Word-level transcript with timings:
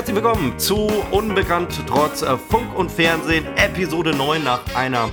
Herzlich 0.00 0.16
willkommen 0.16 0.58
zu 0.58 0.90
Unbekannt 1.10 1.78
trotz 1.86 2.22
äh, 2.22 2.38
Funk 2.38 2.74
und 2.74 2.90
Fernsehen, 2.90 3.44
Episode 3.58 4.16
9 4.16 4.42
nach 4.42 4.74
einer 4.74 5.10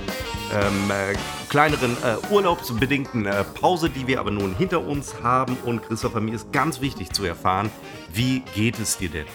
ähm, 0.50 0.90
äh, 0.90 1.14
kleineren 1.50 1.94
äh, 2.02 2.32
urlaubsbedingten 2.32 3.26
äh, 3.26 3.44
Pause, 3.44 3.90
die 3.90 4.06
wir 4.06 4.18
aber 4.18 4.30
nun 4.30 4.56
hinter 4.56 4.82
uns 4.82 5.22
haben. 5.22 5.58
Und 5.66 5.82
Christopher, 5.82 6.20
mir 6.20 6.34
ist 6.34 6.54
ganz 6.54 6.80
wichtig 6.80 7.12
zu 7.12 7.26
erfahren, 7.26 7.70
wie 8.14 8.40
geht 8.54 8.78
es 8.78 8.96
dir 8.96 9.10
denn? 9.10 9.26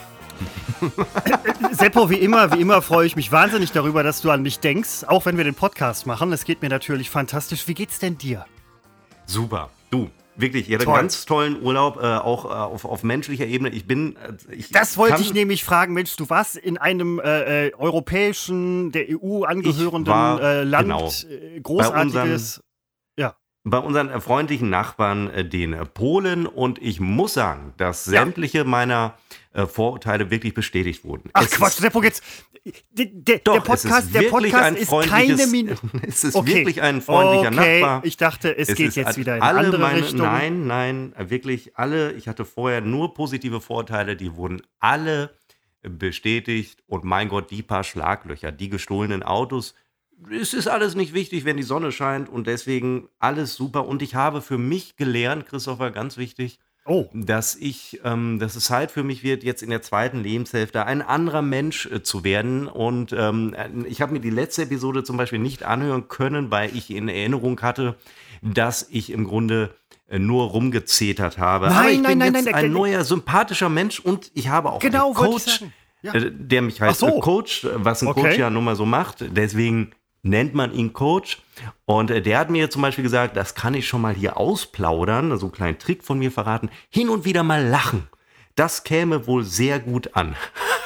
Seppo, 1.71 2.09
wie 2.09 2.15
immer, 2.15 2.51
wie 2.51 2.61
immer 2.61 2.81
freue 2.81 3.05
ich 3.05 3.15
mich 3.15 3.31
wahnsinnig 3.31 3.71
darüber, 3.71 4.01
dass 4.01 4.21
du 4.21 4.31
an 4.31 4.41
mich 4.41 4.59
denkst, 4.59 5.03
auch 5.05 5.27
wenn 5.27 5.37
wir 5.37 5.43
den 5.43 5.53
Podcast 5.53 6.07
machen. 6.07 6.33
Es 6.33 6.45
geht 6.45 6.63
mir 6.63 6.69
natürlich 6.69 7.11
fantastisch. 7.11 7.67
Wie 7.67 7.75
geht's 7.75 7.99
denn 7.99 8.17
dir? 8.17 8.47
Super. 9.27 9.69
Wirklich, 10.35 10.67
ich 10.67 10.75
hatte 10.75 10.85
Toll. 10.85 10.93
einen 10.93 11.03
ganz 11.03 11.25
tollen 11.25 11.61
Urlaub, 11.61 11.97
äh, 11.97 12.17
auch 12.17 12.45
äh, 12.45 12.47
auf, 12.49 12.85
auf 12.85 13.03
menschlicher 13.03 13.45
Ebene. 13.45 13.69
Ich 13.69 13.85
bin. 13.85 14.15
Äh, 14.15 14.53
ich 14.53 14.69
das 14.69 14.97
wollte 14.97 15.21
ich 15.21 15.33
nämlich 15.33 15.63
fragen, 15.63 15.93
Mensch, 15.93 16.15
du 16.15 16.29
warst 16.29 16.55
in 16.55 16.77
einem 16.77 17.19
äh, 17.19 17.67
äh, 17.67 17.73
europäischen, 17.75 18.91
der 18.91 19.05
EU 19.09 19.43
angehörenden 19.43 20.07
war, 20.07 20.41
äh, 20.41 20.63
Land, 20.63 20.87
genau, 20.87 21.11
großartiges. 21.61 22.63
ja. 23.17 23.35
Bei 23.65 23.77
unseren 23.77 24.19
freundlichen 24.19 24.69
Nachbarn, 24.69 25.49
den 25.49 25.77
Polen, 25.93 26.47
und 26.47 26.81
ich 26.81 26.99
muss 26.99 27.35
sagen, 27.35 27.73
dass 27.77 28.03
sämtliche 28.03 28.59
ja. 28.59 28.63
meiner 28.65 29.13
Vorurteile 29.67 30.31
wirklich 30.31 30.53
bestätigt 30.53 31.03
wurden. 31.03 31.29
Ach 31.33 31.43
es 31.43 31.51
Quatsch, 31.51 31.73
Seppo, 31.73 32.01
jetzt, 32.01 32.23
der, 32.91 33.05
der, 33.05 33.37
Doch, 33.39 33.53
der 33.53 33.61
Podcast, 33.61 34.13
der 34.13 34.23
Podcast 34.23 34.77
ist 34.77 34.89
keine 34.89 35.47
Minute. 35.47 35.79
Es 36.07 36.23
ist 36.23 36.35
okay. 36.35 36.55
wirklich 36.55 36.81
ein 36.81 37.01
freundlicher 37.01 37.53
okay. 37.53 37.81
Nachbar. 37.81 38.01
Ich 38.03 38.17
dachte, 38.17 38.57
es, 38.57 38.69
es 38.69 38.75
geht 38.75 38.95
jetzt 38.95 39.17
wieder 39.17 39.37
in 39.37 39.41
eine 39.43 39.59
andere 39.59 39.79
meine, 39.79 40.01
Richtung. 40.01 40.21
Nein, 40.21 40.65
nein, 40.67 41.13
wirklich 41.17 41.77
alle. 41.77 42.13
Ich 42.13 42.27
hatte 42.27 42.45
vorher 42.45 42.81
nur 42.81 43.13
positive 43.13 43.61
Vorteile, 43.61 44.15
die 44.15 44.35
wurden 44.35 44.61
alle 44.79 45.35
bestätigt. 45.81 46.83
Und 46.87 47.03
mein 47.03 47.29
Gott, 47.29 47.51
die 47.51 47.61
paar 47.61 47.83
Schlaglöcher, 47.83 48.51
die 48.51 48.69
gestohlenen 48.69 49.23
Autos, 49.23 49.75
es 50.31 50.53
ist 50.53 50.67
alles 50.67 50.95
nicht 50.95 51.13
wichtig, 51.13 51.45
wenn 51.45 51.57
die 51.57 51.63
Sonne 51.63 51.91
scheint 51.91 52.29
und 52.29 52.47
deswegen 52.47 53.09
alles 53.19 53.55
super. 53.55 53.85
Und 53.85 54.01
ich 54.01 54.15
habe 54.15 54.41
für 54.41 54.57
mich 54.57 54.95
gelernt, 54.95 55.45
Christopher, 55.45 55.91
ganz 55.91 56.17
wichtig, 56.17 56.59
Oh. 56.85 57.05
Dass 57.13 57.55
ich, 57.55 58.01
ähm, 58.03 58.39
dass 58.39 58.55
es 58.55 58.65
Zeit 58.65 58.91
für 58.91 59.03
mich 59.03 59.23
wird, 59.23 59.43
jetzt 59.43 59.63
in 59.63 59.69
der 59.69 59.81
zweiten 59.81 60.21
Lebenshälfte 60.21 60.85
ein 60.85 61.01
anderer 61.01 61.41
Mensch 61.41 61.85
äh, 61.85 62.03
zu 62.03 62.23
werden. 62.23 62.67
Und 62.67 63.13
ähm, 63.17 63.55
ich 63.87 64.01
habe 64.01 64.11
mir 64.11 64.19
die 64.19 64.29
letzte 64.29 64.63
Episode 64.63 65.03
zum 65.03 65.15
Beispiel 65.15 65.39
nicht 65.39 65.63
anhören 65.63 66.09
können, 66.09 66.51
weil 66.51 66.75
ich 66.75 66.89
in 66.89 67.07
Erinnerung 67.07 67.61
hatte, 67.61 67.95
dass 68.41 68.87
ich 68.89 69.11
im 69.11 69.23
Grunde 69.25 69.73
äh, 70.09 70.19
nur 70.19 70.47
rumgezetert 70.47 71.37
habe. 71.37 71.67
Nein, 71.67 71.77
Aber 71.77 71.89
ich 71.89 72.01
nein, 72.01 72.09
bin 72.11 72.19
nein, 72.19 72.35
jetzt 72.35 72.45
nein, 72.45 72.65
ein 72.65 72.71
neuer, 72.71 73.05
sympathischer 73.05 73.69
Mensch 73.69 73.99
und 73.99 74.31
ich 74.33 74.49
habe 74.49 74.71
auch 74.71 74.79
genau, 74.79 75.07
einen 75.07 75.15
Coach, 75.15 75.63
ja. 76.01 76.13
äh, 76.13 76.31
der 76.33 76.61
mich 76.63 76.81
heißt 76.81 76.99
so. 76.99 77.19
Coach, 77.21 77.65
was 77.75 78.01
ein 78.01 78.09
okay. 78.09 78.21
Coach 78.21 78.37
ja 78.37 78.49
nun 78.49 78.65
mal 78.65 78.75
so 78.75 78.85
macht. 78.85 79.23
Deswegen 79.35 79.93
nennt 80.23 80.55
man 80.55 80.73
ihn 80.73 80.93
Coach. 80.93 81.41
Und 81.85 82.09
äh, 82.09 82.21
der 82.21 82.39
hat 82.39 82.49
mir 82.49 82.69
zum 82.69 82.81
Beispiel 82.81 83.03
gesagt, 83.03 83.37
das 83.37 83.53
kann 83.53 83.75
ich 83.75 83.87
schon 83.87 84.01
mal 84.01 84.15
hier 84.15 84.37
ausplaudern, 84.37 85.37
so 85.37 85.45
einen 85.45 85.53
kleinen 85.53 85.79
Trick 85.79 86.03
von 86.03 86.17
mir 86.17 86.31
verraten, 86.31 86.69
hin 86.89 87.09
und 87.09 87.25
wieder 87.25 87.43
mal 87.43 87.63
lachen. 87.63 88.07
Das 88.55 88.83
käme 88.83 89.27
wohl 89.27 89.43
sehr 89.43 89.79
gut 89.79 90.15
an. 90.15 90.35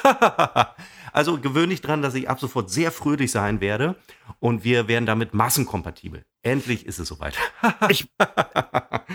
also 1.13 1.37
gewöhne 1.37 1.69
dich 1.69 1.81
dran, 1.81 2.01
dass 2.01 2.15
ich 2.15 2.29
ab 2.29 2.39
sofort 2.39 2.69
sehr 2.69 2.91
fröhlich 2.91 3.31
sein 3.31 3.61
werde 3.61 3.95
und 4.39 4.63
wir 4.63 4.87
werden 4.87 5.05
damit 5.05 5.33
massenkompatibel. 5.33 6.23
Endlich 6.43 6.85
ist 6.85 6.99
es 6.99 7.09
soweit. 7.09 7.35
ich, 7.89 8.07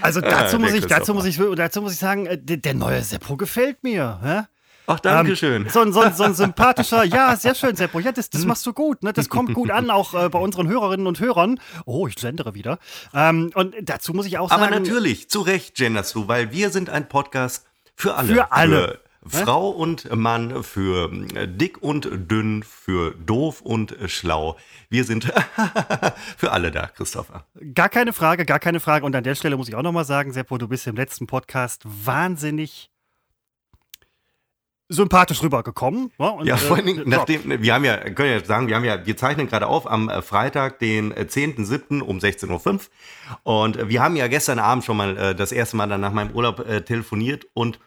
also 0.02 0.20
dazu 0.20 0.58
muss, 0.58 0.72
ich, 0.74 0.86
dazu, 0.86 1.14
muss 1.14 1.24
ich, 1.24 1.38
dazu 1.56 1.80
muss 1.80 1.94
ich 1.94 1.98
sagen, 1.98 2.26
äh, 2.26 2.38
der, 2.38 2.58
der 2.58 2.74
neue 2.74 3.02
Seppo 3.02 3.36
gefällt 3.36 3.82
mir. 3.82 4.20
Hä? 4.22 4.42
Ach, 4.86 5.00
danke 5.00 5.36
schön. 5.36 5.62
Ähm, 5.62 5.68
so, 5.68 5.90
so, 5.90 6.10
so, 6.10 6.24
ein 6.24 6.34
sympathischer, 6.34 7.04
ja, 7.04 7.36
sehr 7.36 7.54
schön, 7.54 7.76
Seppo. 7.76 8.00
Ja, 8.00 8.12
das, 8.12 8.30
das 8.30 8.44
machst 8.44 8.66
du 8.66 8.72
gut. 8.72 9.02
Ne? 9.02 9.12
Das 9.12 9.28
kommt 9.28 9.54
gut 9.54 9.70
an, 9.70 9.90
auch 9.90 10.14
äh, 10.14 10.28
bei 10.28 10.38
unseren 10.38 10.68
Hörerinnen 10.68 11.06
und 11.06 11.20
Hörern. 11.20 11.60
Oh, 11.86 12.06
ich 12.06 12.16
gendere 12.16 12.54
wieder. 12.54 12.78
Ähm, 13.14 13.50
und 13.54 13.74
dazu 13.82 14.12
muss 14.12 14.26
ich 14.26 14.38
auch 14.38 14.50
sagen. 14.50 14.62
Aber 14.62 14.70
natürlich, 14.70 15.30
zu 15.30 15.40
Recht 15.40 15.76
genderst 15.76 16.14
du, 16.14 16.28
weil 16.28 16.52
wir 16.52 16.70
sind 16.70 16.90
ein 16.90 17.08
Podcast 17.08 17.66
für 17.94 18.14
alle. 18.14 18.34
Für 18.34 18.52
alle. 18.52 19.00
Für 19.24 19.44
Frau 19.44 19.70
und 19.70 20.12
Mann, 20.16 20.64
für 20.64 21.12
äh, 21.36 21.46
dick 21.46 21.80
und 21.80 22.08
dünn, 22.10 22.64
für 22.64 23.12
doof 23.12 23.60
und 23.60 23.94
schlau. 24.06 24.56
Wir 24.88 25.04
sind 25.04 25.32
für 26.36 26.50
alle 26.50 26.72
da, 26.72 26.88
Christopher. 26.88 27.46
Gar 27.72 27.88
keine 27.88 28.12
Frage, 28.12 28.44
gar 28.44 28.58
keine 28.58 28.80
Frage. 28.80 29.06
Und 29.06 29.14
an 29.14 29.22
der 29.22 29.36
Stelle 29.36 29.56
muss 29.56 29.68
ich 29.68 29.76
auch 29.76 29.82
nochmal 29.82 30.04
sagen, 30.04 30.32
Seppo, 30.32 30.58
du 30.58 30.66
bist 30.66 30.88
im 30.88 30.96
letzten 30.96 31.28
Podcast 31.28 31.82
wahnsinnig 31.84 32.91
sympathisch 34.92 35.42
rübergekommen. 35.42 36.10
Ja, 36.18 36.28
und, 36.28 36.46
ja 36.46 36.56
vor 36.56 36.76
allen 36.76 36.86
Dingen, 36.86 37.06
äh, 37.06 37.08
nachdem, 37.08 37.62
wir 37.62 37.74
haben 37.74 37.84
ja, 37.84 37.96
können 38.10 38.30
ja 38.30 38.44
sagen, 38.44 38.68
wir 38.68 38.76
haben 38.76 38.84
ja, 38.84 39.04
wir 39.04 39.16
zeichnen 39.16 39.48
gerade 39.48 39.66
auf 39.66 39.90
am 39.90 40.08
äh, 40.08 40.22
Freitag, 40.22 40.78
den 40.78 41.12
10.07. 41.12 42.00
Äh, 42.00 42.02
um 42.02 42.18
16.05 42.18 42.72
Uhr. 42.72 42.80
Und 43.42 43.88
wir 43.88 44.02
haben 44.02 44.16
ja 44.16 44.28
gestern 44.28 44.58
Abend 44.58 44.84
schon 44.84 44.96
mal 44.96 45.16
äh, 45.16 45.34
das 45.34 45.52
erste 45.52 45.76
Mal 45.76 45.88
dann 45.88 46.00
nach 46.00 46.12
meinem 46.12 46.32
Urlaub 46.32 46.60
äh, 46.60 46.82
telefoniert 46.82 47.46
und 47.54 47.78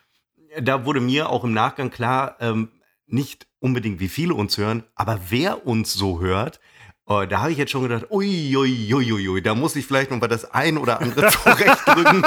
da 0.62 0.86
wurde 0.86 1.02
mir 1.02 1.30
auch 1.30 1.44
im 1.44 1.54
Nachgang 1.54 1.90
klar, 1.90 2.38
ähm, 2.40 2.70
nicht 3.08 3.48
unbedingt 3.60 4.00
wie 4.00 4.08
viele 4.08 4.34
uns 4.34 4.58
hören, 4.58 4.84
aber 4.96 5.20
wer 5.30 5.68
uns 5.68 5.94
so 5.94 6.22
hört, 6.22 6.60
Oh, 7.08 7.24
da 7.24 7.42
habe 7.42 7.52
ich 7.52 7.60
jetzt 7.60 7.70
schon 7.70 7.84
gedacht, 7.84 8.10
ui, 8.10 8.58
ui, 8.58 8.92
ui, 8.92 9.14
ui, 9.14 9.30
ui, 9.30 9.42
da 9.42 9.54
muss 9.54 9.76
ich 9.76 9.86
vielleicht 9.86 10.10
noch 10.10 10.20
mal 10.20 10.28
das 10.28 10.52
ein 10.52 10.76
oder 10.76 11.00
andere 11.02 11.28
zurechtdrücken. 11.30 12.24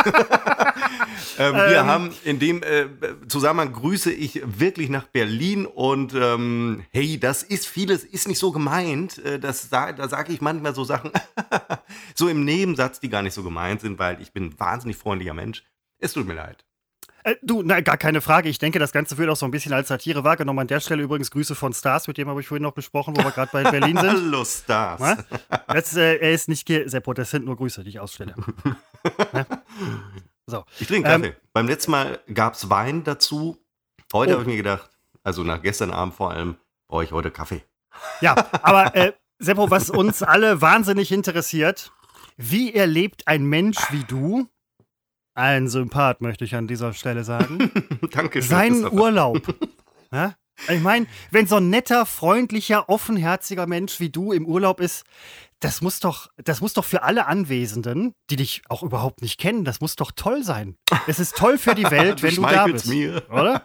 Ähm, 1.38 1.54
wir 1.54 1.78
ähm. 1.78 1.86
haben 1.86 2.10
in 2.24 2.38
dem 2.38 2.62
äh, 2.62 2.86
Zusammenhang 3.28 3.72
grüße 3.72 4.12
ich 4.12 4.42
wirklich 4.44 4.88
nach 4.88 5.04
Berlin 5.04 5.66
und 5.66 6.14
ähm, 6.14 6.84
hey, 6.90 7.18
das 7.18 7.42
ist 7.42 7.66
vieles, 7.66 8.04
ist 8.04 8.28
nicht 8.28 8.38
so 8.38 8.52
gemeint. 8.52 9.18
Äh, 9.24 9.38
das, 9.38 9.68
da 9.68 10.08
sage 10.08 10.32
ich 10.32 10.40
manchmal 10.40 10.74
so 10.74 10.84
Sachen, 10.84 11.10
so 12.14 12.28
im 12.28 12.44
Nebensatz, 12.44 13.00
die 13.00 13.08
gar 13.08 13.22
nicht 13.22 13.34
so 13.34 13.42
gemeint 13.42 13.80
sind, 13.80 13.98
weil 13.98 14.20
ich 14.20 14.32
bin 14.32 14.46
ein 14.46 14.60
wahnsinnig 14.60 14.96
freundlicher 14.96 15.34
Mensch. 15.34 15.64
Es 15.98 16.12
tut 16.12 16.26
mir 16.26 16.34
leid. 16.34 16.64
Äh, 17.24 17.36
du, 17.42 17.62
na, 17.62 17.80
gar 17.80 17.96
keine 17.96 18.20
Frage. 18.20 18.48
Ich 18.48 18.58
denke, 18.58 18.78
das 18.78 18.92
Ganze 18.92 19.18
wird 19.18 19.28
auch 19.28 19.36
so 19.36 19.44
ein 19.44 19.50
bisschen 19.50 19.72
als 19.72 19.88
Satire 19.88 20.24
wahrgenommen. 20.24 20.60
An 20.60 20.66
der 20.66 20.80
Stelle 20.80 21.02
übrigens 21.02 21.30
Grüße 21.30 21.54
von 21.54 21.72
Stars, 21.72 22.06
mit 22.08 22.16
dem 22.16 22.28
habe 22.28 22.40
ich 22.40 22.48
vorhin 22.48 22.62
noch 22.62 22.74
gesprochen, 22.74 23.14
wo 23.16 23.22
wir 23.22 23.30
gerade 23.30 23.50
bei 23.52 23.64
Berlin 23.64 23.96
sind. 24.00 24.10
Hallo 24.10 24.44
Stars. 24.44 25.24
Jetzt, 25.74 25.96
äh, 25.96 26.16
er 26.16 26.32
ist 26.32 26.48
nicht 26.48 26.68
Seppo, 26.68 27.12
das 27.12 27.30
sind 27.30 27.44
nur 27.44 27.56
Grüße, 27.56 27.82
die 27.82 27.90
ich 27.90 28.00
ausstelle. 28.00 28.34
so. 30.48 30.64
Ich 30.80 30.86
trinke 30.86 31.08
Kaffee. 31.08 31.26
Ähm, 31.28 31.34
Beim 31.52 31.68
letzten 31.68 31.90
Mal 31.90 32.20
gab 32.32 32.54
es 32.54 32.70
Wein 32.70 33.04
dazu. 33.04 33.58
Heute 34.12 34.32
oh. 34.32 34.34
habe 34.34 34.42
ich 34.42 34.48
mir 34.48 34.56
gedacht, 34.56 34.90
also 35.22 35.44
nach 35.44 35.62
gestern 35.62 35.90
Abend 35.90 36.14
vor 36.14 36.30
allem, 36.30 36.56
brauche 36.88 37.04
ich 37.04 37.12
heute 37.12 37.30
Kaffee. 37.30 37.62
Ja, 38.20 38.34
aber 38.62 38.94
äh, 38.96 39.12
Seppo, 39.38 39.70
was 39.70 39.90
uns 39.90 40.22
alle 40.22 40.60
wahnsinnig 40.60 41.12
interessiert, 41.12 41.92
wie 42.36 42.72
erlebt 42.72 43.26
ein 43.26 43.44
Mensch 43.44 43.78
wie 43.90 44.04
du 44.04 44.48
ein 45.34 45.68
Sympath, 45.68 46.20
möchte 46.20 46.44
ich 46.44 46.54
an 46.54 46.66
dieser 46.66 46.92
Stelle 46.92 47.24
sagen. 47.24 47.70
Dankeschön. 48.10 48.48
Seinen 48.48 48.84
Urlaub. 48.90 49.42
ja? 50.12 50.34
Ich 50.68 50.80
meine, 50.80 51.06
wenn 51.30 51.46
so 51.46 51.56
ein 51.56 51.70
netter, 51.70 52.04
freundlicher, 52.06 52.88
offenherziger 52.88 53.68
Mensch 53.68 54.00
wie 54.00 54.10
du 54.10 54.32
im 54.32 54.46
Urlaub 54.46 54.80
ist, 54.80 55.04
das 55.60 55.80
muss 55.80 56.00
doch, 56.00 56.28
das 56.36 56.60
muss 56.60 56.72
doch 56.72 56.84
für 56.84 57.02
alle 57.02 57.26
Anwesenden, 57.26 58.14
die 58.30 58.36
dich 58.36 58.62
auch 58.68 58.82
überhaupt 58.82 59.22
nicht 59.22 59.38
kennen, 59.38 59.64
das 59.64 59.80
muss 59.80 59.96
doch 59.96 60.12
toll 60.12 60.44
sein. 60.44 60.76
Es 61.06 61.18
ist 61.18 61.36
toll 61.36 61.58
für 61.58 61.74
die 61.74 61.84
Welt, 61.90 62.22
wenn 62.22 62.34
du 62.34 62.42
da 62.42 62.66
bist. 62.66 62.86
Mir. 62.86 63.22
Oder? 63.30 63.64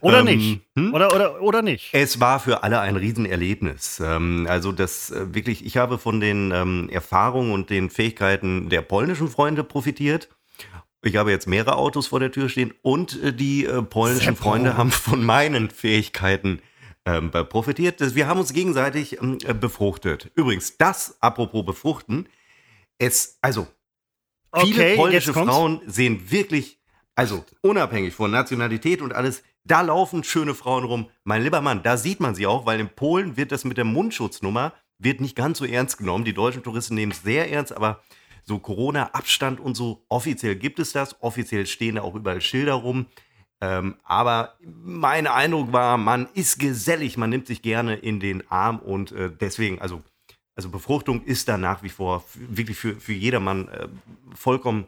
Oder 0.00 0.20
ähm, 0.20 0.24
nicht? 0.24 0.60
Hm? 0.76 0.94
Oder, 0.94 1.14
oder, 1.14 1.42
oder 1.42 1.62
nicht? 1.62 1.90
Es 1.92 2.20
war 2.20 2.40
für 2.40 2.62
alle 2.62 2.80
ein 2.80 2.96
Riesenerlebnis. 2.96 4.00
Ähm, 4.04 4.46
also 4.48 4.72
das 4.72 5.10
äh, 5.10 5.34
wirklich, 5.34 5.64
ich 5.64 5.76
habe 5.76 5.98
von 5.98 6.20
den 6.20 6.52
ähm, 6.52 6.88
Erfahrungen 6.90 7.52
und 7.52 7.70
den 7.70 7.90
Fähigkeiten 7.90 8.68
der 8.68 8.82
polnischen 8.82 9.28
Freunde 9.28 9.64
profitiert. 9.64 10.28
Ich 11.02 11.16
habe 11.16 11.30
jetzt 11.30 11.46
mehrere 11.46 11.76
Autos 11.76 12.08
vor 12.08 12.20
der 12.20 12.32
Tür 12.32 12.48
stehen 12.48 12.74
und 12.82 13.22
äh, 13.22 13.32
die 13.32 13.64
äh, 13.64 13.82
polnischen. 13.82 14.36
Freunde 14.36 14.76
haben 14.76 14.90
von 14.90 15.24
meinen 15.24 15.70
Fähigkeiten 15.70 16.60
ähm, 17.06 17.30
profitiert. 17.30 18.14
Wir 18.14 18.26
haben 18.26 18.40
uns 18.40 18.52
gegenseitig 18.52 19.22
ähm, 19.22 19.38
äh, 19.44 19.54
befruchtet. 19.54 20.30
Übrigens, 20.34 20.76
das 20.76 21.16
apropos 21.20 21.64
befruchten, 21.64 22.28
es, 22.98 23.38
also, 23.40 23.66
viele 24.54 24.82
okay, 24.82 24.96
polnische 24.96 25.32
Frauen 25.32 25.80
sehen 25.86 26.30
wirklich, 26.30 26.80
also 27.14 27.44
unabhängig 27.62 28.14
von 28.14 28.30
Nationalität 28.30 29.00
und 29.00 29.14
alles, 29.14 29.42
da 29.64 29.80
laufen 29.80 30.24
schöne 30.24 30.54
Frauen 30.54 30.84
rum. 30.84 31.08
Mein 31.24 31.42
lieber 31.42 31.60
Mann, 31.60 31.82
da 31.82 31.96
sieht 31.96 32.20
man 32.20 32.34
sie 32.34 32.46
auch, 32.46 32.66
weil 32.66 32.80
in 32.80 32.88
Polen 32.88 33.36
wird 33.36 33.52
das 33.52 33.64
mit 33.64 33.76
der 33.76 33.84
Mundschutznummer 33.84 34.72
wird 34.98 35.20
nicht 35.20 35.36
ganz 35.36 35.58
so 35.58 35.64
ernst 35.64 35.98
genommen. 35.98 36.24
Die 36.24 36.32
deutschen 36.32 36.62
Touristen 36.62 36.94
nehmen 36.94 37.12
es 37.12 37.22
sehr 37.22 37.50
ernst, 37.50 37.76
aber 37.76 38.00
so 38.44 38.58
Corona-Abstand 38.58 39.60
und 39.60 39.74
so. 39.74 40.04
Offiziell 40.08 40.56
gibt 40.56 40.78
es 40.78 40.92
das, 40.92 41.20
offiziell 41.20 41.66
stehen 41.66 41.96
da 41.96 42.02
auch 42.02 42.14
überall 42.14 42.40
Schilder 42.40 42.74
rum. 42.74 43.06
Ähm, 43.60 43.96
aber 44.04 44.56
mein 44.62 45.26
Eindruck 45.26 45.72
war, 45.72 45.96
man 45.96 46.28
ist 46.34 46.58
gesellig, 46.58 47.16
man 47.16 47.30
nimmt 47.30 47.46
sich 47.46 47.62
gerne 47.62 47.96
in 47.96 48.20
den 48.20 48.48
Arm 48.50 48.78
und 48.78 49.12
äh, 49.12 49.30
deswegen, 49.30 49.80
also, 49.80 50.02
also 50.54 50.68
Befruchtung 50.68 51.24
ist 51.24 51.48
da 51.48 51.56
nach 51.56 51.82
wie 51.82 51.88
vor 51.88 52.24
wirklich 52.34 52.76
für, 52.76 52.96
für 52.96 53.14
jedermann 53.14 53.68
äh, 53.68 53.88
vollkommen 54.34 54.86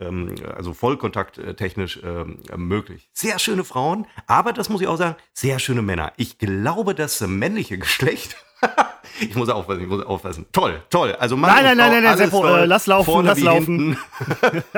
also 0.00 0.74
vollkontakttechnisch 0.74 2.00
ähm, 2.04 2.38
möglich. 2.56 3.10
Sehr 3.12 3.38
schöne 3.38 3.64
Frauen, 3.64 4.06
aber 4.26 4.52
das 4.52 4.68
muss 4.68 4.80
ich 4.80 4.86
auch 4.86 4.96
sagen, 4.96 5.16
sehr 5.32 5.58
schöne 5.58 5.82
Männer. 5.82 6.12
Ich 6.16 6.38
glaube, 6.38 6.94
das 6.94 7.20
männliche 7.20 7.78
Geschlecht. 7.78 8.36
ich 9.20 9.34
muss 9.34 9.48
aufpassen, 9.48 9.82
ich 9.82 9.88
muss 9.88 10.04
aufpassen. 10.04 10.46
Toll, 10.52 10.82
toll. 10.90 11.16
Also 11.18 11.36
Mann 11.36 11.50
nein, 11.50 11.76
nein, 11.76 11.90
nein, 11.92 12.02
nein, 12.02 12.16
Seppo, 12.16 12.46
äh, 12.46 12.64
lass 12.64 12.86
laufen, 12.86 13.24
lass 13.24 13.40
laufen. 13.40 13.96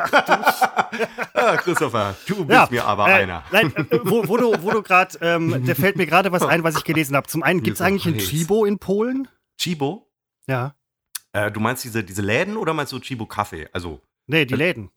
ah, 1.34 1.56
Christopher, 1.56 2.14
du 2.26 2.44
bist 2.44 2.50
Ja, 2.50 2.68
mir 2.70 2.84
aber 2.84 3.08
äh, 3.08 3.12
einer. 3.12 3.42
Nein, 3.50 3.74
äh, 3.76 3.98
wo, 4.04 4.26
wo 4.26 4.36
du, 4.36 4.54
wo 4.62 4.70
du 4.70 4.82
gerade, 4.82 5.18
ähm, 5.20 5.64
da 5.66 5.74
fällt 5.74 5.96
mir 5.96 6.06
gerade 6.06 6.32
was 6.32 6.42
ein, 6.42 6.64
was 6.64 6.76
ich 6.76 6.84
gelesen 6.84 7.16
habe. 7.16 7.26
Zum 7.26 7.42
einen, 7.42 7.62
gibt 7.62 7.76
es 7.76 7.82
eigentlich 7.82 8.06
ein. 8.06 8.18
Chibo 8.18 8.64
in 8.64 8.78
Polen? 8.78 9.28
Chibo? 9.58 10.10
Ja. 10.46 10.74
Äh, 11.32 11.50
du 11.50 11.60
meinst 11.60 11.84
diese, 11.84 12.02
diese 12.04 12.22
Läden 12.22 12.56
oder 12.56 12.72
meinst 12.74 12.92
du 12.92 12.98
Chibo 12.98 13.26
Kaffee? 13.26 13.68
Also, 13.72 14.00
Nee, 14.26 14.44
die 14.44 14.54
Läden. 14.54 14.90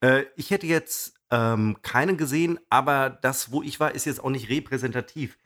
Äh, 0.00 0.24
ich 0.36 0.50
hätte 0.50 0.66
jetzt 0.66 1.14
ähm, 1.30 1.76
keinen 1.82 2.16
gesehen, 2.16 2.58
aber 2.70 3.10
das, 3.10 3.52
wo 3.52 3.62
ich 3.62 3.80
war, 3.80 3.94
ist 3.94 4.04
jetzt 4.06 4.22
auch 4.22 4.30
nicht 4.30 4.48
repräsentativ. 4.50 5.36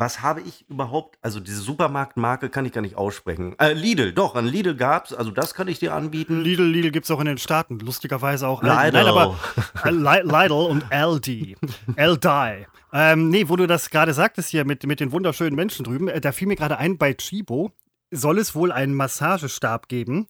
Was 0.00 0.22
habe 0.22 0.40
ich 0.42 0.64
überhaupt, 0.68 1.18
also 1.22 1.40
diese 1.40 1.60
Supermarktmarke 1.60 2.50
kann 2.50 2.64
ich 2.64 2.70
gar 2.72 2.82
nicht 2.82 2.94
aussprechen. 2.94 3.56
Äh, 3.58 3.72
Lidl, 3.72 4.12
doch, 4.12 4.36
an 4.36 4.46
Lidl 4.46 4.76
gab's, 4.76 5.12
also 5.12 5.32
das 5.32 5.54
kann 5.54 5.66
ich 5.66 5.80
dir 5.80 5.92
anbieten. 5.92 6.40
Lidl, 6.40 6.62
Lidl 6.62 6.92
gibt 6.92 7.04
es 7.06 7.10
auch 7.10 7.18
in 7.18 7.26
den 7.26 7.38
Staaten. 7.38 7.80
Lustigerweise 7.80 8.46
auch. 8.46 8.62
Lidl. 8.62 8.74
Nein, 8.74 8.94
aber 8.94 9.36
äh, 9.84 9.90
Li- 9.90 10.22
Lidl 10.22 10.52
und 10.52 10.84
LD. 10.92 11.56
LDI. 11.96 12.66
Ähm, 12.90 13.28
nee, 13.28 13.50
wo 13.50 13.56
du 13.56 13.66
das 13.66 13.90
gerade 13.90 14.14
sagtest 14.14 14.48
hier 14.48 14.64
mit, 14.64 14.86
mit 14.86 14.98
den 14.98 15.12
wunderschönen 15.12 15.54
Menschen 15.54 15.84
drüben, 15.84 16.08
äh, 16.08 16.22
da 16.22 16.32
fiel 16.32 16.48
mir 16.48 16.56
gerade 16.56 16.78
ein, 16.78 16.96
bei 16.96 17.12
Chibo 17.12 17.70
soll 18.10 18.38
es 18.38 18.54
wohl 18.54 18.72
einen 18.72 18.94
Massagestab 18.94 19.88
geben, 19.88 20.26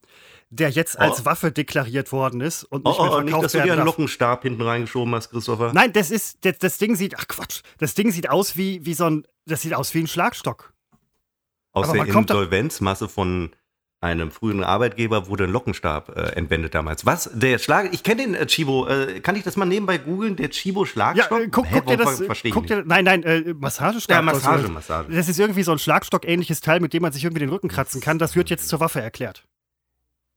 der 0.50 0.70
jetzt 0.70 0.98
als 0.98 1.20
Oh. 1.20 1.24
Waffe 1.26 1.52
deklariert 1.52 2.10
worden 2.12 2.40
ist 2.40 2.64
und 2.64 2.86
Oh, 2.86 2.90
nicht 2.90 2.98
mehr 3.00 3.10
oh, 3.10 3.14
oh, 3.14 3.20
nicht, 3.20 3.24
verkauft 3.30 3.44
dass 3.44 3.52
du 3.52 3.58
dir 3.58 3.64
werden 3.64 3.78
einen. 3.80 3.86
Lockenstab 3.86 4.42
hinten 4.42 4.62
reingeschoben 4.62 5.14
hast, 5.14 5.30
Christopher. 5.30 5.72
Nein, 5.74 5.92
das 5.92 6.10
ist, 6.10 6.44
das, 6.44 6.58
das 6.58 6.78
Ding 6.78 6.96
sieht, 6.96 7.16
ach 7.18 7.28
Quatsch, 7.28 7.60
das 7.78 7.94
Ding 7.94 8.10
sieht 8.10 8.30
aus 8.30 8.56
wie, 8.56 8.84
wie 8.86 8.94
so 8.94 9.04
ein, 9.04 9.26
das 9.46 9.62
sieht 9.62 9.74
aus 9.74 9.92
wie 9.94 10.00
ein 10.00 10.06
Schlagstock. 10.06 10.72
Aus 11.72 11.88
aber 11.88 12.04
der 12.04 12.14
Insolvenzmasse 12.14 13.08
von 13.08 13.50
einem 14.00 14.30
früheren 14.30 14.62
Arbeitgeber 14.62 15.26
wurde 15.26 15.44
ein 15.44 15.50
Lockenstab 15.50 16.16
äh, 16.16 16.20
entwendet 16.36 16.72
damals. 16.74 17.04
Was? 17.04 17.28
Der 17.34 17.58
Schlag, 17.58 17.92
ich 17.92 18.04
kenne 18.04 18.22
den 18.22 18.34
äh, 18.34 18.46
Chibo, 18.46 18.86
äh, 18.86 19.20
kann 19.20 19.34
ich 19.34 19.42
das 19.42 19.56
mal 19.56 19.64
nebenbei 19.66 19.98
googeln? 19.98 20.36
Der 20.36 20.50
Chibo 20.50 20.84
Ja, 20.84 20.86
Schlagstock? 20.86 21.40
äh, 21.40 21.48
guck, 21.48 21.66
Hä, 21.66 21.74
guck 21.74 21.86
dir 21.88 21.96
das, 21.96 22.18
guck 22.20 22.44
nicht. 22.62 22.70
dir, 22.70 22.84
nein, 22.86 23.04
nein, 23.04 23.22
äh, 23.24 23.54
Massagestab. 23.58 24.14
Ja, 24.16 24.22
Massage, 24.22 24.62
das- 24.62 24.70
Massage. 24.70 25.10
Das 25.12 25.28
ist 25.28 25.38
irgendwie 25.40 25.64
so 25.64 25.72
ein 25.72 25.78
Schlagstock-ähnliches 25.80 26.60
Teil, 26.60 26.78
mit 26.80 26.92
dem 26.92 27.02
man 27.02 27.12
sich 27.12 27.24
irgendwie 27.24 27.40
den 27.40 27.48
Rücken 27.50 27.68
kratzen 27.68 28.00
kann. 28.00 28.18
Das 28.20 28.36
wird 28.36 28.50
jetzt 28.50 28.68
zur 28.68 28.78
Waffe 28.80 29.00
erklärt. 29.00 29.44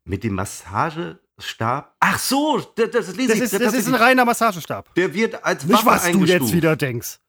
Mit 0.03 0.23
dem 0.23 0.33
Massagestab? 0.35 1.95
Ach 1.99 2.19
so, 2.19 2.59
das, 2.75 2.89
das 2.91 3.15
lese 3.15 3.29
Das 3.29 3.37
ich. 3.37 3.43
ist, 3.43 3.53
das 3.59 3.73
ist 3.73 3.87
ein 3.87 3.95
reiner 3.95 4.25
Massagestab. 4.25 4.93
der 4.95 5.13
wird 5.13 5.43
als 5.43 5.63
Nicht, 5.65 5.73
Waffe 5.73 5.85
was 5.85 6.01
du 6.03 6.07
eingestuft. 6.09 6.41
jetzt 6.41 6.53
wieder 6.53 6.75
denkst. 6.75 7.19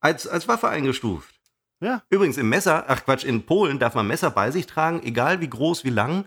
Als, 0.00 0.26
als 0.26 0.46
Waffe 0.48 0.68
eingestuft. 0.68 1.34
Ja. 1.80 2.02
Übrigens 2.10 2.36
im 2.38 2.48
Messer, 2.48 2.84
ach 2.88 3.04
Quatsch, 3.04 3.24
in 3.24 3.44
Polen 3.46 3.78
darf 3.78 3.94
man 3.94 4.06
Messer 4.06 4.30
bei 4.30 4.50
sich 4.50 4.66
tragen, 4.66 5.02
egal 5.02 5.40
wie 5.40 5.48
groß, 5.48 5.84
wie 5.84 5.90
lang. 5.90 6.26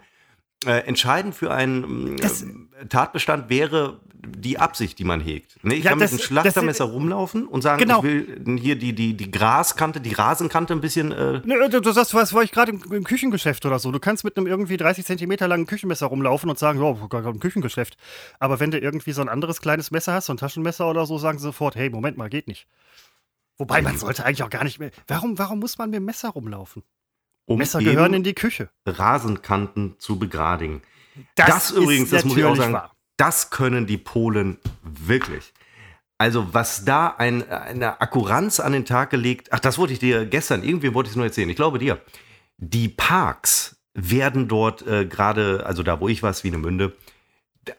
Äh, 0.66 0.80
entscheidend 0.88 1.36
für 1.36 1.52
einen 1.54 2.18
Das- 2.18 2.42
äh, 2.44 2.48
Tatbestand 2.90 3.50
wäre 3.50 4.02
die 4.20 4.58
Absicht, 4.60 4.98
die 5.00 5.04
man 5.04 5.22
hegt. 5.22 5.64
Ne, 5.64 5.76
ich 5.76 5.84
Ja, 5.84 5.92
kann 5.92 6.00
das- 6.00 6.12
mit 6.12 6.22
einem 6.22 6.26
Schlachtermesser 6.28 6.86
rumlaufen 6.86 7.48
und 7.48 7.62
sagen, 7.62 7.80
Genau. 7.80 8.00
ich 8.00 8.04
will 8.04 8.58
hier 8.60 8.76
die, 8.76 8.94
die, 8.94 9.16
die 9.16 9.30
Graskante, 9.32 10.02
die 10.02 10.14
Rasenkante 10.14 10.74
ein 10.74 10.82
bisschen. 10.82 11.12
Äh, 11.12 11.42
Nö, 11.46 11.70
du, 11.70 11.82
du 11.82 11.92
sagst, 11.92 12.14
was 12.14 12.34
war 12.34 12.44
ich 12.44 12.52
gerade 12.52 12.72
im, 12.72 12.82
im 12.92 13.04
Küchengeschäft 13.04 13.66
oder 13.66 13.78
so. 13.80 13.92
Du 13.92 14.00
kannst 14.00 14.24
mit 14.24 14.36
einem 14.38 14.48
irgendwie 14.48 14.78
30 14.78 15.06
Zentimeter 15.06 15.48
langen 15.48 15.66
Küchenmesser 15.68 16.08
rumlaufen 16.08 16.50
und 16.50 16.58
sagen, 16.58 16.82
ja, 16.82 17.08
gar 17.08 17.22
kein 17.24 17.40
Küchengeschäft. 17.40 17.98
Aber 18.40 18.60
wenn 18.60 18.72
du 18.72 18.80
irgendwie 18.80 19.12
so 19.12 19.22
ein 19.22 19.30
anderes 19.30 19.62
kleines 19.62 19.92
Messer 19.92 20.14
hast, 20.14 20.26
so 20.28 20.34
ein 20.34 20.38
Taschenmesser 20.38 20.90
oder 20.90 21.06
so, 21.06 21.18
sagen 21.18 21.38
sie 21.38 21.44
sofort, 21.44 21.76
hey, 21.76 21.90
Moment 21.90 22.18
mal, 22.18 22.30
geht 22.30 22.48
nicht. 22.48 22.68
Wobei 23.58 23.82
man 23.82 23.98
sollte 23.98 24.26
eigentlich 24.26 24.44
auch 24.44 24.50
gar 24.50 24.64
nicht 24.64 24.80
mehr. 24.80 24.92
Warum, 25.08 25.38
warum 25.40 25.60
muss 25.60 25.78
man 25.78 25.90
mit 25.90 25.98
dem 25.98 26.06
Messer 26.06 26.30
rumlaufen? 26.30 26.84
um 27.46 27.58
Messer 27.60 27.80
gehören 27.80 28.14
in 28.14 28.24
die 28.24 28.34
Küche. 28.34 28.70
Rasenkanten 28.86 29.96
zu 30.00 30.20
begradigen. 30.20 30.82
Das, 31.36 31.72
ist 31.72 31.78
übrigens, 31.78 32.10
das 32.10 32.26
muss 32.26 32.36
ich 32.38 32.44
auch 32.44 32.56
sagen, 32.56 32.74
wahr. 32.74 32.92
Das 33.18 33.50
können 33.50 33.88
die 33.88 33.98
Polen 33.98 34.58
wirklich. 34.84 35.54
Also 36.18 36.54
was 36.54 36.84
da 36.86 37.08
ein, 37.18 37.48
eine 37.50 38.02
Akkuranz 38.02 38.60
an 38.60 38.72
den 38.72 38.86
Tag 38.86 39.12
gelegt, 39.12 39.50
ach, 39.52 39.60
das 39.60 39.78
wollte 39.78 39.94
ich 39.94 40.00
dir 40.00 40.26
gestern, 40.26 40.64
irgendwie 40.64 40.94
wollte 40.94 41.08
ich 41.08 41.12
es 41.12 41.16
nur 41.16 41.26
erzählen, 41.26 41.50
ich 41.50 41.56
glaube 41.56 41.78
dir. 41.78 42.02
Die 42.58 42.90
Parks 42.90 43.78
werden 43.94 44.48
dort 44.48 44.86
äh, 44.88 45.06
gerade, 45.06 45.66
also 45.66 45.84
da 45.84 46.00
wo 46.00 46.08
ich 46.08 46.24
war, 46.24 46.34
Swinemünde, 46.34 46.96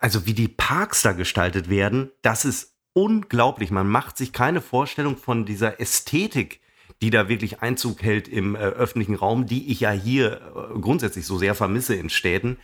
also 0.00 0.26
wie 0.26 0.34
die 0.34 0.48
Parks 0.48 1.02
da 1.02 1.12
gestaltet 1.12 1.68
werden, 1.68 2.10
das 2.22 2.44
ist 2.44 2.74
unglaublich. 2.92 3.70
Man 3.70 3.88
macht 3.88 4.16
sich 4.16 4.32
keine 4.32 4.60
Vorstellung 4.60 5.16
von 5.16 5.44
dieser 5.44 5.80
Ästhetik, 5.80 6.60
die 7.00 7.10
da 7.10 7.28
wirklich 7.28 7.62
Einzug 7.62 8.02
hält 8.02 8.28
im 8.28 8.54
äh, 8.54 8.58
öffentlichen 8.58 9.14
Raum, 9.14 9.46
die 9.46 9.70
ich 9.70 9.80
ja 9.80 9.90
hier 9.90 10.40
äh, 10.74 10.78
grundsätzlich 10.80 11.26
so 11.26 11.38
sehr 11.38 11.54
vermisse 11.54 11.94
in 11.94 12.10
Städten. 12.10 12.58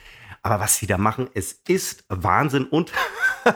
Aber 0.44 0.60
was 0.60 0.76
sie 0.76 0.86
da 0.86 0.98
machen, 0.98 1.30
es 1.32 1.62
ist 1.66 2.04
Wahnsinn 2.10 2.66
und 2.66 2.92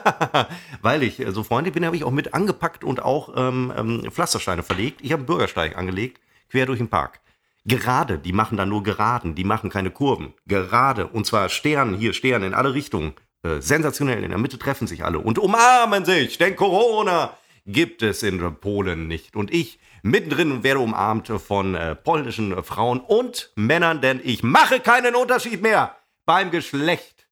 weil 0.82 1.02
ich 1.02 1.20
äh, 1.20 1.30
so 1.32 1.42
freundlich 1.42 1.74
bin, 1.74 1.84
habe 1.84 1.96
ich 1.96 2.02
auch 2.02 2.10
mit 2.10 2.32
angepackt 2.32 2.82
und 2.82 3.02
auch 3.02 3.34
ähm, 3.36 3.70
ähm, 3.76 4.10
Pflastersteine 4.10 4.62
verlegt. 4.62 5.02
Ich 5.02 5.12
habe 5.12 5.20
einen 5.20 5.26
Bürgersteig 5.26 5.76
angelegt, 5.76 6.18
quer 6.48 6.64
durch 6.64 6.78
den 6.78 6.88
Park. 6.88 7.20
Gerade, 7.66 8.18
die 8.18 8.32
machen 8.32 8.56
da 8.56 8.64
nur 8.64 8.82
Geraden, 8.82 9.34
die 9.34 9.44
machen 9.44 9.68
keine 9.68 9.90
Kurven. 9.90 10.32
Gerade, 10.46 11.06
und 11.06 11.26
zwar 11.26 11.50
Sterne, 11.50 11.98
hier 11.98 12.14
Sterne 12.14 12.46
in 12.46 12.54
alle 12.54 12.72
Richtungen. 12.72 13.12
Äh, 13.42 13.60
sensationell, 13.60 14.24
in 14.24 14.30
der 14.30 14.38
Mitte 14.38 14.58
treffen 14.58 14.86
sich 14.86 15.04
alle 15.04 15.18
und 15.18 15.38
umarmen 15.38 16.06
sich, 16.06 16.38
denn 16.38 16.56
Corona 16.56 17.36
gibt 17.66 18.02
es 18.02 18.22
in 18.22 18.56
Polen 18.56 19.08
nicht. 19.08 19.36
Und 19.36 19.52
ich 19.52 19.78
mittendrin 20.02 20.62
werde 20.62 20.80
umarmt 20.80 21.28
von 21.28 21.74
äh, 21.74 21.94
polnischen 21.94 22.64
Frauen 22.64 23.00
und 23.00 23.52
Männern, 23.56 24.00
denn 24.00 24.22
ich 24.24 24.42
mache 24.42 24.80
keinen 24.80 25.14
Unterschied 25.14 25.60
mehr 25.60 25.97
beim 26.28 26.50
Geschlecht. 26.50 27.26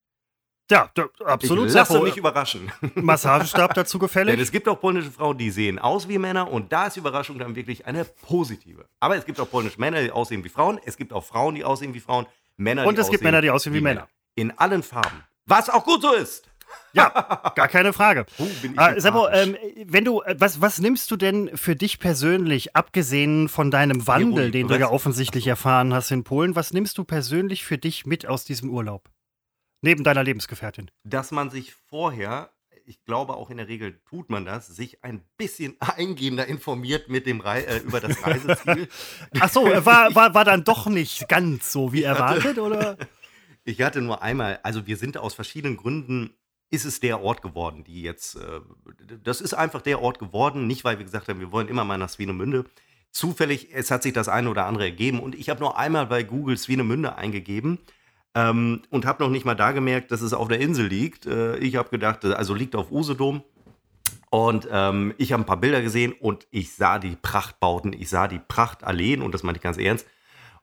Ja, 0.70 0.90
da, 0.94 1.06
absolut. 1.26 1.68
ich 1.68 1.74
lasse 1.74 2.00
mich 2.00 2.16
überraschen. 2.16 2.72
Massagestab 2.94 3.74
dazu 3.74 3.98
Denn 3.98 4.06
gefällig. 4.06 4.40
es 4.40 4.50
gibt 4.50 4.66
auch 4.66 4.80
polnische 4.80 5.12
Frauen, 5.12 5.36
die 5.36 5.50
sehen 5.50 5.78
aus 5.78 6.08
wie 6.08 6.18
Männer 6.18 6.50
und 6.50 6.72
da 6.72 6.86
ist 6.86 6.96
die 6.96 7.00
Überraschung 7.00 7.38
dann 7.38 7.54
wirklich 7.54 7.86
eine 7.86 8.04
positive. 8.04 8.88
Aber 8.98 9.14
es 9.16 9.26
gibt 9.26 9.38
auch 9.38 9.48
polnische 9.48 9.78
Männer, 9.78 10.02
die 10.02 10.10
aussehen 10.10 10.42
wie 10.42 10.48
Frauen. 10.48 10.80
Es 10.84 10.96
gibt 10.96 11.12
auch 11.12 11.22
Frauen, 11.22 11.54
die 11.54 11.62
aussehen 11.62 11.92
wie 11.94 12.00
Frauen. 12.00 12.26
Männer, 12.56 12.86
Und 12.86 12.98
es 12.98 13.10
gibt 13.10 13.22
Männer, 13.22 13.42
die 13.42 13.50
aussehen 13.50 13.74
wie 13.74 13.82
Männer. 13.82 14.08
In 14.34 14.50
allen 14.58 14.82
Farben. 14.82 15.22
Was 15.44 15.68
auch 15.68 15.84
gut 15.84 16.00
so 16.00 16.14
ist. 16.14 16.48
Ja, 16.92 17.52
gar 17.54 17.68
keine 17.68 17.92
Frage. 17.92 18.26
Oh, 18.38 18.44
Seppo, 18.96 19.28
sympathisch. 19.28 19.34
ähm, 19.34 19.56
wenn 19.86 20.04
du, 20.04 20.22
äh, 20.22 20.36
was, 20.38 20.60
was 20.60 20.78
nimmst 20.78 21.10
du 21.10 21.16
denn 21.16 21.56
für 21.56 21.76
dich 21.76 21.98
persönlich, 21.98 22.74
abgesehen 22.76 23.48
von 23.48 23.70
deinem 23.70 24.06
Wandel, 24.06 24.50
den 24.50 24.68
du 24.68 24.78
ja 24.78 24.90
offensichtlich 24.90 25.46
erfahren 25.46 25.92
hast 25.94 26.10
in 26.10 26.24
Polen, 26.24 26.56
was 26.56 26.72
nimmst 26.72 26.98
du 26.98 27.04
persönlich 27.04 27.64
für 27.64 27.78
dich 27.78 28.06
mit 28.06 28.26
aus 28.26 28.44
diesem 28.44 28.70
Urlaub? 28.70 29.10
Neben 29.82 30.04
deiner 30.04 30.24
Lebensgefährtin. 30.24 30.90
Dass 31.04 31.30
man 31.30 31.50
sich 31.50 31.74
vorher, 31.74 32.50
ich 32.84 33.04
glaube 33.04 33.34
auch 33.34 33.50
in 33.50 33.58
der 33.58 33.68
Regel 33.68 34.00
tut 34.08 34.30
man 34.30 34.44
das, 34.44 34.66
sich 34.66 35.04
ein 35.04 35.22
bisschen 35.36 35.76
eingehender 35.80 36.46
informiert 36.46 37.08
mit 37.08 37.26
dem 37.26 37.40
Rei 37.40 37.62
äh, 37.62 37.78
über 37.78 38.00
das 38.00 38.24
Reiseziel. 38.24 38.88
Ach 39.40 39.50
so, 39.50 39.66
äh, 39.66 39.84
war, 39.84 40.14
war, 40.14 40.34
war 40.34 40.44
dann 40.44 40.64
doch 40.64 40.86
nicht 40.86 41.28
ganz 41.28 41.72
so 41.72 41.92
wie 41.92 42.02
erwartet, 42.02 42.58
oder? 42.58 42.96
Ich 43.64 43.82
hatte 43.82 44.00
nur 44.00 44.22
einmal, 44.22 44.60
also 44.62 44.86
wir 44.86 44.96
sind 44.96 45.18
aus 45.18 45.34
verschiedenen 45.34 45.76
Gründen, 45.76 46.34
ist 46.70 46.84
es 46.84 47.00
der 47.00 47.22
Ort 47.22 47.42
geworden, 47.42 47.84
die 47.84 48.02
jetzt, 48.02 48.36
äh, 48.36 48.60
das 49.22 49.40
ist 49.40 49.54
einfach 49.54 49.82
der 49.82 50.02
Ort 50.02 50.18
geworden, 50.18 50.66
nicht 50.66 50.84
weil 50.84 50.98
wir 50.98 51.04
gesagt 51.04 51.28
haben, 51.28 51.40
wir 51.40 51.52
wollen 51.52 51.68
immer 51.68 51.84
mal 51.84 51.98
nach 51.98 52.08
Swinemünde. 52.08 52.64
Zufällig, 53.12 53.68
es 53.72 53.90
hat 53.90 54.02
sich 54.02 54.12
das 54.12 54.28
eine 54.28 54.50
oder 54.50 54.66
andere 54.66 54.84
ergeben 54.84 55.20
und 55.20 55.34
ich 55.34 55.48
habe 55.48 55.60
nur 55.60 55.78
einmal 55.78 56.06
bei 56.06 56.22
Google 56.22 56.58
Swinemünde 56.58 57.16
eingegeben 57.16 57.78
ähm, 58.34 58.82
und 58.90 59.06
habe 59.06 59.22
noch 59.22 59.30
nicht 59.30 59.46
mal 59.46 59.54
da 59.54 59.72
gemerkt, 59.72 60.10
dass 60.10 60.20
es 60.20 60.34
auf 60.34 60.48
der 60.48 60.60
Insel 60.60 60.86
liegt. 60.86 61.24
Äh, 61.24 61.56
ich 61.58 61.76
habe 61.76 61.88
gedacht, 61.88 62.24
also 62.24 62.54
liegt 62.54 62.76
auf 62.76 62.90
Usedom. 62.90 63.42
Und 64.28 64.68
ähm, 64.70 65.14
ich 65.18 65.32
habe 65.32 65.42
ein 65.42 65.46
paar 65.46 65.60
Bilder 65.60 65.80
gesehen 65.80 66.12
und 66.12 66.46
ich 66.50 66.74
sah 66.74 66.98
die 66.98 67.16
Prachtbauten, 67.16 67.92
ich 67.92 68.10
sah 68.10 68.28
die 68.28 68.40
Prachtalleen 68.40 69.22
und 69.22 69.32
das 69.32 69.42
meine 69.42 69.56
ich 69.56 69.62
ganz 69.62 69.78
ernst. 69.78 70.06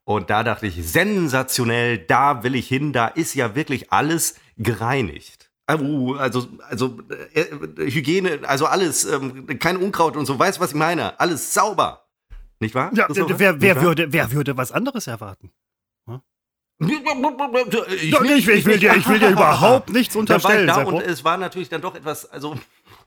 Und 0.03 0.29
da 0.29 0.43
dachte 0.43 0.67
ich, 0.67 0.75
sensationell, 0.85 1.97
da 1.97 2.43
will 2.43 2.55
ich 2.55 2.67
hin, 2.67 2.91
da 2.93 3.07
ist 3.07 3.33
ja 3.33 3.55
wirklich 3.55 3.91
alles 3.91 4.35
gereinigt. 4.57 5.42
Also, 5.65 6.15
also, 6.15 6.47
also 6.69 6.99
äh, 7.33 7.41
äh, 7.41 7.89
Hygiene, 7.89 8.41
also 8.43 8.65
alles, 8.65 9.05
ähm, 9.05 9.47
kein 9.59 9.77
Unkraut 9.77 10.17
und 10.17 10.25
so, 10.25 10.37
weißt 10.37 10.57
du, 10.57 10.61
was 10.61 10.71
ich 10.71 10.75
meine? 10.75 11.19
Alles 11.19 11.53
sauber. 11.53 12.05
Nicht 12.59 12.75
wahr? 12.75 12.91
Ja, 12.93 13.07
wer, 13.09 13.39
wer, 13.39 13.53
Nicht 13.53 13.75
wahr? 13.75 13.83
würde, 13.83 14.11
wer 14.11 14.31
würde 14.31 14.57
was 14.57 14.71
anderes 14.71 15.07
erwarten? 15.07 15.51
Ich, 16.79 16.89
Doch, 17.71 17.87
ich, 17.87 18.47
will, 18.47 18.57
ich, 18.57 18.65
will 18.65 18.79
dir, 18.79 18.95
ich 18.95 19.07
will 19.07 19.19
dir 19.19 19.29
überhaupt 19.31 19.89
nichts 19.89 20.15
unterstellen, 20.15 20.67
da 20.67 20.83
und 20.83 21.01
es 21.01 21.23
war 21.23 21.37
natürlich 21.37 21.69
dann 21.69 21.81
doch 21.81 21.95
etwas, 21.95 22.29
also 22.29 22.57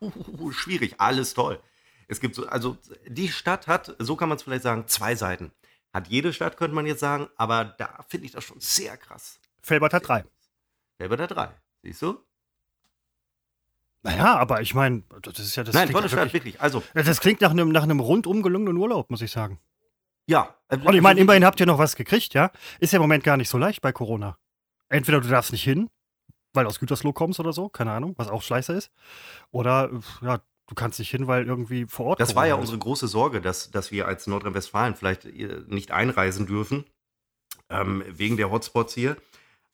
schwierig, 0.52 0.94
alles 0.98 1.34
toll. 1.34 1.60
Es 2.08 2.20
gibt 2.20 2.36
so, 2.36 2.46
also 2.46 2.78
die 3.06 3.28
Stadt 3.28 3.66
hat, 3.66 3.94
so 3.98 4.16
kann 4.16 4.28
man 4.28 4.36
es 4.36 4.44
vielleicht 4.44 4.62
sagen, 4.62 4.84
zwei 4.86 5.14
Seiten. 5.14 5.50
Hat 5.92 6.08
jede 6.08 6.32
Stadt, 6.32 6.56
könnte 6.56 6.74
man 6.74 6.86
jetzt 6.86 7.00
sagen, 7.00 7.28
aber 7.36 7.64
da 7.64 8.04
finde 8.08 8.26
ich 8.26 8.32
das 8.32 8.44
schon 8.44 8.60
sehr 8.60 8.96
krass. 8.96 9.40
Felbert 9.62 9.92
hat 9.92 10.08
drei. 10.08 10.24
Bei 10.98 11.08
der 11.08 11.26
drei? 11.26 11.48
Siehst 11.82 12.02
du? 12.02 12.20
Naja, 14.06 14.36
aber 14.36 14.60
ich 14.62 14.74
meine, 14.74 15.02
das 15.22 15.38
ist 15.38 15.56
ja 15.56 15.64
das. 15.64 15.74
Nein, 15.74 15.90
tolle 15.90 16.08
Stadt, 16.08 16.32
wirklich. 16.32 16.60
Also, 16.60 16.82
Das 16.94 17.20
klingt 17.20 17.40
nach 17.40 17.50
einem, 17.50 17.70
nach 17.70 17.82
einem 17.82 18.00
rundum 18.00 18.42
gelungenen 18.42 18.76
Urlaub, 18.76 19.10
muss 19.10 19.20
ich 19.22 19.30
sagen. 19.30 19.58
ja. 20.26 20.54
Und 20.70 20.94
ich 20.94 21.00
meine, 21.00 21.20
immerhin 21.20 21.44
habt 21.44 21.60
ihr 21.60 21.66
noch 21.66 21.78
was 21.78 21.94
gekriegt, 21.94 22.34
ja? 22.34 22.50
Ist 22.80 22.92
ja 22.92 22.96
im 22.96 23.02
Moment 23.02 23.22
gar 23.22 23.36
nicht 23.36 23.48
so 23.48 23.56
leicht 23.58 23.82
bei 23.82 23.92
Corona. 23.92 24.36
Entweder 24.88 25.20
du 25.20 25.28
darfst 25.28 25.52
nicht 25.52 25.62
hin, 25.62 25.88
weil 26.54 26.64
du 26.64 26.70
aus 26.70 26.80
Gütersloh 26.80 27.12
kommst 27.12 27.38
oder 27.38 27.52
so, 27.52 27.68
keine 27.68 27.92
Ahnung, 27.92 28.14
was 28.16 28.28
auch 28.28 28.42
scheiße 28.42 28.72
ist. 28.72 28.90
Oder, 29.52 29.90
äh, 29.92 30.26
ja, 30.26 30.40
du 30.66 30.74
kannst 30.74 30.98
nicht 30.98 31.10
hin, 31.10 31.26
weil 31.28 31.46
irgendwie 31.46 31.86
vor 31.86 32.06
Ort. 32.06 32.20
Das 32.20 32.34
war 32.34 32.46
ja 32.46 32.54
Corona 32.54 32.64
ist. 32.64 32.70
unsere 32.70 32.78
große 32.82 33.06
Sorge, 33.08 33.40
dass, 33.40 33.70
dass 33.70 33.92
wir 33.92 34.06
als 34.08 34.26
Nordrhein-Westfalen 34.26 34.96
vielleicht 34.96 35.24
äh, 35.26 35.62
nicht 35.68 35.92
einreisen 35.92 36.46
dürfen, 36.46 36.84
ähm, 37.68 38.02
wegen 38.08 38.36
der 38.36 38.50
Hotspots 38.50 38.94
hier. 38.94 39.16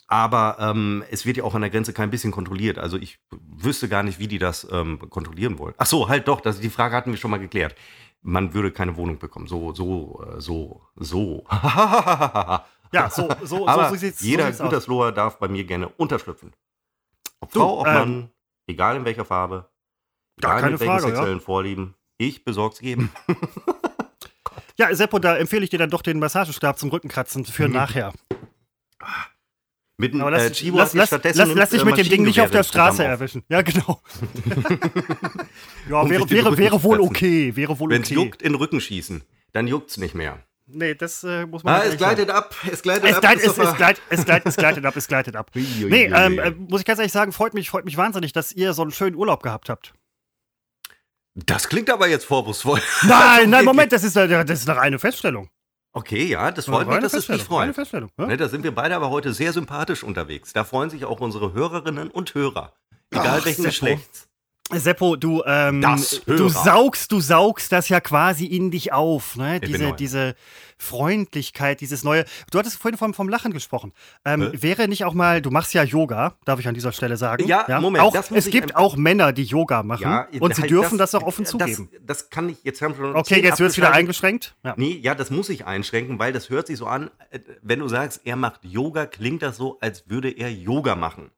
Aber 0.09 0.56
ähm, 0.61 1.02
es 1.11 1.25
wird 1.25 1.38
ja 1.38 1.44
auch 1.44 1.54
an 1.54 1.62
der 1.62 1.71
Grenze 1.71 1.92
kein 1.92 2.11
bisschen 2.11 2.32
kontrolliert. 2.32 2.78
Also 2.78 2.97
ich 2.99 3.18
wüsste 3.30 3.88
gar 3.88 4.02
nicht, 4.02 4.18
wie 4.18 4.28
die 4.28 4.38
das 4.38 4.66
ähm, 4.71 4.99
kontrollieren 5.09 5.59
wollen. 5.59 5.75
Ach 5.78 5.87
so, 5.87 6.09
halt 6.09 6.28
doch, 6.28 6.40
das, 6.40 6.61
die 6.61 6.68
Frage 6.71 6.94
hatten 6.97 7.11
wir 7.11 7.16
schon 7.16 7.30
mal 7.30 7.38
geklärt. 7.40 7.75
Man 8.21 8.52
würde 8.54 8.71
keine 8.71 8.97
Wohnung 8.97 9.18
bekommen. 9.18 9.47
So, 9.47 9.73
so, 9.73 10.23
äh, 10.37 10.40
so, 10.40 10.82
so. 10.97 11.44
Ja, 12.94 13.09
so, 13.09 13.26
so, 13.42 13.66
Aber 13.66 13.88
so, 13.88 13.94
sieht's, 13.97 14.21
jeder 14.21 14.52
so 14.52 14.64
aus. 14.64 14.68
Gütersloher 14.71 15.12
darf 15.12 15.38
bei 15.38 15.49
mir 15.49 15.64
gerne 15.64 15.88
unterschlüpfen. 15.88 16.52
Ob 17.40 17.50
Du, 17.50 17.61
Frau, 17.61 17.80
ob 17.80 17.87
ähm, 17.87 17.94
Mann, 17.94 18.30
egal 18.66 18.97
in 18.97 19.06
welcher 19.06 19.25
Farbe, 19.25 19.71
egal 20.37 20.61
keine 20.61 20.73
mit 20.73 20.80
welchen 20.80 20.92
Frage, 20.92 21.09
ja. 21.09 21.14
sexuellen 21.14 21.40
Vorlieben. 21.40 21.94
Ich 22.18 22.44
besorg's 22.44 22.80
geben. 22.80 23.11
Ja, 24.78 24.94
Seppo, 24.94 25.18
da 25.18 25.37
empfehle 25.37 25.64
ich 25.64 25.71
dir 25.71 25.78
dann 25.78 25.90
doch 25.90 26.02
den 26.02 26.18
Massagestab 26.18 26.78
zum 26.78 26.90
Rückenkratzen 26.90 27.44
für 27.44 27.68
Mhm. 27.68 27.75
nachher. 27.75 28.12
Mit 30.02 30.14
einem 30.14 30.28
lass, 30.28 30.42
äh, 30.42 30.50
Chibo 30.50 30.78
lass, 30.78 30.94
lass, 30.94 31.12
lass, 31.12 31.35
lass 31.54 31.71
dich 31.71 31.82
äh, 31.82 31.85
mit 31.85 31.97
dem 31.97 32.09
Ding 32.09 32.25
nicht 32.25 32.40
auf 32.40 32.50
der 32.50 32.64
Straße 32.64 33.04
erwischen. 33.04 33.44
Ja, 33.49 33.62
genau. 33.62 34.02
ja, 35.88 36.11
wäre, 36.11 36.28
wäre, 36.28 36.59
wäre 36.59 36.82
wohl 36.82 37.00
okay. 37.00 37.54
Wäre 37.54 37.78
wohl 37.78 37.90
Wenn 37.90 38.02
es 38.02 38.11
juckt, 38.11 38.42
in 38.42 38.52
den 38.52 38.59
Rücken 38.59 38.80
schießen. 38.80 39.23
Dann 39.52 39.68
juckt's 39.68 39.99
nicht 39.99 40.16
mehr. 40.16 40.40
Nee, 40.66 40.97
das 40.97 41.23
äh, 41.23 41.47
muss 41.47 41.62
man 41.62 41.75
Ah, 41.75 41.78
es 41.78 41.85
ehrlich 41.85 42.00
sagen. 42.00 42.16
gleitet 42.16 42.35
ab. 42.35 42.56
Es 42.71 42.82
gleitet 42.82 43.04
Es 43.11 43.14
ab. 43.14 43.21
gleitet, 43.21 43.42
es, 43.44 43.59
es, 43.59 43.76
gleitet, 43.76 44.02
es, 44.11 44.25
gleitet, 44.25 44.47
es 44.49 44.56
gleitet 44.56 44.85
ab, 44.87 44.97
es 44.97 45.06
gleitet 45.06 45.37
ab. 45.37 45.50
Nee, 45.54 46.11
ähm, 46.12 46.38
äh, 46.40 46.50
muss 46.50 46.80
ich 46.80 46.87
ganz 46.87 46.99
ehrlich 46.99 47.12
sagen, 47.12 47.30
freut 47.30 47.54
mich, 47.54 47.71
freut 47.71 47.85
mich 47.85 47.97
wahnsinnig, 47.97 48.32
dass 48.32 48.50
ihr 48.52 48.73
so 48.73 48.82
einen 48.82 48.90
schönen 48.90 49.14
Urlaub 49.14 49.44
gehabt 49.44 49.68
habt. 49.68 49.92
das 51.35 51.68
klingt 51.68 51.90
aber 51.90 52.09
jetzt 52.09 52.25
vorwurfsvoll. 52.25 52.80
Nein, 53.06 53.50
nein, 53.50 53.64
Moment, 53.64 53.92
das 53.92 54.02
ist, 54.02 54.16
äh, 54.16 54.26
das 54.44 54.61
ist 54.61 54.68
eine 54.68 54.80
reine 54.80 54.99
Feststellung. 54.99 55.49
Okay, 55.95 56.25
ja, 56.25 56.51
das 56.51 56.67
freut 56.67 56.89
mich, 56.89 56.99
dass 57.01 57.13
es 57.13 57.29
reine 57.29 57.43
freut. 57.43 57.75
Feststellung. 57.75 58.11
Ja? 58.19 58.27
Ne, 58.27 58.37
da 58.37 58.49
sind 58.49 58.65
wir 58.65 58.75
beide 58.75 58.97
aber 58.97 59.11
heute 59.11 59.33
sehr 59.35 59.53
sympathisch 59.53 60.03
unterwegs. 60.03 60.53
Da 60.53 60.65
freuen 60.65 60.89
sich 60.89 61.05
auch 61.05 61.21
unsere 61.21 61.53
Hörerinnen 61.53 62.11
und 62.11 62.35
Hörer. 62.35 62.73
Egal 63.11 63.39
Ach, 63.41 63.45
welchen. 63.45 63.65
Geschlechts. 63.65 64.29
Seppo, 64.75 65.17
du, 65.17 65.43
ähm, 65.47 65.81
Das 65.81 66.23
du 66.26 66.49
saugst, 66.49 67.12
du 67.12 67.21
saugst 67.21 67.73
das 67.73 67.88
ja 67.88 68.00
quasi 68.00 68.47
in 68.47 68.71
dich 68.71 68.93
auf, 68.93 69.37
ne? 69.37 69.61
Diese, 69.61 69.93
diese 69.93 70.35
Freundlichkeit, 70.83 71.81
dieses 71.81 72.05
neue. 72.05 72.25
Du 72.50 72.59
hattest 72.59 72.76
vorhin 72.79 72.99
vom, 72.99 73.14
vom 73.14 73.29
Lachen 73.29 73.52
gesprochen. 73.52 73.93
Ähm, 74.25 74.50
wäre 74.52 74.88
nicht 74.88 75.05
auch 75.05 75.14
mal, 75.14 75.41
du 75.41 75.50
machst 75.50 75.73
ja 75.75 75.85
Yoga, 75.85 76.35
darf 76.45 76.59
ich 76.59 76.67
an 76.69 76.75
dieser 76.75 76.93
Stelle 76.93 77.17
sagen. 77.17 77.47
Ja, 77.47 77.81
Moment, 77.81 78.05
Auch, 78.05 78.12
das 78.12 78.31
es 78.31 78.50
gibt 78.50 78.75
auch 78.75 78.97
Männer, 78.97 79.33
die 79.33 79.45
Yoga 79.45 79.83
machen. 79.83 80.26
und 80.41 80.55
sie 80.55 80.62
halt 80.62 80.71
dürfen 80.71 80.99
das, 80.99 81.14
auch 81.14 81.23
offen 81.23 81.45
das, 81.45 81.52
zugeben. 81.52 81.88
Das 82.05 82.31
kann 82.31 82.49
ich, 82.49 82.59
jetzt 82.64 82.83
haben 82.83 82.97
wir 82.99 83.07
schon 83.07 83.17
Okay, 83.17 83.41
jetzt 83.43 83.61
wird 83.61 83.71
es 83.71 83.76
wieder 83.76 83.93
eingeschränkt. 83.93 84.57
Ja. 84.64 84.75
Nee, 84.76 84.99
ja, 85.02 85.14
das 85.14 85.31
muss 85.31 85.49
ich 85.49 85.67
einschränken, 85.67 86.19
weil 86.19 86.33
das 86.33 86.50
hört 86.50 86.67
sich 86.67 86.79
so 86.79 86.87
an, 86.87 87.11
äh, 87.31 87.38
wenn 87.62 87.79
du 87.79 87.88
sagst, 87.88 88.23
er 88.25 88.37
macht 88.37 88.64
Yoga, 88.64 89.07
klingt 89.07 89.43
das 89.43 89.57
so, 89.57 89.79
als 89.81 90.09
würde 90.09 90.31
er 90.31 90.50
Yoga 90.50 90.97
machen. 90.97 91.31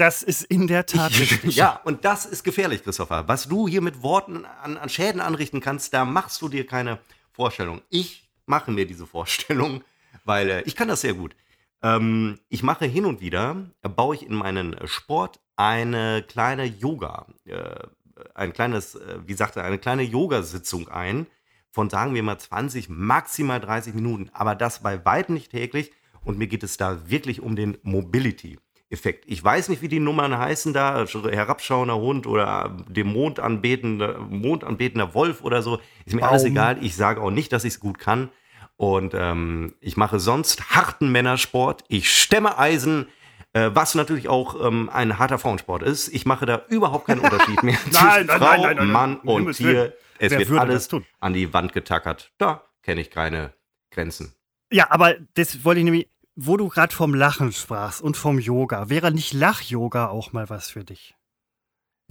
Das 0.00 0.22
ist 0.22 0.44
in 0.44 0.66
der 0.66 0.86
Tat 0.86 1.12
richtig. 1.18 1.56
Ja, 1.56 1.78
und 1.84 2.06
das 2.06 2.24
ist 2.24 2.42
gefährlich, 2.42 2.82
Christopher. 2.82 3.28
Was 3.28 3.48
du 3.48 3.68
hier 3.68 3.82
mit 3.82 4.02
Worten 4.02 4.46
an, 4.46 4.78
an 4.78 4.88
Schäden 4.88 5.20
anrichten 5.20 5.60
kannst, 5.60 5.92
da 5.92 6.06
machst 6.06 6.40
du 6.40 6.48
dir 6.48 6.66
keine 6.66 7.00
Vorstellung. 7.32 7.82
Ich 7.90 8.26
mache 8.46 8.70
mir 8.70 8.86
diese 8.86 9.06
Vorstellung, 9.06 9.84
weil 10.24 10.48
äh, 10.48 10.62
ich 10.62 10.74
kann 10.74 10.88
das 10.88 11.02
sehr 11.02 11.12
gut. 11.12 11.36
Ähm, 11.82 12.38
ich 12.48 12.62
mache 12.62 12.86
hin 12.86 13.04
und 13.04 13.20
wieder, 13.20 13.70
äh, 13.82 13.90
baue 13.90 14.14
ich 14.14 14.24
in 14.24 14.32
meinen 14.32 14.74
Sport 14.88 15.38
eine 15.56 16.22
kleine 16.22 16.64
Yoga, 16.64 17.26
äh, 17.44 17.86
ein 18.32 18.54
kleines, 18.54 18.94
äh, 18.94 19.18
wie 19.26 19.34
sagt 19.34 19.56
er, 19.56 19.64
eine 19.64 19.76
kleine 19.76 20.02
Yoga-Sitzung 20.02 20.88
ein 20.88 21.26
von, 21.72 21.90
sagen 21.90 22.14
wir 22.14 22.22
mal, 22.22 22.38
20, 22.38 22.88
maximal 22.88 23.60
30 23.60 23.92
Minuten. 23.92 24.30
Aber 24.32 24.54
das 24.54 24.82
bei 24.82 25.04
weitem 25.04 25.34
nicht 25.34 25.50
täglich. 25.50 25.92
Und 26.24 26.38
mir 26.38 26.46
geht 26.46 26.62
es 26.62 26.78
da 26.78 27.10
wirklich 27.10 27.42
um 27.42 27.54
den 27.54 27.76
Mobility-Effekt. 28.90 29.24
Ich 29.26 29.42
weiß 29.42 29.68
nicht, 29.68 29.82
wie 29.82 29.88
die 29.88 30.00
Nummern 30.00 30.36
heißen 30.36 30.72
da, 30.72 31.04
herabschauender 31.06 31.96
Hund 31.96 32.26
oder 32.26 32.76
dem 32.88 33.08
Mond 33.08 33.40
anbetender, 33.40 34.18
Mond 34.18 34.64
anbetender 34.64 35.14
Wolf 35.14 35.42
oder 35.42 35.62
so. 35.62 35.80
Ist 36.04 36.14
mir 36.14 36.26
alles 36.28 36.42
Baum. 36.42 36.52
egal. 36.52 36.78
Ich 36.80 36.96
sage 36.96 37.20
auch 37.20 37.30
nicht, 37.30 37.52
dass 37.52 37.64
ich 37.64 37.74
es 37.74 37.80
gut 37.80 37.98
kann. 37.98 38.30
Und 38.76 39.14
ähm, 39.14 39.74
ich 39.80 39.96
mache 39.96 40.18
sonst 40.18 40.70
harten 40.70 41.12
Männersport. 41.12 41.84
Ich 41.88 42.10
stemme 42.10 42.58
Eisen, 42.58 43.06
äh, 43.52 43.70
was 43.74 43.94
natürlich 43.94 44.28
auch 44.28 44.66
ähm, 44.66 44.88
ein 44.90 45.18
harter 45.18 45.38
Frauensport 45.38 45.82
ist. 45.82 46.08
Ich 46.08 46.24
mache 46.24 46.46
da 46.46 46.62
überhaupt 46.68 47.06
keinen 47.06 47.20
Unterschied 47.20 47.62
mehr 47.62 47.76
zwischen 47.90 48.06
Nein, 48.06 48.26
nein, 48.26 48.38
Frau, 48.38 48.46
nein, 48.46 48.60
nein, 48.62 48.76
nein, 48.76 48.90
Mann 48.90 49.16
und 49.18 49.52
Tier. 49.52 49.94
Es 50.18 50.32
Wer 50.32 50.48
wird 50.48 50.60
alles 50.60 50.88
an 51.20 51.32
die 51.32 51.52
Wand 51.52 51.72
getackert. 51.72 52.32
Da 52.38 52.64
kenne 52.82 53.00
ich 53.00 53.10
keine 53.10 53.54
Grenzen. 53.90 54.34
Ja, 54.72 54.90
aber 54.90 55.16
das 55.34 55.64
wollte 55.64 55.80
ich 55.80 55.84
nämlich, 55.84 56.08
wo 56.36 56.56
du 56.56 56.68
gerade 56.68 56.94
vom 56.94 57.14
Lachen 57.14 57.52
sprachst 57.52 58.00
und 58.00 58.16
vom 58.16 58.38
Yoga, 58.38 58.88
wäre 58.88 59.12
nicht 59.12 59.32
Lach-Yoga 59.32 60.08
auch 60.08 60.32
mal 60.32 60.48
was 60.48 60.70
für 60.70 60.84
dich? 60.84 61.14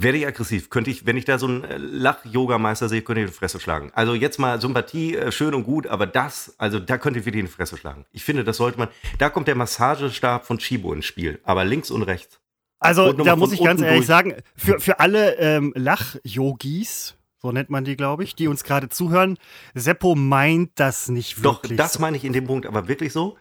Werde 0.01 0.17
ich 0.17 0.25
aggressiv, 0.25 0.69
könnte 0.69 0.89
ich, 0.91 1.05
wenn 1.05 1.17
ich 1.17 1.25
da 1.25 1.38
so 1.38 1.45
einen 1.47 1.65
äh, 1.65 1.77
Lach-Yoga-Meister 1.77 2.88
sehe, 2.88 3.01
könnte 3.01 3.19
ich 3.19 3.27
in 3.27 3.31
die 3.31 3.38
Fresse 3.38 3.59
schlagen. 3.59 3.91
Also 3.93 4.13
jetzt 4.13 4.39
mal 4.39 4.61
Sympathie, 4.61 5.17
äh, 5.17 5.31
schön 5.31 5.53
und 5.53 5.65
gut, 5.65 5.88
aber 5.88 6.07
das, 6.07 6.55
also 6.57 6.79
da 6.79 6.97
könnte 6.97 7.19
ich 7.19 7.25
wirklich 7.25 7.41
in 7.41 7.47
die 7.47 7.51
Fresse 7.51 7.75
schlagen. 7.75 8.05
Ich 8.13 8.23
finde, 8.23 8.45
das 8.45 8.55
sollte 8.55 8.79
man, 8.79 8.88
da 9.17 9.29
kommt 9.29 9.49
der 9.49 9.55
Massagestab 9.55 10.45
von 10.45 10.57
Chibo 10.57 10.93
ins 10.93 11.05
Spiel, 11.05 11.41
aber 11.43 11.65
links 11.65 11.91
und 11.91 12.03
rechts. 12.03 12.39
Also, 12.79 13.09
Und 13.09 13.25
da 13.25 13.35
muss 13.35 13.51
ich 13.51 13.61
ganz 13.61 13.81
ehrlich 13.81 13.97
durch. 13.97 14.07
sagen, 14.07 14.35
für, 14.55 14.79
für 14.79 15.01
alle 15.01 15.35
ähm, 15.35 15.73
Lach-Yogis, 15.75 17.17
so 17.41 17.51
nennt 17.51 17.69
man 17.69 17.83
die, 17.83 17.97
glaube 17.97 18.23
ich, 18.23 18.35
die 18.35 18.47
uns 18.47 18.63
gerade 18.63 18.88
zuhören, 18.88 19.38
Seppo 19.73 20.15
meint 20.15 20.71
das 20.75 21.09
nicht 21.09 21.43
Doch, 21.43 21.61
wirklich. 21.61 21.77
das 21.77 21.93
so. 21.93 21.99
meine 21.99 22.15
ich 22.15 22.23
in 22.23 22.31
dem 22.31 22.47
Punkt 22.47 22.65
aber 22.65 22.88
wirklich 22.88 23.11
so. 23.11 23.38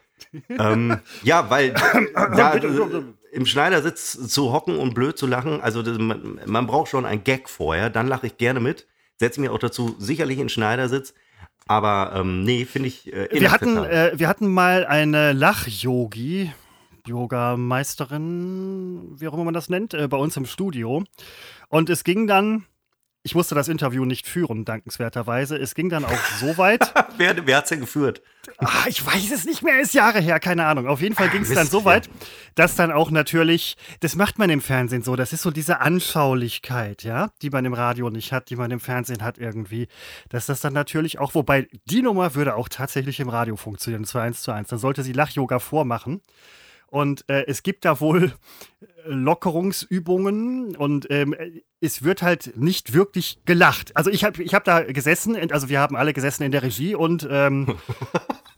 Ähm, 0.49 0.99
ja, 1.23 1.49
weil 1.49 1.73
da 2.13 2.55
äh, 2.55 3.03
im 3.31 3.45
Schneidersitz 3.45 4.27
zu 4.27 4.51
hocken 4.51 4.77
und 4.77 4.93
blöd 4.93 5.17
zu 5.17 5.27
lachen, 5.27 5.61
also 5.61 5.81
das, 5.81 5.97
man, 5.97 6.39
man 6.45 6.67
braucht 6.67 6.89
schon 6.89 7.05
ein 7.05 7.23
Gag 7.23 7.49
vorher, 7.49 7.89
dann 7.89 8.07
lache 8.07 8.27
ich 8.27 8.37
gerne 8.37 8.59
mit, 8.59 8.87
setze 9.17 9.41
mich 9.41 9.49
auch 9.49 9.59
dazu 9.59 9.95
sicherlich 9.99 10.39
in 10.39 10.49
Schneidersitz, 10.49 11.13
aber 11.67 12.13
ähm, 12.15 12.43
nee, 12.43 12.65
finde 12.65 12.87
ich 12.87 13.13
äh, 13.13 13.29
wir, 13.31 13.51
hatten, 13.51 13.77
äh, 13.77 14.11
wir 14.15 14.27
hatten 14.27 14.47
mal 14.47 14.85
eine 14.85 15.33
Lach-Yogi, 15.33 16.51
Yoga-Meisterin, 17.05 19.19
wie 19.19 19.27
auch 19.27 19.33
immer 19.33 19.43
man 19.43 19.53
das 19.53 19.69
nennt, 19.69 19.93
äh, 19.93 20.07
bei 20.07 20.17
uns 20.17 20.37
im 20.37 20.45
Studio. 20.45 21.03
Und 21.67 21.89
es 21.89 22.03
ging 22.03 22.27
dann, 22.27 22.65
ich 23.29 23.35
musste 23.35 23.53
das 23.53 23.67
Interview 23.67 24.05
nicht 24.05 24.25
führen, 24.25 24.65
dankenswerterweise, 24.65 25.55
es 25.55 25.75
ging 25.75 25.87
dann 25.89 26.03
auch 26.03 26.17
so 26.39 26.57
weit. 26.57 26.91
wer, 27.17 27.45
wer 27.45 27.57
hat's 27.57 27.69
denn 27.69 27.79
geführt? 27.79 28.23
Ah, 28.57 28.85
ich 28.87 29.05
weiß 29.05 29.31
es 29.31 29.45
nicht 29.45 29.61
mehr, 29.61 29.79
ist 29.79 29.93
Jahre 29.93 30.19
her, 30.19 30.39
keine 30.39 30.65
Ahnung. 30.65 30.87
Auf 30.87 30.99
jeden 30.99 31.13
Fall 31.13 31.29
ging 31.29 31.43
es 31.43 31.53
dann 31.53 31.67
so 31.67 31.85
weit, 31.85 32.09
dass 32.55 32.75
dann 32.75 32.91
auch 32.91 33.11
natürlich, 33.11 33.77
das 33.99 34.15
macht 34.15 34.39
man 34.39 34.49
im 34.49 34.61
Fernsehen 34.61 35.03
so, 35.03 35.15
das 35.15 35.31
ist 35.31 35.43
so 35.43 35.51
diese 35.51 35.79
Anschaulichkeit, 35.79 37.03
ja, 37.03 37.29
die 37.43 37.51
man 37.51 37.65
im 37.65 37.75
Radio 37.75 38.09
nicht 38.09 38.33
hat, 38.33 38.49
die 38.49 38.55
man 38.55 38.71
im 38.71 38.79
Fernsehen 38.79 39.23
hat 39.23 39.37
irgendwie, 39.37 39.87
dass 40.29 40.47
das 40.47 40.59
dann 40.61 40.73
natürlich 40.73 41.19
auch, 41.19 41.35
wobei 41.35 41.67
die 41.85 42.01
Nummer 42.01 42.33
würde 42.33 42.55
auch 42.55 42.67
tatsächlich 42.67 43.19
im 43.19 43.29
Radio 43.29 43.57
funktionieren, 43.57 44.05
zwar 44.05 44.23
eins 44.23 44.41
zu 44.41 44.51
eins. 44.51 44.69
Dann 44.69 44.79
sollte 44.79 45.03
sie 45.03 45.13
Lach-Yoga 45.13 45.59
vormachen. 45.59 46.21
Und 46.89 47.25
äh, 47.29 47.45
es 47.47 47.63
gibt 47.63 47.85
da 47.85 47.99
wohl 47.99 48.33
äh, 48.81 48.85
Lockerungsübungen 49.05 50.75
und 50.75 51.07
ähm, 51.09 51.35
es 51.81 52.03
wird 52.03 52.21
halt 52.21 52.57
nicht 52.57 52.93
wirklich 52.93 53.39
gelacht. 53.45 53.95
Also 53.95 54.09
ich 54.09 54.23
habe 54.23 54.41
ich 54.41 54.53
hab 54.53 54.63
da 54.63 54.81
gesessen, 54.83 55.37
also 55.51 55.69
wir 55.69 55.79
haben 55.79 55.95
alle 55.95 56.13
gesessen 56.13 56.43
in 56.43 56.51
der 56.51 56.63
Regie 56.63 56.95
und 56.95 57.27
ähm, 57.29 57.77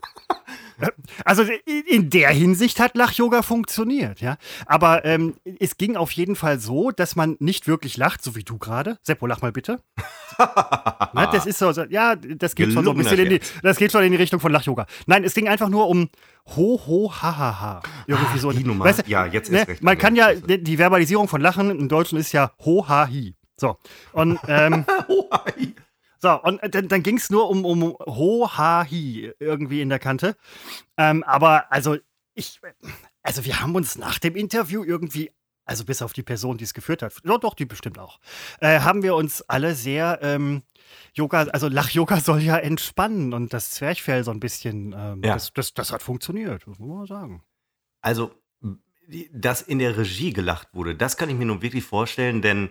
also 1.24 1.44
in- 1.86 2.10
der 2.10 2.30
Hinsicht 2.30 2.80
hat 2.80 2.96
Lach-Yoga 2.96 3.42
funktioniert, 3.42 4.20
ja. 4.20 4.36
Aber 4.66 5.04
ähm, 5.04 5.34
es 5.60 5.76
ging 5.76 5.96
auf 5.96 6.12
jeden 6.12 6.36
Fall 6.36 6.58
so, 6.60 6.90
dass 6.90 7.16
man 7.16 7.36
nicht 7.40 7.66
wirklich 7.68 7.96
lacht, 7.96 8.22
so 8.22 8.34
wie 8.36 8.44
du 8.44 8.58
gerade. 8.58 8.98
Seppo, 9.02 9.26
lach 9.26 9.40
mal 9.42 9.52
bitte. 9.52 9.80
Na, 10.38 11.26
das 11.30 11.46
ist 11.46 11.58
so, 11.58 11.70
ja, 11.70 12.16
das 12.16 12.54
geht 12.54 12.72
schon 12.72 12.84
so 12.84 12.90
ein 12.92 12.96
bisschen 12.96 13.18
in 13.18 13.28
die, 13.30 13.40
das 13.62 13.76
geht 13.76 13.92
schon 13.92 14.02
in 14.02 14.10
die 14.12 14.16
Richtung 14.18 14.40
von 14.40 14.50
Lach-Yoga. 14.52 14.86
Nein, 15.06 15.24
es 15.24 15.34
ging 15.34 15.48
einfach 15.48 15.68
nur 15.68 15.88
um 15.88 16.08
ho, 16.56 16.80
ho, 16.86 17.12
ha, 17.12 17.36
ha, 17.36 17.60
ha. 17.60 17.82
Irgendwie 18.06 18.38
so. 18.38 18.50
die 18.52 18.64
Nummer. 18.64 18.84
Weißt 18.84 19.00
du, 19.06 19.10
Ja, 19.10 19.26
jetzt 19.26 19.50
ne, 19.52 19.66
recht. 19.68 19.82
Man 19.82 19.96
kann 19.98 20.16
ja, 20.16 20.34
die 20.34 20.78
Verbalisierung 20.78 21.28
von 21.28 21.40
Lachen 21.40 21.70
im 21.70 21.88
Deutschen 21.88 22.18
ist 22.18 22.32
ja 22.32 22.50
ho, 22.64 22.86
ha, 22.88 23.06
hi. 23.08 23.34
So. 23.56 23.76
Und, 24.12 24.38
ähm, 24.48 24.84
Oh, 25.08 25.28
ei. 25.30 25.74
So, 26.22 26.40
und 26.42 26.60
dann, 26.74 26.88
dann 26.88 27.02
ging 27.02 27.16
es 27.18 27.30
nur 27.30 27.50
um, 27.50 27.64
um 27.64 27.82
Ho, 27.82 28.48
Ha, 28.56 28.86
Hi 28.88 29.32
irgendwie 29.40 29.80
in 29.80 29.88
der 29.88 29.98
Kante. 29.98 30.36
Ähm, 30.96 31.22
aber 31.24 31.70
also, 31.72 31.96
ich, 32.34 32.60
also 33.22 33.44
wir 33.44 33.60
haben 33.60 33.74
uns 33.74 33.98
nach 33.98 34.18
dem 34.18 34.36
Interview 34.36 34.84
irgendwie 34.84 35.32
also 35.64 35.84
bis 35.84 36.02
auf 36.02 36.12
die 36.12 36.22
Person, 36.24 36.58
die 36.58 36.64
es 36.64 36.74
geführt 36.74 37.02
hat, 37.02 37.14
doch, 37.24 37.38
doch, 37.38 37.54
die 37.54 37.66
bestimmt 37.66 37.98
auch, 37.98 38.18
äh, 38.60 38.80
haben 38.80 39.02
wir 39.02 39.14
uns 39.14 39.42
alle 39.42 39.74
sehr, 39.74 40.18
ähm, 40.22 40.62
Yoga, 41.14 41.42
also 41.44 41.68
Lach-Yoga 41.68 42.20
soll 42.20 42.42
ja 42.42 42.58
entspannen 42.58 43.32
und 43.32 43.52
das 43.52 43.70
Zwerchfell 43.70 44.24
so 44.24 44.32
ein 44.32 44.40
bisschen, 44.40 44.92
ähm, 44.96 45.22
Ja. 45.22 45.34
das, 45.34 45.52
das, 45.52 45.72
das 45.72 45.92
hat 45.92 46.02
funktioniert, 46.02 46.66
muss 46.66 46.78
man 46.78 47.06
sagen. 47.06 47.42
Also, 48.00 48.32
dass 49.32 49.62
in 49.62 49.78
der 49.78 49.96
Regie 49.96 50.32
gelacht 50.32 50.68
wurde, 50.72 50.94
das 50.96 51.16
kann 51.16 51.28
ich 51.30 51.36
mir 51.36 51.46
nun 51.46 51.62
wirklich 51.62 51.84
vorstellen, 51.84 52.42
denn 52.42 52.70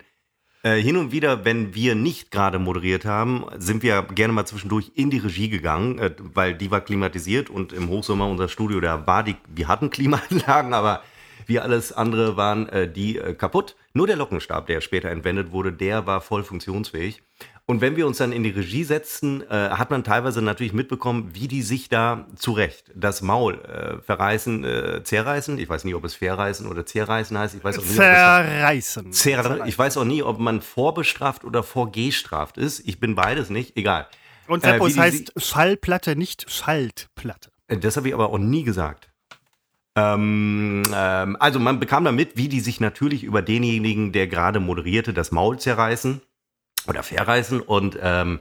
äh, 0.64 0.76
hin 0.82 0.98
und 0.98 1.12
wieder, 1.12 1.44
wenn 1.44 1.74
wir 1.74 1.96
nicht 1.96 2.30
gerade 2.30 2.60
moderiert 2.60 3.06
haben, 3.06 3.46
sind 3.58 3.82
wir 3.82 4.04
gerne 4.04 4.34
mal 4.34 4.46
zwischendurch 4.46 4.92
in 4.96 5.10
die 5.10 5.18
Regie 5.18 5.50
gegangen, 5.50 5.98
äh, 6.00 6.12
weil 6.20 6.54
die 6.54 6.70
war 6.70 6.82
klimatisiert 6.82 7.50
und 7.50 7.74
im 7.74 7.90
Hochsommer 7.90 8.28
unser 8.28 8.48
Studio, 8.48 8.80
da 8.80 9.08
war 9.08 9.24
die, 9.24 9.36
wir 9.48 9.68
hatten 9.68 9.90
Klimaanlagen, 9.90 10.74
aber 10.76 11.02
wir 11.48 11.64
alles 11.64 11.92
andere 11.92 12.38
waren 12.38 12.70
äh, 12.70 12.92
die 12.92 13.18
äh, 13.18 13.34
kaputt. 13.34 13.76
Nur 13.94 14.08
der 14.08 14.16
Lockenstab, 14.16 14.68
der 14.68 14.82
später 14.82 15.10
entwendet 15.10 15.52
wurde, 15.52 15.74
der 15.74 16.06
war 16.06 16.22
voll 16.22 16.44
funktionsfähig. 16.44 17.24
Und 17.72 17.80
wenn 17.80 17.96
wir 17.96 18.06
uns 18.06 18.18
dann 18.18 18.34
in 18.34 18.44
die 18.44 18.50
Regie 18.50 18.84
setzten, 18.84 19.44
äh, 19.44 19.70
hat 19.70 19.92
man 19.92 20.04
teilweise 20.04 20.42
natürlich 20.42 20.74
mitbekommen, 20.74 21.30
wie 21.32 21.48
die 21.48 21.62
sich 21.62 21.88
da 21.88 22.28
zurecht 22.36 22.92
das 22.94 23.22
Maul 23.22 23.62
äh, 23.64 24.02
verreißen, 24.02 24.66
äh, 24.66 25.04
zerreißen. 25.06 25.58
Ich 25.58 25.70
weiß 25.70 25.86
nie, 25.86 25.94
ob 25.94 26.04
es 26.04 26.16
verreißen 26.16 26.68
oder 26.68 26.86
zerreißen 26.86 27.38
heißt. 27.38 27.56
Ich 27.56 27.64
weiß 27.64 27.80
auch 27.80 27.84
nie, 27.84 27.96
Zerreißen. 27.96 29.14
Zer 29.14 29.66
ich 29.66 29.80
weiß 29.80 29.96
auch 29.96 30.04
nie, 30.04 30.22
ob 30.22 30.38
man 30.38 30.60
vorbestraft 30.60 31.46
oder 31.46 31.64
vorgestraft 31.64 32.58
ist. 32.58 32.86
Ich 32.86 33.00
bin 33.00 33.16
beides 33.16 33.50
nicht. 33.50 33.78
Egal. 33.78 34.06
Und 34.48 34.66
Äh, 34.66 34.72
Seppo, 34.72 34.88
wie 34.88 34.90
es 34.90 34.96
die 34.96 35.00
heißt 35.00 35.34
Schallplatte, 35.38 36.18
nicht 36.18 36.52
Schaltplatte. 36.52 37.52
Äh, 37.70 37.78
Das 37.78 37.96
habe 37.96 38.10
ich 38.10 38.14
aber 38.14 38.32
auch 38.32 38.38
nie 38.38 38.64
gesagt. 38.64 39.10
Ähm, 39.96 40.84
ähm, 40.94 41.38
also 41.40 41.60
man 41.60 41.80
bekam 41.80 42.04
da 42.04 42.12
mit, 42.12 42.36
wie 42.36 42.50
die 42.50 42.60
sich 42.60 42.82
natürlich 42.82 43.24
über 43.24 43.42
denjenigen, 43.42 44.12
der 44.12 44.28
gerade 44.28 44.60
moderierte, 44.60 45.14
das 45.14 45.32
Maul 45.32 45.58
zerreißen 45.58 46.22
oder 46.88 47.04
verreißen. 47.04 47.62
Und 47.62 47.98
ähm, 48.02 48.40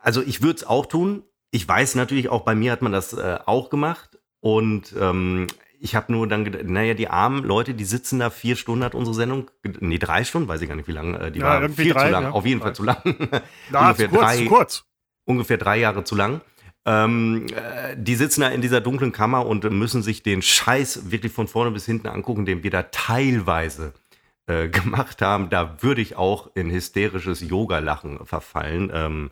also 0.00 0.22
ich 0.22 0.42
würde 0.42 0.56
es 0.56 0.64
auch 0.66 0.86
tun. 0.86 1.22
Ich 1.50 1.66
weiß 1.66 1.94
natürlich 1.94 2.28
auch, 2.28 2.42
bei 2.42 2.54
mir 2.54 2.72
hat 2.72 2.82
man 2.82 2.92
das 2.92 3.12
äh, 3.12 3.38
auch 3.46 3.70
gemacht. 3.70 4.18
Und 4.40 4.94
ähm, 5.00 5.46
ich 5.80 5.94
habe 5.94 6.12
nur 6.12 6.26
dann 6.28 6.44
gedacht, 6.44 6.64
naja, 6.64 6.94
die 6.94 7.08
armen 7.08 7.44
Leute, 7.44 7.74
die 7.74 7.84
sitzen 7.84 8.18
da 8.18 8.30
vier 8.30 8.56
Stunden, 8.56 8.84
hat 8.84 8.94
unsere 8.94 9.14
Sendung, 9.14 9.50
nee, 9.80 9.98
drei 9.98 10.24
Stunden, 10.24 10.48
weiß 10.48 10.60
ich 10.62 10.68
gar 10.68 10.74
nicht, 10.76 10.88
wie 10.88 10.92
lange, 10.92 11.18
äh, 11.18 11.30
die 11.30 11.40
Ja, 11.40 11.60
war 11.62 11.68
viel 11.70 11.92
drei, 11.92 12.06
zu 12.06 12.12
lang, 12.12 12.22
ja. 12.24 12.30
auf 12.30 12.46
jeden 12.46 12.60
Fall 12.60 12.74
zu 12.74 12.82
lang. 12.82 12.98
Na, 13.70 13.80
Ungefähr 13.88 14.08
kurz, 14.08 14.20
drei- 14.22 14.44
kurz. 14.46 14.84
ungefähr 15.24 15.58
drei 15.58 15.78
Jahre 15.78 16.04
zu 16.04 16.14
lang. 16.14 16.40
Ähm, 16.84 17.46
äh, 17.48 17.96
die 17.96 18.14
sitzen 18.14 18.42
da 18.42 18.48
in 18.48 18.60
dieser 18.62 18.80
dunklen 18.80 19.10
Kammer 19.12 19.44
und 19.46 19.64
müssen 19.70 20.02
sich 20.02 20.22
den 20.22 20.40
Scheiß 20.42 21.10
wirklich 21.10 21.32
von 21.32 21.48
vorne 21.48 21.72
bis 21.72 21.84
hinten 21.84 22.06
angucken, 22.06 22.46
den 22.46 22.62
wir 22.62 22.70
da 22.70 22.84
teilweise 22.84 23.92
äh, 24.46 24.68
gemacht 24.68 25.22
haben. 25.22 25.50
Da 25.50 25.82
würde 25.82 26.00
ich 26.00 26.16
auch 26.16 26.50
in 26.54 26.70
hysterisches 26.70 27.40
Yoga-Lachen 27.40 28.24
verfallen, 28.26 28.90
ähm, 28.92 29.30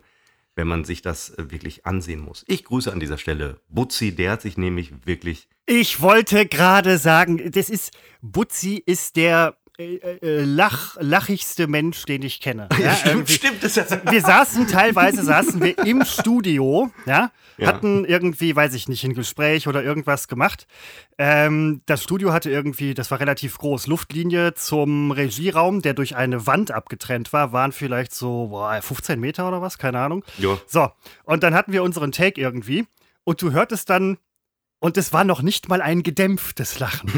wenn 0.55 0.67
man 0.67 0.85
sich 0.85 1.01
das 1.01 1.31
äh, 1.31 1.51
wirklich 1.51 1.85
ansehen 1.85 2.19
muss. 2.19 2.43
Ich 2.47 2.63
grüße 2.63 2.91
an 2.91 2.99
dieser 2.99 3.17
Stelle 3.17 3.59
Butzi, 3.69 4.15
der 4.15 4.31
hat 4.31 4.41
sich 4.41 4.57
nämlich 4.57 5.05
wirklich 5.05 5.47
Ich 5.65 6.01
wollte 6.01 6.45
gerade 6.45 6.97
sagen, 6.97 7.51
das 7.51 7.69
ist, 7.69 7.97
Butzi 8.21 8.81
ist 8.85 9.15
der 9.15 9.57
äh, 9.77 9.95
äh, 10.21 10.43
lach, 10.43 10.95
lachigste 10.99 11.67
Mensch, 11.67 12.03
den 12.05 12.21
ich 12.23 12.39
kenne. 12.39 12.69
Ja, 12.79 12.95
irgendwie. 13.05 13.33
stimmt, 13.33 13.63
das 13.63 13.77
ist 13.77 13.97
wir 14.09 14.21
saßen 14.21 14.67
teilweise 14.67 15.23
saßen 15.23 15.61
wir 15.61 15.77
im 15.85 16.03
Studio, 16.05 16.91
ja, 17.05 17.31
Ja. 17.57 17.67
hatten 17.67 18.05
irgendwie, 18.05 18.55
weiß 18.55 18.73
ich 18.73 18.87
nicht, 18.87 19.03
ein 19.03 19.13
Gespräch 19.13 19.67
oder 19.67 19.83
irgendwas 19.83 20.27
gemacht. 20.27 20.67
Ähm, 21.17 21.81
das 21.85 22.03
Studio 22.03 22.31
hatte 22.33 22.49
irgendwie, 22.49 22.93
das 22.93 23.11
war 23.11 23.19
relativ 23.19 23.57
groß, 23.57 23.87
Luftlinie 23.87 24.53
zum 24.53 25.11
Regieraum, 25.11 25.81
der 25.81 25.93
durch 25.93 26.15
eine 26.15 26.45
Wand 26.47 26.71
abgetrennt 26.71 27.33
war, 27.33 27.51
waren 27.53 27.71
vielleicht 27.71 28.13
so 28.13 28.47
boah, 28.47 28.81
15 28.81 29.19
Meter 29.19 29.47
oder 29.47 29.61
was, 29.61 29.77
keine 29.77 29.99
Ahnung. 29.99 30.23
Ja. 30.37 30.57
So, 30.67 30.89
und 31.23 31.43
dann 31.43 31.53
hatten 31.53 31.71
wir 31.71 31.83
unseren 31.83 32.11
Take 32.11 32.39
irgendwie 32.39 32.85
und 33.23 33.41
du 33.41 33.51
hörtest 33.51 33.89
dann, 33.89 34.17
und 34.79 34.97
es 34.97 35.13
war 35.13 35.23
noch 35.23 35.41
nicht 35.41 35.69
mal 35.69 35.81
ein 35.81 36.03
gedämpftes 36.03 36.79
Lachen. 36.79 37.11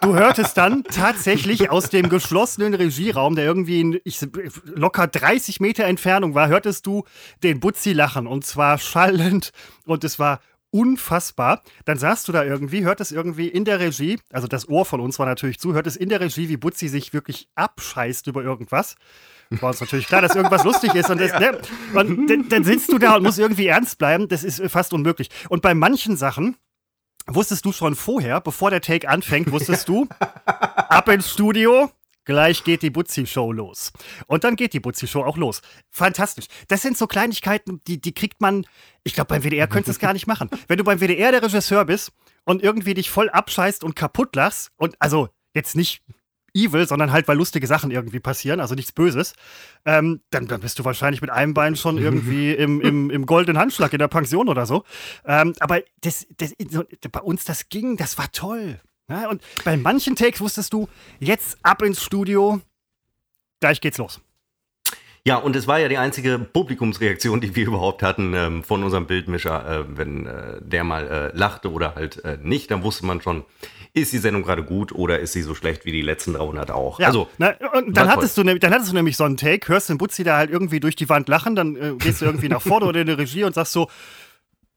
Du 0.00 0.14
hörtest 0.14 0.56
dann 0.58 0.84
tatsächlich 0.84 1.70
aus 1.70 1.88
dem 1.88 2.08
geschlossenen 2.08 2.74
Regieraum, 2.74 3.34
der 3.34 3.44
irgendwie 3.44 3.80
in 3.80 4.00
ich, 4.04 4.20
locker 4.64 5.06
30 5.06 5.60
Meter 5.60 5.84
Entfernung 5.84 6.34
war, 6.34 6.48
hörtest 6.48 6.86
du 6.86 7.04
den 7.42 7.60
Butzi 7.60 7.92
lachen 7.92 8.26
und 8.26 8.44
zwar 8.44 8.78
schallend 8.78 9.52
und 9.86 10.04
es 10.04 10.18
war 10.18 10.40
unfassbar. 10.70 11.62
Dann 11.84 11.98
saßt 11.98 12.26
du 12.26 12.32
da 12.32 12.44
irgendwie, 12.44 12.82
hörtest 12.82 13.12
irgendwie 13.12 13.48
in 13.48 13.64
der 13.64 13.78
Regie, 13.78 14.18
also 14.32 14.48
das 14.48 14.68
Ohr 14.68 14.84
von 14.84 15.00
uns 15.00 15.18
war 15.18 15.26
natürlich 15.26 15.60
zu, 15.60 15.74
hörtest 15.74 15.96
in 15.96 16.08
der 16.08 16.20
Regie, 16.20 16.48
wie 16.48 16.56
Butzi 16.56 16.88
sich 16.88 17.12
wirklich 17.12 17.48
abscheißt 17.54 18.26
über 18.26 18.42
irgendwas. 18.42 18.96
War 19.60 19.70
uns 19.70 19.80
natürlich 19.80 20.06
klar, 20.06 20.22
dass 20.22 20.34
irgendwas 20.34 20.64
lustig 20.64 20.94
ist. 20.94 21.10
Und, 21.10 21.20
das, 21.20 21.38
ne, 21.38 21.58
und 21.94 22.50
dann 22.50 22.64
sitzt 22.64 22.90
du 22.90 22.98
da 22.98 23.16
und 23.16 23.22
musst 23.22 23.38
irgendwie 23.38 23.66
ernst 23.66 23.98
bleiben. 23.98 24.28
Das 24.28 24.44
ist 24.44 24.62
fast 24.70 24.94
unmöglich. 24.94 25.28
Und 25.50 25.60
bei 25.60 25.74
manchen 25.74 26.16
Sachen 26.16 26.56
wusstest 27.26 27.64
du 27.64 27.72
schon 27.72 27.94
vorher, 27.94 28.40
bevor 28.40 28.70
der 28.70 28.80
Take 28.80 29.08
anfängt, 29.08 29.50
wusstest 29.52 29.88
du, 29.88 30.08
ab 30.46 31.08
ins 31.08 31.30
Studio, 31.30 31.90
gleich 32.24 32.64
geht 32.64 32.82
die 32.82 32.90
Butzi-Show 32.90 33.52
los. 33.52 33.92
Und 34.26 34.44
dann 34.44 34.56
geht 34.56 34.72
die 34.72 34.80
Butzi-Show 34.80 35.22
auch 35.22 35.36
los. 35.36 35.62
Fantastisch. 35.90 36.46
Das 36.68 36.82
sind 36.82 36.96
so 36.96 37.06
Kleinigkeiten, 37.06 37.80
die, 37.86 38.00
die 38.00 38.12
kriegt 38.12 38.40
man, 38.40 38.66
ich 39.04 39.14
glaube, 39.14 39.28
beim 39.28 39.42
WDR 39.42 39.66
könntest 39.66 39.88
du 39.88 39.92
es 39.92 39.98
gar 39.98 40.12
nicht 40.12 40.26
machen. 40.26 40.48
Wenn 40.68 40.78
du 40.78 40.84
beim 40.84 41.00
WDR 41.00 41.32
der 41.32 41.42
Regisseur 41.42 41.84
bist 41.84 42.12
und 42.44 42.62
irgendwie 42.62 42.94
dich 42.94 43.10
voll 43.10 43.28
abscheißt 43.28 43.84
und 43.84 43.96
kaputt 43.96 44.34
lachst, 44.36 44.70
und 44.76 44.96
also 44.98 45.28
jetzt 45.54 45.76
nicht 45.76 46.02
evil, 46.54 46.86
sondern 46.86 47.12
halt, 47.12 47.28
weil 47.28 47.36
lustige 47.36 47.66
Sachen 47.66 47.90
irgendwie 47.90 48.20
passieren, 48.20 48.60
also 48.60 48.74
nichts 48.74 48.92
Böses, 48.92 49.34
ähm, 49.84 50.20
dann, 50.30 50.46
dann 50.46 50.60
bist 50.60 50.78
du 50.78 50.84
wahrscheinlich 50.84 51.20
mit 51.20 51.30
einem 51.30 51.54
Bein 51.54 51.76
schon 51.76 51.98
irgendwie 51.98 52.52
im, 52.54 52.80
im, 52.80 53.10
im 53.10 53.26
goldenen 53.26 53.58
Handschlag 53.60 53.92
in 53.92 53.98
der 53.98 54.08
Pension 54.08 54.48
oder 54.48 54.66
so. 54.66 54.84
Ähm, 55.24 55.54
aber 55.60 55.80
das, 56.00 56.26
das, 56.36 56.54
bei 57.10 57.20
uns, 57.20 57.44
das 57.44 57.68
ging, 57.68 57.96
das 57.96 58.18
war 58.18 58.30
toll. 58.32 58.80
Ja, 59.08 59.28
und 59.28 59.42
bei 59.64 59.76
manchen 59.76 60.16
Takes 60.16 60.40
wusstest 60.40 60.72
du, 60.72 60.88
jetzt 61.18 61.58
ab 61.62 61.82
ins 61.82 62.02
Studio, 62.02 62.60
gleich 63.60 63.80
geht's 63.80 63.98
los. 63.98 64.20
Ja, 65.24 65.36
und 65.36 65.54
es 65.54 65.68
war 65.68 65.78
ja 65.78 65.88
die 65.88 65.98
einzige 65.98 66.38
Publikumsreaktion, 66.40 67.40
die 67.40 67.54
wir 67.54 67.66
überhaupt 67.68 68.02
hatten 68.02 68.34
ähm, 68.34 68.64
von 68.64 68.82
unserem 68.82 69.06
Bildmischer. 69.06 69.82
Äh, 69.82 69.96
wenn 69.96 70.26
äh, 70.26 70.60
der 70.60 70.82
mal 70.82 71.06
äh, 71.06 71.36
lachte 71.36 71.70
oder 71.70 71.94
halt 71.94 72.24
äh, 72.24 72.38
nicht, 72.42 72.72
dann 72.72 72.82
wusste 72.82 73.06
man 73.06 73.20
schon, 73.20 73.44
ist 73.94 74.12
die 74.12 74.18
Sendung 74.18 74.42
gerade 74.42 74.64
gut 74.64 74.92
oder 74.92 75.18
ist 75.18 75.32
sie 75.34 75.42
so 75.42 75.54
schlecht 75.54 75.84
wie 75.84 75.92
die 75.92 76.00
letzten 76.02 76.32
300 76.34 76.70
auch. 76.70 76.98
Ja, 76.98 77.08
Also, 77.08 77.28
ne, 77.38 77.58
und 77.74 77.94
dann 77.96 78.08
hattest, 78.08 78.38
du, 78.38 78.42
dann 78.42 78.72
hattest 78.72 78.90
du 78.90 78.94
nämlich 78.94 79.16
so 79.16 79.24
einen 79.24 79.36
Take, 79.36 79.68
hörst 79.68 79.90
den 79.90 79.98
Butzi 79.98 80.24
da 80.24 80.38
halt 80.38 80.50
irgendwie 80.50 80.80
durch 80.80 80.96
die 80.96 81.08
Wand 81.08 81.28
lachen, 81.28 81.54
dann 81.54 81.76
äh, 81.76 81.94
gehst 81.98 82.20
du 82.22 82.24
irgendwie 82.24 82.48
nach 82.48 82.62
vorne 82.62 82.86
oder 82.86 83.00
in 83.02 83.06
die 83.06 83.12
Regie 83.12 83.44
und 83.44 83.54
sagst 83.54 83.72
so, 83.72 83.90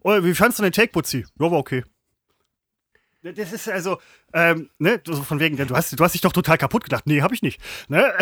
oh, 0.04 0.22
wie 0.24 0.36
fandst 0.36 0.60
du 0.60 0.64
den 0.64 0.74
Take, 0.74 0.92
Butzi? 0.92 1.26
Ja, 1.40 1.50
war 1.52 1.60
okay. 1.60 1.84
Das 3.24 3.54
ist 3.54 3.68
also, 3.70 4.00
ähm, 4.34 4.70
ne, 4.78 5.02
so 5.04 5.24
von 5.24 5.40
wegen, 5.40 5.58
du 5.58 5.76
hast, 5.76 5.98
du 5.98 6.04
hast 6.04 6.14
dich 6.14 6.22
doch 6.22 6.34
total 6.34 6.58
kaputt 6.60 6.84
gedacht. 6.84 7.08
Nee, 7.08 7.22
hab 7.22 7.32
ich 7.32 7.42
nicht. 7.42 7.60
Ne? 7.88 8.14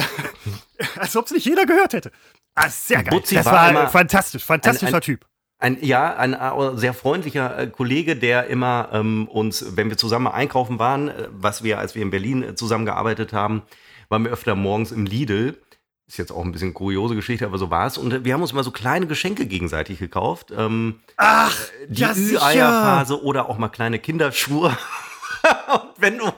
Als 0.95 1.15
ob 1.17 1.25
es 1.25 1.31
nicht 1.33 1.45
jeder 1.45 1.65
gehört 1.65 1.91
hätte. 1.93 2.11
Ah, 2.55 2.69
sehr 2.69 3.03
geil. 3.03 3.11
Butzi 3.11 3.35
das 3.35 3.45
war 3.47 3.73
war, 3.73 3.89
fantastisch, 3.89 4.45
fantastischer 4.45 4.95
ein- 4.97 5.01
Typ. 5.01 5.25
Ein, 5.63 5.77
ja, 5.79 6.13
ein 6.17 6.33
äh, 6.33 6.77
sehr 6.77 6.93
freundlicher 6.93 7.57
äh, 7.57 7.67
Kollege, 7.67 8.17
der 8.17 8.47
immer 8.47 8.89
ähm, 8.91 9.29
uns, 9.29 9.77
wenn 9.77 9.89
wir 9.89 9.95
zusammen 9.95 10.27
einkaufen 10.27 10.77
waren, 10.77 11.07
äh, 11.07 11.29
was 11.31 11.63
wir, 11.63 11.79
als 11.79 11.95
wir 11.95 12.01
in 12.01 12.09
Berlin 12.09 12.57
zusammengearbeitet 12.57 13.31
haben, 13.31 13.61
waren 14.09 14.25
wir 14.25 14.31
öfter 14.31 14.55
morgens 14.55 14.91
im 14.91 15.05
Lidl. 15.05 15.57
Ist 16.05 16.17
jetzt 16.17 16.33
auch 16.33 16.43
ein 16.43 16.51
bisschen 16.51 16.73
kuriose 16.73 17.15
Geschichte, 17.15 17.45
aber 17.45 17.57
so 17.57 17.69
war 17.69 17.87
es. 17.87 17.97
Und 17.97 18.25
wir 18.25 18.33
haben 18.33 18.41
uns 18.41 18.51
immer 18.51 18.65
so 18.65 18.71
kleine 18.71 19.07
Geschenke 19.07 19.45
gegenseitig 19.45 19.99
gekauft. 19.99 20.51
Ähm, 20.53 20.99
Ach, 21.15 21.57
die 21.87 22.01
ja. 22.01 22.13
Ü-Eier-Phase 22.13 23.23
oder 23.23 23.47
auch 23.47 23.57
mal 23.57 23.69
kleine 23.69 23.99
Kinderschuhe. 23.99 24.67
Und 25.71 25.93
wenn 25.95 26.17
du. 26.17 26.29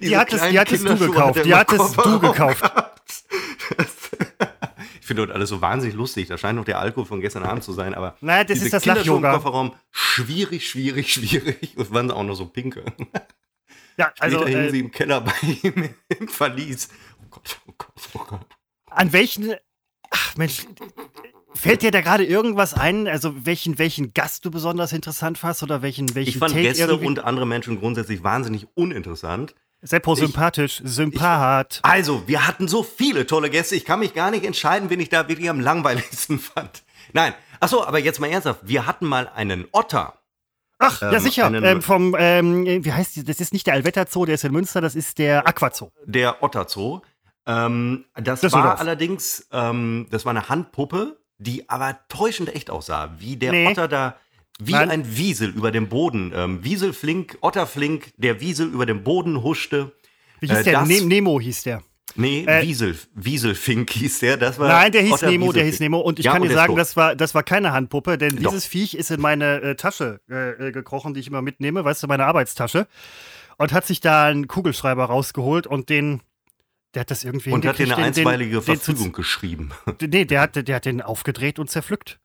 Die 0.00 0.16
hattest, 0.16 0.50
die 0.50 0.58
hattest 0.58 0.88
du 0.88 0.96
gekauft. 0.96 1.44
Die 1.44 1.54
hattest 1.54 1.98
du 1.98 2.18
gekauft. 2.18 2.64
Ich 5.04 5.08
finde 5.08 5.26
das 5.26 5.36
alles 5.36 5.50
so 5.50 5.60
wahnsinnig 5.60 5.94
lustig. 5.94 6.28
Da 6.28 6.38
scheint 6.38 6.56
noch 6.56 6.64
der 6.64 6.78
Alkohol 6.78 7.04
von 7.04 7.20
gestern 7.20 7.42
Abend 7.42 7.62
zu 7.62 7.74
sein, 7.74 7.92
aber. 7.92 8.16
Naja, 8.22 8.42
das 8.42 8.54
diese 8.54 8.64
ist 8.64 8.72
das 8.72 8.86
im 8.86 8.94
Lach-Yoga. 8.94 9.34
Kofferraum, 9.34 9.74
schwierig, 9.90 10.66
schwierig, 10.66 11.12
schwierig. 11.12 11.76
Und 11.76 11.92
waren 11.92 12.10
auch 12.10 12.24
noch 12.24 12.34
so 12.34 12.46
pinke. 12.46 12.84
Ja, 13.98 14.12
also, 14.18 14.38
Später 14.38 14.50
hingen 14.50 14.64
äh, 14.64 14.70
sie 14.70 14.80
im 14.80 14.90
Keller 14.90 15.20
bei 15.20 15.32
ihm 15.62 15.90
im 16.08 16.26
Verlies. 16.26 16.88
Oh 17.22 17.26
Gott, 17.30 17.60
oh 17.68 17.72
Gott, 17.76 18.08
oh 18.14 18.24
Gott. 18.26 18.46
An 18.90 19.12
welchen. 19.12 19.54
Ach 20.10 20.36
Mensch, 20.36 20.66
fällt 21.54 21.82
dir 21.82 21.90
da 21.90 22.00
gerade 22.00 22.24
irgendwas 22.24 22.72
ein? 22.72 23.06
Also 23.06 23.46
welchen, 23.46 23.78
welchen 23.78 24.14
Gast 24.14 24.46
du 24.46 24.50
besonders 24.50 24.92
interessant 24.92 25.36
fandst 25.36 25.62
oder 25.62 25.82
welchen, 25.82 26.12
welchen 26.14 26.30
Ich 26.30 26.38
fand 26.38 26.54
Take 26.54 26.64
Gäste 26.64 26.84
irgendwie? 26.84 27.06
und 27.06 27.18
andere 27.20 27.46
Menschen 27.46 27.78
grundsätzlich 27.78 28.24
wahnsinnig 28.24 28.66
uninteressant. 28.74 29.54
Seppo 29.86 30.14
sympathisch, 30.14 30.80
Sympath. 30.84 31.80
Also, 31.82 32.26
wir 32.26 32.46
hatten 32.46 32.68
so 32.68 32.82
viele 32.82 33.26
tolle 33.26 33.50
Gäste. 33.50 33.76
Ich 33.76 33.84
kann 33.84 34.00
mich 34.00 34.14
gar 34.14 34.30
nicht 34.30 34.44
entscheiden, 34.44 34.88
wen 34.90 34.98
ich 35.00 35.10
da 35.10 35.28
wirklich 35.28 35.50
am 35.50 35.60
langweiligsten 35.60 36.38
fand. 36.40 36.82
Nein. 37.12 37.34
Ach 37.60 37.68
so, 37.68 37.86
aber 37.86 37.98
jetzt 37.98 38.18
mal 38.20 38.28
ernsthaft. 38.30 38.60
Wir 38.64 38.86
hatten 38.86 39.06
mal 39.06 39.28
einen 39.34 39.66
Otter. 39.72 40.14
Ach, 40.78 41.00
ja 41.02 41.12
Ähm, 41.12 41.20
sicher. 41.20 41.46
einen- 41.46 41.64
Ähm, 41.64 41.82
vom, 41.82 42.16
ähm, 42.18 42.64
wie 42.84 42.92
heißt 42.92 43.16
die? 43.16 43.24
Das 43.24 43.40
ist 43.40 43.52
nicht 43.52 43.66
der 43.66 43.74
Allwetter 43.74 44.06
Zoo, 44.08 44.24
der 44.24 44.34
ist 44.34 44.44
in 44.44 44.52
Münster, 44.52 44.80
das 44.80 44.94
ist 44.94 45.18
der 45.18 45.46
Aquazoo. 45.46 45.90
der 46.04 46.42
Otterzoo. 46.42 47.00
Ähm, 47.46 48.06
das 48.14 48.40
Düsseldorf. 48.40 48.64
war 48.64 48.80
allerdings, 48.80 49.46
ähm, 49.52 50.06
das 50.10 50.24
war 50.24 50.30
eine 50.30 50.48
Handpuppe, 50.48 51.18
die 51.38 51.68
aber 51.68 51.98
täuschend 52.08 52.54
echt 52.54 52.70
aussah, 52.70 53.10
wie 53.18 53.36
der 53.36 53.52
Nee. 53.52 53.66
Otter 53.68 53.86
da, 53.86 54.16
wie 54.60 54.72
Nein. 54.72 54.90
ein 54.90 55.16
Wiesel 55.16 55.50
über 55.50 55.70
dem 55.72 55.88
Boden, 55.88 56.32
ähm, 56.34 56.62
Wieselflink, 56.64 57.38
Otterflink, 57.40 58.12
der 58.16 58.40
Wiesel 58.40 58.68
über 58.68 58.86
dem 58.86 59.02
Boden 59.02 59.42
huschte. 59.42 59.92
Wie 60.40 60.46
hieß 60.48 60.58
Äh, 60.58 60.64
der? 60.64 60.82
Ne 60.86 61.00
Nemo 61.00 61.40
hieß 61.40 61.62
der. 61.64 61.82
Nee, 62.16 62.44
Äh, 62.46 62.62
Wiesel, 62.62 62.96
Wieselfink 63.14 63.90
hieß 63.90 64.20
der. 64.20 64.36
Das 64.36 64.58
war 64.60 64.68
Nein, 64.68 64.92
der 64.92 65.02
hieß 65.02 65.12
Otter 65.14 65.30
Nemo, 65.30 65.46
der 65.46 65.64
Wieselfink. 65.64 65.72
hieß 65.72 65.80
Nemo. 65.80 65.98
Und 66.00 66.18
ich 66.20 66.26
Ja, 66.26 66.32
kann 66.32 66.42
und 66.42 66.48
dir 66.48 66.54
der 66.54 66.62
sagen, 66.62 66.76
das 66.76 66.96
war, 66.96 67.16
das 67.16 67.34
war 67.34 67.42
keine 67.42 67.72
Handpuppe, 67.72 68.18
denn 68.18 68.36
Doch. 68.36 68.50
dieses 68.52 68.66
Viech 68.66 68.94
ist 68.94 69.10
in 69.10 69.20
meine 69.20 69.60
äh, 69.62 69.74
Tasche 69.74 70.20
äh, 70.30 70.68
äh, 70.68 70.72
gekrochen, 70.72 71.14
die 71.14 71.20
ich 71.20 71.26
immer 71.26 71.42
mitnehme, 71.42 71.84
weißt 71.84 72.02
du, 72.02 72.06
meine 72.06 72.24
Arbeitstasche. 72.26 72.86
Und 73.58 73.72
hat 73.72 73.86
sich 73.86 74.00
da 74.00 74.26
einen 74.26 74.46
Kugelschreiber 74.46 75.04
rausgeholt 75.06 75.66
und 75.66 75.88
den, 75.88 76.20
der 76.94 77.00
hat 77.00 77.10
das 77.10 77.24
irgendwie 77.24 77.50
Und 77.50 77.64
hat 77.66 77.78
dir 77.78 77.86
eine 77.86 77.94
den- 77.96 78.04
einstweilige 78.04 78.58
den, 78.60 78.64
den 78.64 78.76
Verfügung 78.76 79.12
geschrieben. 79.12 79.70
Nee, 80.00 80.24
der 80.24 80.40
hat, 80.42 80.68
der 80.68 80.76
hat 80.76 80.84
den 80.84 81.00
aufgedreht 81.02 81.58
und 81.58 81.68
zerpflückt. 81.70 82.20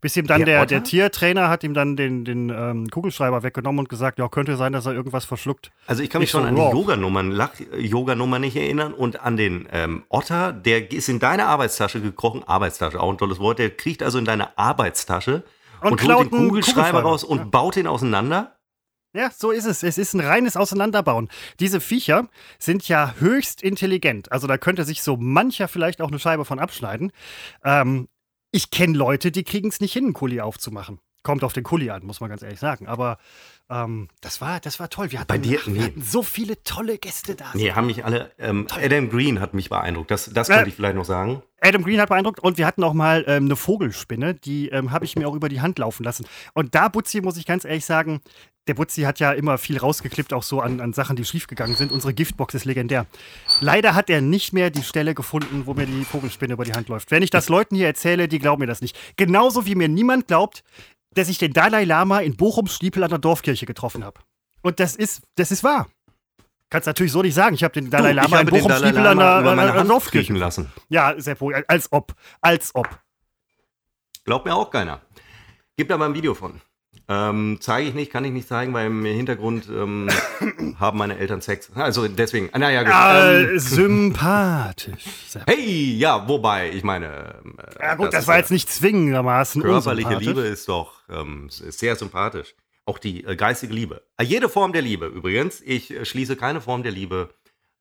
Bis 0.00 0.16
ihm 0.16 0.26
dann 0.28 0.38
Der 0.44 0.46
der, 0.46 0.66
der 0.66 0.84
Tiertrainer 0.84 1.48
hat 1.48 1.64
ihm 1.64 1.74
dann 1.74 1.96
den, 1.96 2.24
den 2.24 2.50
ähm, 2.50 2.88
Kugelschreiber 2.88 3.42
weggenommen 3.42 3.80
und 3.80 3.88
gesagt, 3.88 4.18
ja, 4.20 4.28
könnte 4.28 4.56
sein, 4.56 4.72
dass 4.72 4.86
er 4.86 4.92
irgendwas 4.92 5.24
verschluckt. 5.24 5.72
Also 5.86 6.02
ich 6.04 6.10
kann 6.10 6.20
mich 6.20 6.28
Ich 6.28 6.30
schon 6.30 6.42
so, 6.42 6.48
an 6.48 6.54
die. 6.54 6.60
Yoga-Nummern, 7.80 8.40
nicht 8.40 8.54
erinnern 8.56 8.92
und 8.94 9.20
an 9.20 9.36
den 9.36 9.68
ähm, 9.72 10.04
Otter, 10.08 10.52
der 10.52 10.92
ist 10.92 11.08
in 11.08 11.18
deine 11.18 11.46
Arbeitstasche 11.46 12.00
gekrochen, 12.00 12.44
Arbeitstasche, 12.44 13.00
auch 13.00 13.10
ein 13.10 13.18
tolles 13.18 13.40
Wort, 13.40 13.58
der 13.58 13.70
kriecht 13.70 14.02
also 14.04 14.18
in 14.18 14.24
deine 14.24 14.56
Arbeitstasche 14.56 15.42
Und 15.82 15.92
und, 15.92 16.00
klaut 16.00 16.18
holt 16.18 16.32
den 16.32 16.38
einen 16.38 16.48
Kugelschreiber 16.48 17.02
Kugelschreiber. 17.02 17.08
raus 17.08 17.24
und 17.24 17.38
Ja. 17.38 17.44
baut 17.44 17.76
ihn 17.76 17.86
auseinander. 17.88 18.54
Ja, 19.14 19.30
so 19.36 19.50
ist 19.50 19.64
es. 19.64 19.82
Es 19.82 19.98
ist 19.98 20.14
ein 20.14 20.20
reines 20.20 20.56
Auseinanderbauen. 20.56 21.28
Diese 21.60 21.80
Viecher 21.80 22.28
sind 22.58 22.86
ja 22.88 23.14
höchst 23.18 23.62
intelligent. 23.62 24.30
Also 24.30 24.46
da 24.46 24.58
könnte 24.58 24.84
sich 24.84 25.02
so 25.02 25.16
mancher 25.16 25.66
vielleicht 25.66 26.00
auch 26.02 26.08
eine 26.08 26.18
Scheibe 26.18 26.44
von 26.44 26.58
abschneiden. 26.58 27.10
Ähm, 27.64 28.08
ich 28.50 28.70
kenne 28.70 28.96
Leute, 28.96 29.30
die 29.30 29.44
kriegen 29.44 29.68
es 29.68 29.80
nicht 29.80 29.92
hin, 29.92 30.04
einen 30.04 30.12
Kuli 30.14 30.40
aufzumachen. 30.40 31.00
Kommt 31.24 31.44
auf 31.44 31.52
den 31.52 31.64
Kuli 31.64 31.90
an, 31.90 32.06
muss 32.06 32.20
man 32.20 32.30
ganz 32.30 32.42
ehrlich 32.42 32.60
sagen. 32.60 32.86
Aber 32.86 33.18
ähm, 33.68 34.08
das, 34.22 34.40
war, 34.40 34.60
das 34.60 34.80
war 34.80 34.88
toll. 34.88 35.10
Wir 35.10 35.18
hatten, 35.20 35.28
Bei 35.28 35.36
dir? 35.36 35.58
wir 35.66 35.72
Nee. 35.74 35.82
hatten 35.82 36.00
so 36.00 36.22
viele 36.22 36.62
tolle 36.62 36.96
Gäste 36.96 37.34
da. 37.34 37.46
Nee, 37.54 37.72
haben 37.72 37.86
mich 37.88 38.04
alle, 38.04 38.30
ähm, 38.38 38.66
Adam 38.74 39.10
Green 39.10 39.40
hat 39.40 39.52
mich 39.52 39.68
beeindruckt, 39.68 40.10
das, 40.10 40.30
das 40.32 40.48
Äh, 40.48 40.54
könnte 40.54 40.68
ich 40.70 40.76
vielleicht 40.76 40.94
noch 40.94 41.04
sagen. 41.04 41.42
Adam 41.60 41.82
Green 41.82 42.00
hat 42.00 42.08
beeindruckt 42.08 42.38
und 42.40 42.56
wir 42.56 42.66
hatten 42.66 42.84
auch 42.84 42.94
mal 42.94 43.24
ähm, 43.26 43.46
eine 43.46 43.56
Vogelspinne, 43.56 44.34
die 44.34 44.68
ähm, 44.68 44.92
habe 44.92 45.04
ich 45.04 45.16
mir 45.16 45.28
auch 45.28 45.34
über 45.34 45.48
die 45.48 45.60
Hand 45.60 45.78
laufen 45.80 46.04
lassen. 46.04 46.24
Und 46.54 46.74
da, 46.76 46.88
Butzi, 46.88 47.20
muss 47.20 47.36
ich 47.36 47.44
ganz 47.46 47.64
ehrlich 47.64 47.84
sagen, 47.84 48.20
der 48.68 48.74
Butzi 48.74 49.02
hat 49.02 49.18
ja 49.18 49.32
immer 49.32 49.58
viel 49.58 49.78
rausgeklippt, 49.78 50.32
auch 50.32 50.42
so 50.42 50.60
an, 50.60 50.80
an 50.80 50.92
Sachen, 50.92 51.16
die 51.16 51.24
schiefgegangen 51.24 51.74
sind. 51.74 51.90
Unsere 51.90 52.14
Giftbox 52.14 52.54
ist 52.54 52.64
legendär. 52.64 53.06
Leider 53.60 53.94
hat 53.94 54.10
er 54.10 54.20
nicht 54.20 54.52
mehr 54.52 54.70
die 54.70 54.82
Stelle 54.82 55.14
gefunden, 55.14 55.62
wo 55.66 55.74
mir 55.74 55.86
die 55.86 56.04
Vogelspinne 56.04 56.52
über 56.52 56.64
die 56.64 56.74
Hand 56.74 56.88
läuft. 56.88 57.10
Wenn 57.10 57.22
ich 57.22 57.30
das 57.30 57.48
Leuten 57.48 57.74
hier 57.74 57.86
erzähle, 57.86 58.28
die 58.28 58.38
glauben 58.38 58.60
mir 58.60 58.66
das 58.66 58.80
nicht. 58.82 58.96
Genauso 59.16 59.66
wie 59.66 59.74
mir 59.74 59.88
niemand 59.88 60.28
glaubt, 60.28 60.62
dass 61.14 61.28
ich 61.28 61.38
den 61.38 61.52
Dalai 61.52 61.84
Lama 61.84 62.20
in 62.20 62.36
Bochum-Stiepel 62.36 63.02
an 63.02 63.10
der 63.10 63.18
Dorfkirche 63.18 63.66
getroffen 63.66 64.04
habe. 64.04 64.20
Und 64.62 64.78
das 64.78 64.94
ist, 64.94 65.22
das 65.36 65.50
ist 65.50 65.64
wahr. 65.64 65.88
Kannst 66.70 66.86
natürlich 66.86 67.12
so 67.12 67.22
nicht 67.22 67.34
sagen. 67.34 67.54
Ich 67.54 67.64
habe 67.64 67.72
den 67.72 67.88
Dalai 67.88 68.10
Du, 68.10 68.16
Lama 68.16 68.40
in 68.40 68.46
den 68.46 68.54
Dalai 68.54 68.60
Bochum-Stiepel 68.68 69.06
an 69.06 69.18
der, 69.18 69.40
über 69.40 69.54
meine 69.56 69.72
Hand 69.72 69.90
Dorfkirche. 69.90 70.34
lassen. 70.34 70.70
Ja, 70.90 71.14
Seppo, 71.18 71.50
als 71.66 71.90
ob. 71.90 72.14
Als 72.42 72.74
ob. 72.74 72.88
Glaubt 74.24 74.44
mir 74.44 74.54
auch 74.54 74.70
keiner. 74.70 75.00
Gibt 75.76 75.90
aber 75.90 76.04
ein 76.04 76.14
Video 76.14 76.34
von. 76.34 76.60
Ähm, 77.10 77.56
zeige 77.60 77.88
ich 77.88 77.94
nicht, 77.94 78.12
kann 78.12 78.24
ich 78.26 78.32
nicht 78.32 78.48
zeigen, 78.48 78.74
weil 78.74 78.88
im 78.88 79.02
Hintergrund 79.04 79.66
ähm, 79.70 80.08
haben 80.78 80.98
meine 80.98 81.16
Eltern 81.18 81.40
Sex. 81.40 81.70
Also 81.74 82.06
deswegen, 82.06 82.50
naja, 82.58 82.82
gut. 82.82 82.92
ähm, 83.48 83.56
Äh, 83.56 83.58
sympathisch. 83.58 85.04
Seppo. 85.26 85.44
hey, 85.50 85.96
ja, 85.96 86.28
wobei, 86.28 86.70
ich 86.70 86.84
meine. 86.84 87.40
ähm, 87.42 87.56
äh, 87.58 87.82
Ja 87.82 87.94
gut, 87.94 88.12
das, 88.12 88.22
ist 88.22 88.28
war 88.28 88.36
jetzt 88.36 88.50
nicht 88.50 88.70
zwingendermaßen 88.70 89.62
Körperliche. 89.62 90.16
Liebe 90.16 90.42
ist 90.42 90.68
doch 90.68 91.00
ähm, 91.08 91.46
ist 91.46 91.78
sehr 91.78 91.96
sympathisch. 91.96 92.54
Auch 92.84 92.98
die 92.98 93.24
äh, 93.24 93.36
geistige 93.36 93.72
Liebe. 93.72 94.02
Äh, 94.18 94.24
jede 94.24 94.50
Form 94.50 94.72
der 94.74 94.82
Liebe 94.82 95.06
übrigens. 95.06 95.62
Ich 95.62 95.90
äh, 95.90 96.04
schließe 96.04 96.36
keine 96.36 96.60
Form 96.60 96.82
der 96.82 96.92
Liebe 96.92 97.30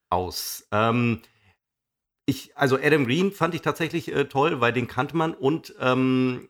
aus. 0.10 0.66
Ähm, 0.72 1.22
ich, 2.26 2.52
also 2.58 2.78
Adam 2.78 3.06
Green 3.06 3.32
fand 3.32 3.56
ich 3.56 3.62
tatsächlich 3.62 4.14
äh, 4.14 4.26
toll, 4.26 4.60
weil 4.60 4.74
den 4.74 4.88
kannte 4.88 5.16
man 5.16 5.34
und 5.34 5.74
ähm, 5.80 6.48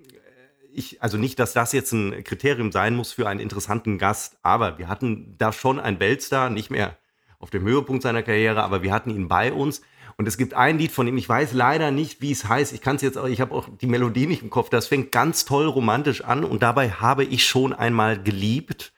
ich, 0.78 1.02
also 1.02 1.18
nicht, 1.18 1.40
dass 1.40 1.54
das 1.54 1.72
jetzt 1.72 1.92
ein 1.92 2.24
Kriterium 2.24 2.72
sein 2.72 2.96
muss 2.96 3.12
für 3.12 3.28
einen 3.28 3.40
interessanten 3.40 3.98
Gast, 3.98 4.38
aber 4.44 4.78
wir 4.78 4.88
hatten 4.88 5.36
da 5.38 5.52
schon 5.52 5.80
einen 5.80 6.00
Weltstar, 6.00 6.50
nicht 6.50 6.70
mehr 6.70 6.98
auf 7.40 7.50
dem 7.50 7.64
Höhepunkt 7.64 8.04
seiner 8.04 8.24
Karriere, 8.24 8.64
aber 8.64 8.84
wir 8.84 8.92
hatten 8.92 9.10
ihn 9.10 9.28
bei 9.28 9.52
uns. 9.52 9.82
Und 10.18 10.28
es 10.28 10.38
gibt 10.38 10.54
ein 10.54 10.78
Lied 10.78 10.92
von 10.92 11.08
ihm, 11.08 11.18
ich 11.18 11.30
weiß 11.30 11.54
leider 11.54 11.92
nicht, 11.92 12.22
wie 12.22 12.32
es 12.32 12.48
heißt. 12.48 12.74
Ich 12.74 12.82
kann 12.82 12.96
es 12.96 13.02
jetzt 13.02 13.18
auch, 13.18 13.28
ich 13.28 13.42
habe 13.42 13.54
auch 13.54 13.68
die 13.82 13.88
Melodie 13.88 14.26
nicht 14.26 14.42
im 14.42 14.50
Kopf. 14.50 14.70
Das 14.70 14.88
fängt 14.88 15.12
ganz 15.12 15.46
toll 15.46 15.68
romantisch 15.68 16.24
an 16.24 16.44
und 16.44 16.64
dabei 16.64 16.90
habe 16.90 17.24
ich 17.24 17.46
schon 17.46 17.74
einmal 17.74 18.22
geliebt. 18.22 18.94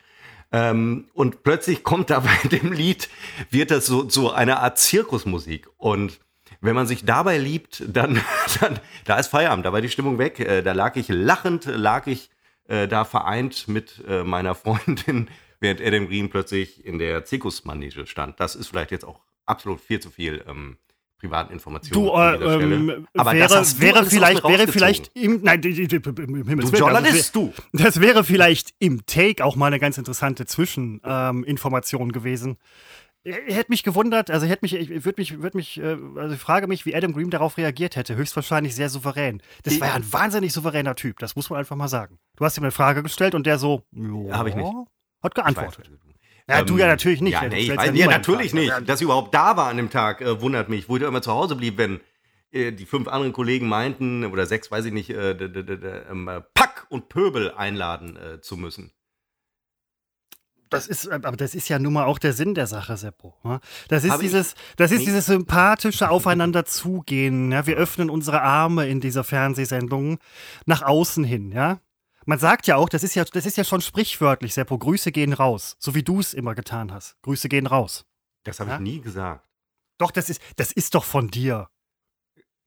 Ähm, 0.52 1.06
und 1.13 1.44
plötzlich 1.44 1.84
kommt 1.84 2.10
da 2.10 2.22
bei 2.22 2.48
dem 2.50 2.72
Lied, 2.72 3.10
wird 3.50 3.72
das 3.72 3.86
so, 3.86 4.10
so 4.10 4.32
eine 4.32 4.60
Art 4.60 4.80
Zirkusmusik. 4.80 5.70
Und 5.78 6.20
wenn 6.62 6.76
man 6.76 6.88
sich 6.88 7.06
dabei 7.06 7.38
liebt, 7.38 7.84
dann, 7.88 8.22
dann 8.60 8.80
da 9.06 9.17
ist 9.17 9.28
Feierabend, 9.28 9.65
da 9.65 9.74
war 9.74 9.82
die 9.82 9.89
Stimmung 9.89 10.17
weg. 10.17 10.39
Äh, 10.39 10.62
da 10.62 10.74
lag 10.74 10.95
ich 10.95 11.08
lachend, 11.08 11.65
lag 11.65 12.08
ich 12.08 12.30
äh, 12.67 12.88
da 12.88 13.06
vereint 13.06 13.67
mit 13.67 14.04
äh, 14.08 14.24
meiner 14.24 14.56
Freundin, 14.56 15.30
während 15.60 15.82
Adam 15.82 16.08
Green 16.08 16.30
plötzlich 16.30 16.86
in 16.86 17.00
der 17.00 17.26
Zirkusmanege 17.26 18.06
stand. 18.06 18.39
Das 18.39 18.56
ist 18.56 18.67
vielleicht 18.67 18.91
jetzt 18.91 19.06
auch 19.06 19.19
absolut 19.45 19.82
viel 19.82 20.00
zu 20.00 20.10
viel 20.12 20.43
ähm, 20.48 20.78
privaten 21.19 21.52
Informationen. 21.52 22.06
Du, 22.06 22.12
äh, 22.13 22.63
ähm, 22.63 23.08
Aber 23.17 23.34
das 23.34 23.80
wäre, 23.80 23.93
du 23.93 24.00
wäre 24.00 24.06
vielleicht, 24.06 24.43
wäre 24.43 24.67
vielleicht 24.67 25.12
im, 25.15 25.41
nein, 25.43 25.62
im 25.62 25.74
Himmels 25.74 25.91
Du 25.91 26.54
Willen, 26.54 26.63
also 26.63 26.78
Journalist, 26.78 27.36
du! 27.36 27.54
Das 27.74 28.00
wäre 28.00 28.24
vielleicht 28.24 28.74
im 28.80 29.06
Take 29.06 29.43
auch 29.43 29.56
mal 29.56 29.67
eine 29.67 29.80
ganz 29.80 29.98
interessante 29.98 30.45
Zwischeninformation 30.45 32.02
ähm, 32.04 32.12
gewesen. 32.12 32.58
Ich 33.23 33.55
hätte 33.55 33.69
mich 33.69 33.84
gewundert, 33.84 34.32
also 34.32 34.45
ich 34.45 34.51
hätte 34.51 34.63
mich, 34.63 34.73
ich 34.73 35.03
würde 35.03 35.19
mich, 35.19 35.41
würde 35.41 35.58
mich, 35.58 35.77
äh, 35.77 35.97
also 36.15 36.36
ich 36.36 36.39
frage 36.39 36.67
mich, 36.67 36.86
wie 36.86 36.95
Adam 36.95 37.13
Green 37.13 37.29
darauf 37.29 37.58
reagiert 37.58 37.95
hätte. 37.97 38.15
Höchstwahrscheinlich 38.15 38.75
sehr 38.75 38.89
souverän. 38.89 39.41
Das 39.63 39.79
war 39.82 39.89
ja 39.89 39.93
ein 39.95 40.13
wahnsinnig 40.13 40.53
souveräner 40.53 40.95
Typ, 40.95 41.19
das 41.19 41.36
muss 41.36 41.49
man 41.49 41.60
einfach 41.60 41.75
mal 41.75 41.89
sagen. 41.89 42.17
Du 42.38 42.45
hast 42.45 42.58
ihm 42.58 42.63
eine 42.63 42.71
Frage 42.71 43.03
gestellt 43.03 43.36
und 43.36 43.45
der 43.45 43.60
so, 43.60 43.84
ja, 43.91 44.45
ich 44.45 44.55
nicht. 44.55 44.71
Hat 45.21 45.36
geantwortet. 45.36 45.91
Ich 45.91 45.99
Ja, 46.47 46.63
du 46.63 46.77
ja 46.77 46.88
natürlich 46.88 47.19
nicht. 47.19 47.34
Ja, 47.34 47.47
nee, 47.47 47.60
ich 47.60 47.69
weiß, 47.75 47.88
ja, 47.88 47.91
niemanden 47.91 48.21
natürlich 48.21 48.51
Fragen. 48.51 48.65
nicht. 48.65 48.89
Dass 48.89 48.99
sie 48.99 49.05
überhaupt 49.05 49.34
da 49.34 49.58
war 49.58 49.67
an 49.67 49.77
dem 49.77 49.89
Tag, 49.89 50.21
äh, 50.21 50.41
wundert 50.41 50.69
mich. 50.69 50.88
Wo 50.88 50.95
ich 50.95 51.03
immer 51.03 51.21
zu 51.21 51.32
Hause 51.32 51.55
blieb, 51.55 51.77
wenn 51.77 51.99
äh, 52.51 52.71
die 52.71 52.86
fünf 52.86 53.08
anderen 53.08 53.34
Kollegen 53.34 53.67
meinten, 53.67 54.25
oder 54.25 54.45
sechs, 54.45 54.71
weiß 54.71 54.86
ich 54.86 54.93
nicht, 54.93 55.10
äh, 55.10 55.32
ähm, 55.32 56.27
äh, 56.27 56.41
Pack 56.53 56.88
und 56.89 57.10
Pöbel 57.10 57.51
einladen 57.51 58.17
äh, 58.17 58.41
zu 58.41 58.55
müssen. 58.55 58.91
Das 60.69 60.88
ist, 60.88 61.05
äh, 61.08 61.13
aber 61.23 61.36
das 61.38 61.55
ist 61.55 61.67
ja 61.69 61.79
nun 61.79 61.93
mal 61.93 62.05
auch 62.05 62.19
der 62.19 62.34
Sinn 62.34 62.53
der 62.53 62.67
Sache, 62.67 62.95
Seppo. 62.97 63.36
ne? 63.43 63.60
Das 63.88 64.03
ist 64.03 64.21
dieses, 64.21 64.55
das 64.77 64.91
ist 64.91 65.05
dieses 65.05 65.25
sympathische 65.25 66.10
Aufeinander 66.10 66.65
zugehen. 66.65 67.51
Ja? 67.51 67.65
Wir 67.65 67.75
öffnen 67.77 68.10
unsere 68.10 68.41
Arme 68.41 68.88
in 68.88 69.01
dieser 69.01 69.23
Fernsehsendung 69.23 70.19
nach 70.65 70.82
außen 70.84 71.23
hin, 71.23 71.51
ja. 71.51 71.79
Man 72.25 72.38
sagt 72.38 72.67
ja 72.67 72.75
auch, 72.75 72.89
das 72.89 73.01
ist 73.01 73.15
ja, 73.15 73.23
das 73.23 73.47
ist 73.47 73.58
ja 73.58 73.63
schon 73.63 73.82
sprichwörtlich, 73.82 74.53
Seppo. 74.53 74.77
Grüße 74.77 75.12
gehen 75.12 75.34
raus, 75.34 75.75
so 75.79 75.95
wie 75.95 76.03
du 76.03 76.19
es 76.19 76.36
immer 76.36 76.53
getan 76.53 76.91
hast. 76.93 77.15
Grüße 77.23 77.49
gehen 77.49 77.65
raus. 77.65 78.05
Das 78.43 78.60
habe 78.60 78.69
Ja? 78.69 78.75
ich 78.75 78.82
nie 78.82 79.01
gesagt. 79.01 79.47
Doch, 79.97 80.12
das 80.12 80.29
ist, 80.29 80.39
das 80.58 80.71
ist 80.71 80.93
doch 80.93 81.03
von 81.05 81.29
dir. 81.29 81.69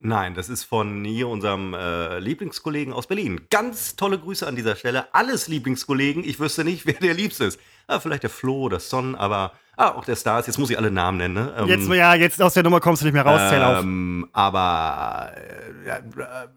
Nein, 0.00 0.34
das 0.34 0.48
ist 0.48 0.64
von 0.64 1.04
hier 1.04 1.28
unserem 1.28 1.74
äh, 1.74 2.18
Lieblingskollegen 2.18 2.92
aus 2.92 3.06
Berlin. 3.06 3.42
Ganz 3.50 3.94
tolle 3.94 4.18
Grüße 4.18 4.44
an 4.44 4.56
dieser 4.56 4.74
Stelle. 4.74 5.14
Alles 5.14 5.46
Lieblingskollegen. 5.46 6.24
Ich 6.24 6.40
wüsste 6.40 6.64
nicht, 6.64 6.84
wer 6.86 6.94
der 6.94 7.14
Liebste 7.14 7.44
ist. 7.44 7.60
Ah, 7.86 8.00
vielleicht 8.00 8.22
der 8.22 8.30
Flo 8.30 8.62
oder 8.62 8.80
Son, 8.80 9.14
aber 9.14 9.52
ah, 9.76 9.90
auch 9.90 10.04
der 10.04 10.16
Stars. 10.16 10.46
Jetzt 10.46 10.58
muss 10.58 10.70
ich 10.70 10.78
alle 10.78 10.90
Namen 10.90 11.18
nennen. 11.18 11.34
Ne? 11.34 11.54
Ähm, 11.58 11.66
Jetzt, 11.66 11.88
ja, 11.88 12.14
jetzt 12.14 12.40
aus 12.40 12.54
der 12.54 12.62
Nummer 12.62 12.80
kommst 12.80 13.02
du 13.02 13.06
nicht 13.06 13.14
mehr 13.14 13.26
raus, 13.26 13.50
zähl 13.50 13.62
auf. 13.62 13.82
ähm, 13.82 14.28
aber 14.32 15.32
äh, 15.36 15.88
ja, 15.88 15.96
äh, 15.96 16.48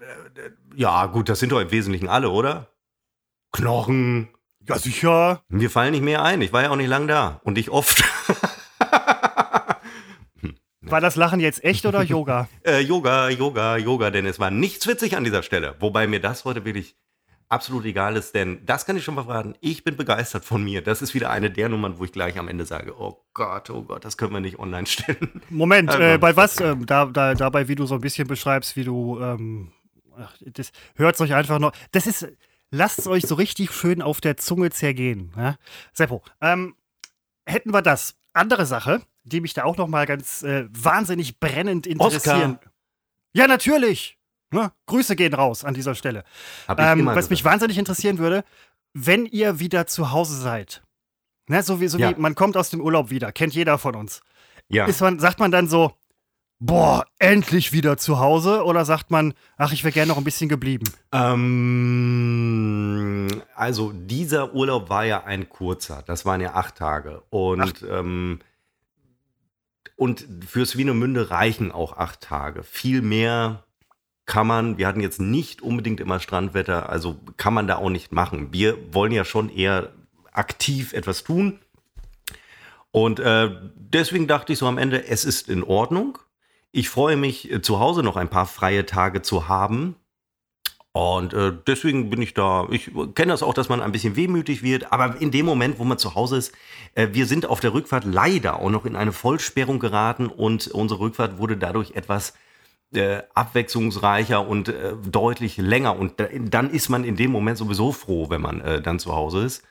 ja, 0.76 1.06
gut, 1.08 1.30
das 1.30 1.40
sind 1.40 1.52
doch 1.52 1.60
im 1.60 1.72
Wesentlichen 1.72 2.08
alle, 2.08 2.30
oder? 2.30 2.68
Knochen. 3.52 4.30
Ja, 4.68 4.78
sicher. 4.78 5.42
Mir 5.48 5.70
fallen 5.70 5.92
nicht 5.92 6.04
mehr 6.04 6.24
ein. 6.24 6.42
Ich 6.42 6.52
war 6.52 6.64
ja 6.64 6.72
auch 6.72 6.76
nicht 6.76 6.90
lang 6.90 7.08
da. 7.08 7.40
Und 7.44 7.58
ich 7.58 7.70
oft. 7.70 8.04
War 10.88 11.02
das 11.02 11.16
Lachen 11.16 11.40
jetzt 11.40 11.64
echt 11.64 11.86
oder 11.86 12.04
Yoga? 12.04 12.48
äh, 12.64 12.80
Yoga, 12.80 13.30
Yoga, 13.30 13.78
Yoga, 13.78 14.12
denn 14.12 14.26
es 14.26 14.40
war 14.40 14.52
nichts 14.52 14.86
witzig 14.86 15.18
an 15.18 15.24
dieser 15.24 15.42
Stelle. 15.42 15.76
Wobei 15.80 16.06
mir 16.06 16.20
das 16.20 16.46
heute 16.46 16.64
wirklich 16.64 16.96
absolut 17.50 17.86
egal 17.86 18.16
ist, 18.18 18.34
denn 18.36 18.66
das 18.66 18.86
kann 18.86 18.98
ich 18.98 19.04
schon 19.04 19.16
mal 19.16 19.24
verraten. 19.24 19.56
Ich 19.62 19.84
bin 19.84 19.96
begeistert 19.96 20.46
von 20.46 20.64
mir. 20.64 20.82
Das 20.82 21.02
ist 21.02 21.14
wieder 21.14 21.30
eine 21.30 21.52
der 21.52 21.70
Nummern, 21.70 22.00
wo 22.00 22.06
ich 22.06 22.12
gleich 22.12 22.38
am 22.38 22.48
Ende 22.48 22.66
sage: 22.66 23.00
Oh 23.00 23.24
Gott, 23.34 23.70
oh 23.70 23.84
Gott, 23.84 24.06
das 24.06 24.18
können 24.18 24.34
wir 24.34 24.40
nicht 24.40 24.60
online 24.60 24.86
stellen. 24.88 25.42
Moment, 25.50 25.90
Also, 25.90 26.02
äh, 26.02 26.18
bei 26.18 26.36
was? 26.36 26.60
Ähm, 26.60 26.86
da, 26.86 27.06
da, 27.06 27.34
dabei, 27.34 27.68
wie 27.68 27.76
du 27.76 27.86
so 27.86 27.96
ein 27.96 28.02
bisschen 28.02 28.28
beschreibst, 28.28 28.76
wie 28.76 28.84
du. 28.84 29.20
Ähm, 29.20 29.72
ach, 30.18 30.36
das 30.42 30.72
hört 30.96 31.20
euch 31.22 31.34
einfach 31.34 31.60
noch. 31.60 31.72
Das 31.92 32.08
ist. 32.08 32.28
lasst 32.72 33.00
es 33.00 33.08
euch 33.08 33.24
so 33.26 33.36
richtig 33.36 33.72
schön 33.72 34.02
auf 34.02 34.22
der 34.22 34.38
Zunge 34.38 34.70
zergehen. 34.72 35.32
Ja? 35.38 35.56
Seppo, 35.94 36.24
ähm, 36.42 36.76
hätten 37.46 37.74
wir 37.74 37.82
das. 37.82 38.16
Andere 38.34 38.66
Sache, 38.66 39.02
die 39.24 39.40
mich 39.40 39.54
da 39.54 39.64
auch 39.64 39.78
noch 39.78 39.88
mal 39.88 40.06
ganz 40.06 40.44
äh, 40.44 40.66
wahnsinnig 40.70 41.40
brennend 41.40 41.88
interessieren. 41.88 42.56
Oscar. 42.56 42.72
Ja, 43.34 43.48
natürlich. 43.48 44.18
Ne? 44.56 44.72
Grüße 44.88 45.16
gehen 45.16 45.34
raus 45.34 45.64
an 45.64 45.74
dieser 45.74 45.94
Stelle. 45.96 46.24
Ähm, 46.68 47.06
was 47.06 47.30
mich 47.30 47.40
gesagt. 47.40 47.54
wahnsinnig 47.54 47.78
interessieren 47.78 48.18
würde, 48.18 48.44
wenn 48.94 49.26
ihr 49.26 49.60
wieder 49.60 49.86
zu 49.86 50.12
Hause 50.12 50.36
seid. 50.40 50.82
Ne, 51.48 51.62
so 51.62 51.80
wie, 51.80 51.88
so 51.88 51.98
Ja. 52.00 52.10
wie 52.10 52.20
man 52.20 52.34
kommt 52.34 52.58
aus 52.58 52.70
dem 52.72 52.82
Urlaub 52.82 53.10
wieder, 53.12 53.32
kennt 53.32 53.54
jeder 53.54 53.78
von 53.78 53.94
uns. 53.96 54.22
Ja. 54.70 54.86
Ist 54.86 55.02
man, 55.02 55.20
sagt 55.20 55.40
man 55.40 55.52
dann 55.52 55.68
so, 55.68 55.92
boah, 56.60 57.06
endlich 57.20 57.72
wieder 57.74 57.98
zu 57.98 58.18
Hause? 58.20 58.64
Oder 58.64 58.86
sagt 58.86 59.12
man, 59.12 59.34
ach, 59.58 59.72
ich 59.74 59.84
wäre 59.84 59.92
gerne 59.92 60.08
noch 60.08 60.18
ein 60.18 60.24
bisschen 60.24 60.50
geblieben? 60.50 60.86
Ähm, 62.06 63.42
also 63.56 63.92
dieser 63.94 64.54
Urlaub 64.54 64.90
war 64.90 65.06
ja 65.06 65.24
ein 65.26 65.50
kurzer. 65.50 66.02
Das 66.08 66.26
waren 66.26 66.42
ja 66.42 66.54
acht 66.56 66.76
Tage. 66.78 67.22
Und, 67.30 67.86
ähm, 67.90 68.40
und 69.98 70.26
für 70.48 70.66
Swinemünde 70.66 71.30
reichen 71.30 71.72
auch 71.72 71.98
acht 71.98 72.22
Tage. 72.22 72.64
Viel 72.64 73.02
mehr 73.04 73.65
kann 74.26 74.48
man, 74.48 74.78
wir 74.78 74.88
hatten 74.88 75.02
jetzt 75.02 75.22
nicht 75.22 75.62
unbedingt 75.62 76.00
immer 76.00 76.20
Strandwetter, 76.20 76.90
also 76.90 77.18
kann 77.38 77.54
man 77.54 77.68
da 77.68 77.78
auch 77.78 77.90
nicht 77.90 78.12
machen. 78.12 78.50
Wir 78.52 78.78
wollen 78.94 79.12
ja 79.12 79.24
schon 79.26 79.50
eher 79.50 79.92
aktiv 80.32 80.94
etwas 80.94 81.24
tun. 81.24 81.60
Und 82.92 83.20
äh, 83.20 83.52
deswegen 83.76 84.28
dachte 84.28 84.54
ich 84.54 84.60
so 84.60 84.68
am 84.68 84.78
Ende, 84.78 85.08
es 85.08 85.26
ist 85.26 85.50
in 85.50 85.64
Ordnung. 85.64 86.18
Ich 86.72 86.90
freue 86.90 87.18
mich, 87.18 87.52
äh, 87.52 87.62
zu 87.62 87.80
Hause 87.80 88.04
noch 88.04 88.16
ein 88.16 88.30
paar 88.30 88.46
freie 88.46 88.86
Tage 88.86 89.22
zu 89.22 89.48
haben. 89.48 89.96
Und 90.92 91.34
äh, 91.34 91.52
deswegen 91.68 92.10
bin 92.10 92.22
ich 92.22 92.34
da, 92.34 92.68
ich 92.72 92.90
kenne 93.16 93.34
das 93.34 93.44
auch, 93.44 93.54
dass 93.54 93.68
man 93.68 93.82
ein 93.82 93.92
bisschen 93.92 94.16
wehmütig 94.16 94.64
wird, 94.64 94.94
aber 94.94 95.20
in 95.20 95.30
dem 95.30 95.46
Moment, 95.46 95.78
wo 95.78 95.84
man 95.84 95.98
zu 95.98 96.16
Hause 96.16 96.38
ist, 96.38 96.54
äh, 96.94 97.10
wir 97.12 97.26
sind 97.26 97.46
auf 97.48 97.60
der 97.60 97.74
Rückfahrt 97.74 98.06
leider 98.06 98.62
auch 98.62 98.70
noch 98.70 98.86
in 98.86 98.96
eine 98.96 99.12
Vollsperrung 99.12 99.80
geraten 99.80 100.28
und 100.28 100.68
unsere 100.70 101.02
Rückfahrt 101.02 101.38
wurde 101.38 101.58
dadurch 101.58 101.96
etwas 101.96 102.34
äh, 102.96 103.24
abwechslungsreicher 103.34 104.48
und 104.48 104.70
äh, 104.70 104.94
deutlich 105.06 105.58
länger. 105.58 105.98
Und 105.98 106.20
da, 106.20 106.28
dann 106.40 106.70
ist 106.70 106.90
man 106.90 107.04
in 107.04 107.16
dem 107.16 107.32
Moment 107.32 107.58
sowieso 107.58 107.92
froh, 107.92 108.30
wenn 108.30 108.42
man 108.42 108.62
äh, 108.62 108.82
dann 108.82 109.00
zu 109.00 109.16
Hause 109.16 109.44
ist. 109.44 109.64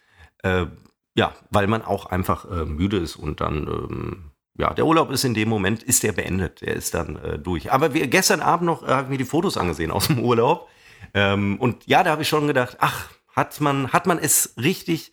Äh, 0.43 0.67
ja, 1.15 1.33
weil 1.51 1.67
man 1.67 1.83
auch 1.83 2.07
einfach 2.07 2.45
äh, 2.51 2.65
müde 2.65 2.97
ist 2.99 3.17
und 3.17 3.41
dann, 3.41 3.67
ähm, 3.69 4.31
ja, 4.59 4.75
der 4.75 4.87
Urlaub 4.87 5.11
ist 5.11 5.25
in 5.25 5.35
dem 5.35 5.49
Moment, 5.49 5.83
ist 5.83 6.03
der 6.03 6.13
beendet, 6.13 6.61
der 6.61 6.75
ist 6.75 6.95
dann 6.95 7.17
äh, 7.17 7.39
durch. 7.39 7.73
Aber 7.73 7.95
wir, 7.95 8.07
gestern 8.09 8.41
Abend 8.41 8.67
noch 8.67 8.87
habe 8.87 9.05
ich 9.05 9.09
mir 9.11 9.19
die 9.19 9.25
Fotos 9.25 9.57
angesehen 9.57 9.91
aus 9.91 10.09
dem 10.09 10.19
Urlaub. 10.21 10.69
Ähm, 11.13 11.59
und 11.61 11.87
ja, 11.87 12.03
da 12.03 12.11
habe 12.11 12.23
ich 12.23 12.29
schon 12.29 12.47
gedacht, 12.47 12.77
ach, 12.81 13.11
hat 13.35 13.61
man, 13.61 13.93
hat 13.93 14.07
man 14.07 14.19
es 14.19 14.55
richtig 14.57 15.13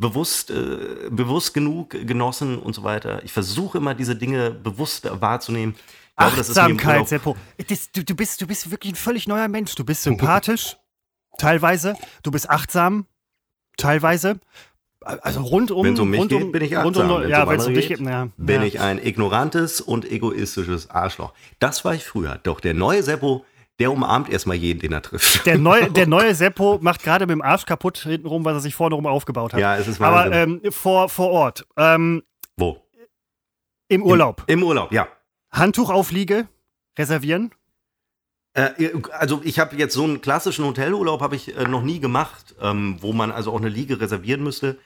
bewusst, 0.00 0.50
äh, 0.50 1.08
bewusst 1.10 1.54
genug 1.54 1.90
genossen 1.90 2.58
und 2.58 2.74
so 2.74 2.82
weiter. 2.82 3.22
Ich 3.22 3.32
versuche 3.32 3.78
immer 3.78 3.94
diese 3.94 4.16
Dinge 4.16 4.50
bewusst 4.50 5.08
wahrzunehmen. 5.20 5.74
Ich 5.76 6.16
glaube, 6.16 6.40
Achtsamkeit, 6.40 7.08
Seppo. 7.08 7.36
Das, 7.68 7.92
du, 7.92 8.02
du, 8.02 8.14
bist, 8.14 8.40
du 8.40 8.46
bist 8.46 8.70
wirklich 8.70 8.94
ein 8.94 8.96
völlig 8.96 9.28
neuer 9.28 9.48
Mensch. 9.48 9.74
Du 9.74 9.84
bist 9.84 10.02
sympathisch, 10.02 10.76
teilweise. 11.38 11.94
Du 12.22 12.30
bist 12.30 12.50
achtsam, 12.50 13.06
teilweise. 13.76 14.40
Also 15.02 15.40
rundum. 15.42 15.84
Wenn 15.84 15.94
es 15.94 16.00
um 16.00 16.10
mich 16.10 16.20
rundum, 16.20 16.42
geht, 16.44 16.52
bin 16.52 16.62
ich 16.62 16.76
rundum, 16.76 17.02
achtsam. 17.02 17.20
Wenn's 17.20 17.30
ja, 17.30 17.48
wenn 17.48 17.60
es 17.60 17.66
um 17.66 17.74
dich 17.74 17.88
geht, 17.88 17.98
geht, 17.98 18.06
ja. 18.06 18.28
bin 18.36 18.60
ja. 18.60 18.66
ich 18.66 18.80
ein 18.80 18.98
ignorantes 18.98 19.80
und 19.80 20.10
egoistisches 20.10 20.90
Arschloch. 20.90 21.32
Das 21.58 21.84
war 21.84 21.94
ich 21.94 22.04
früher. 22.04 22.38
Doch 22.42 22.60
der 22.60 22.74
neue 22.74 23.02
Seppo, 23.02 23.44
der 23.80 23.90
umarmt 23.90 24.28
erstmal 24.28 24.56
jeden, 24.56 24.78
den 24.78 24.92
er 24.92 25.02
trifft. 25.02 25.46
Der 25.46 25.58
neue, 25.58 25.90
der 25.90 26.06
neue 26.18 26.34
Seppo 26.34 26.78
macht 26.82 27.02
gerade 27.02 27.26
mit 27.26 27.32
dem 27.32 27.42
Arsch 27.42 27.64
kaputt 27.64 27.98
hintenrum, 27.98 28.44
was 28.44 28.54
er 28.54 28.60
sich 28.60 28.74
vorne 28.74 28.94
rum 28.94 29.06
aufgebaut 29.06 29.54
hat. 29.54 29.60
ja, 29.60 29.76
es 29.76 29.88
ist 29.88 30.00
Aber 30.00 30.30
Wahnsinn. 30.30 30.60
ähm, 30.64 30.72
vor, 30.72 31.08
vor 31.08 31.30
Ort, 31.30 31.66
ähm, 31.76 32.22
Wo? 32.56 32.78
im 33.88 34.02
Urlaub, 34.04 34.44
Im 34.46 34.62
Urlaub, 34.62 34.92
ja. 34.92 35.08
Handtuchaufliege 35.50 36.46
reservieren. 36.98 37.50
Äh, 38.52 38.90
also 39.12 39.40
ich 39.44 39.58
habe 39.58 39.76
jetzt 39.76 39.94
so 39.94 40.04
einen 40.04 40.20
klassischen 40.20 40.64
Hotelurlaub 40.64 41.20
habe 41.22 41.36
ich 41.36 41.56
äh, 41.56 41.64
noch 41.64 41.82
nie 41.82 42.00
gemacht, 42.00 42.54
ähm, 42.60 42.98
wo 43.00 43.12
man 43.12 43.30
also 43.32 43.52
auch 43.52 43.58
eine 43.60 43.68
Liege 43.68 44.00
reservieren 44.00 44.42
müsste. 44.42 44.78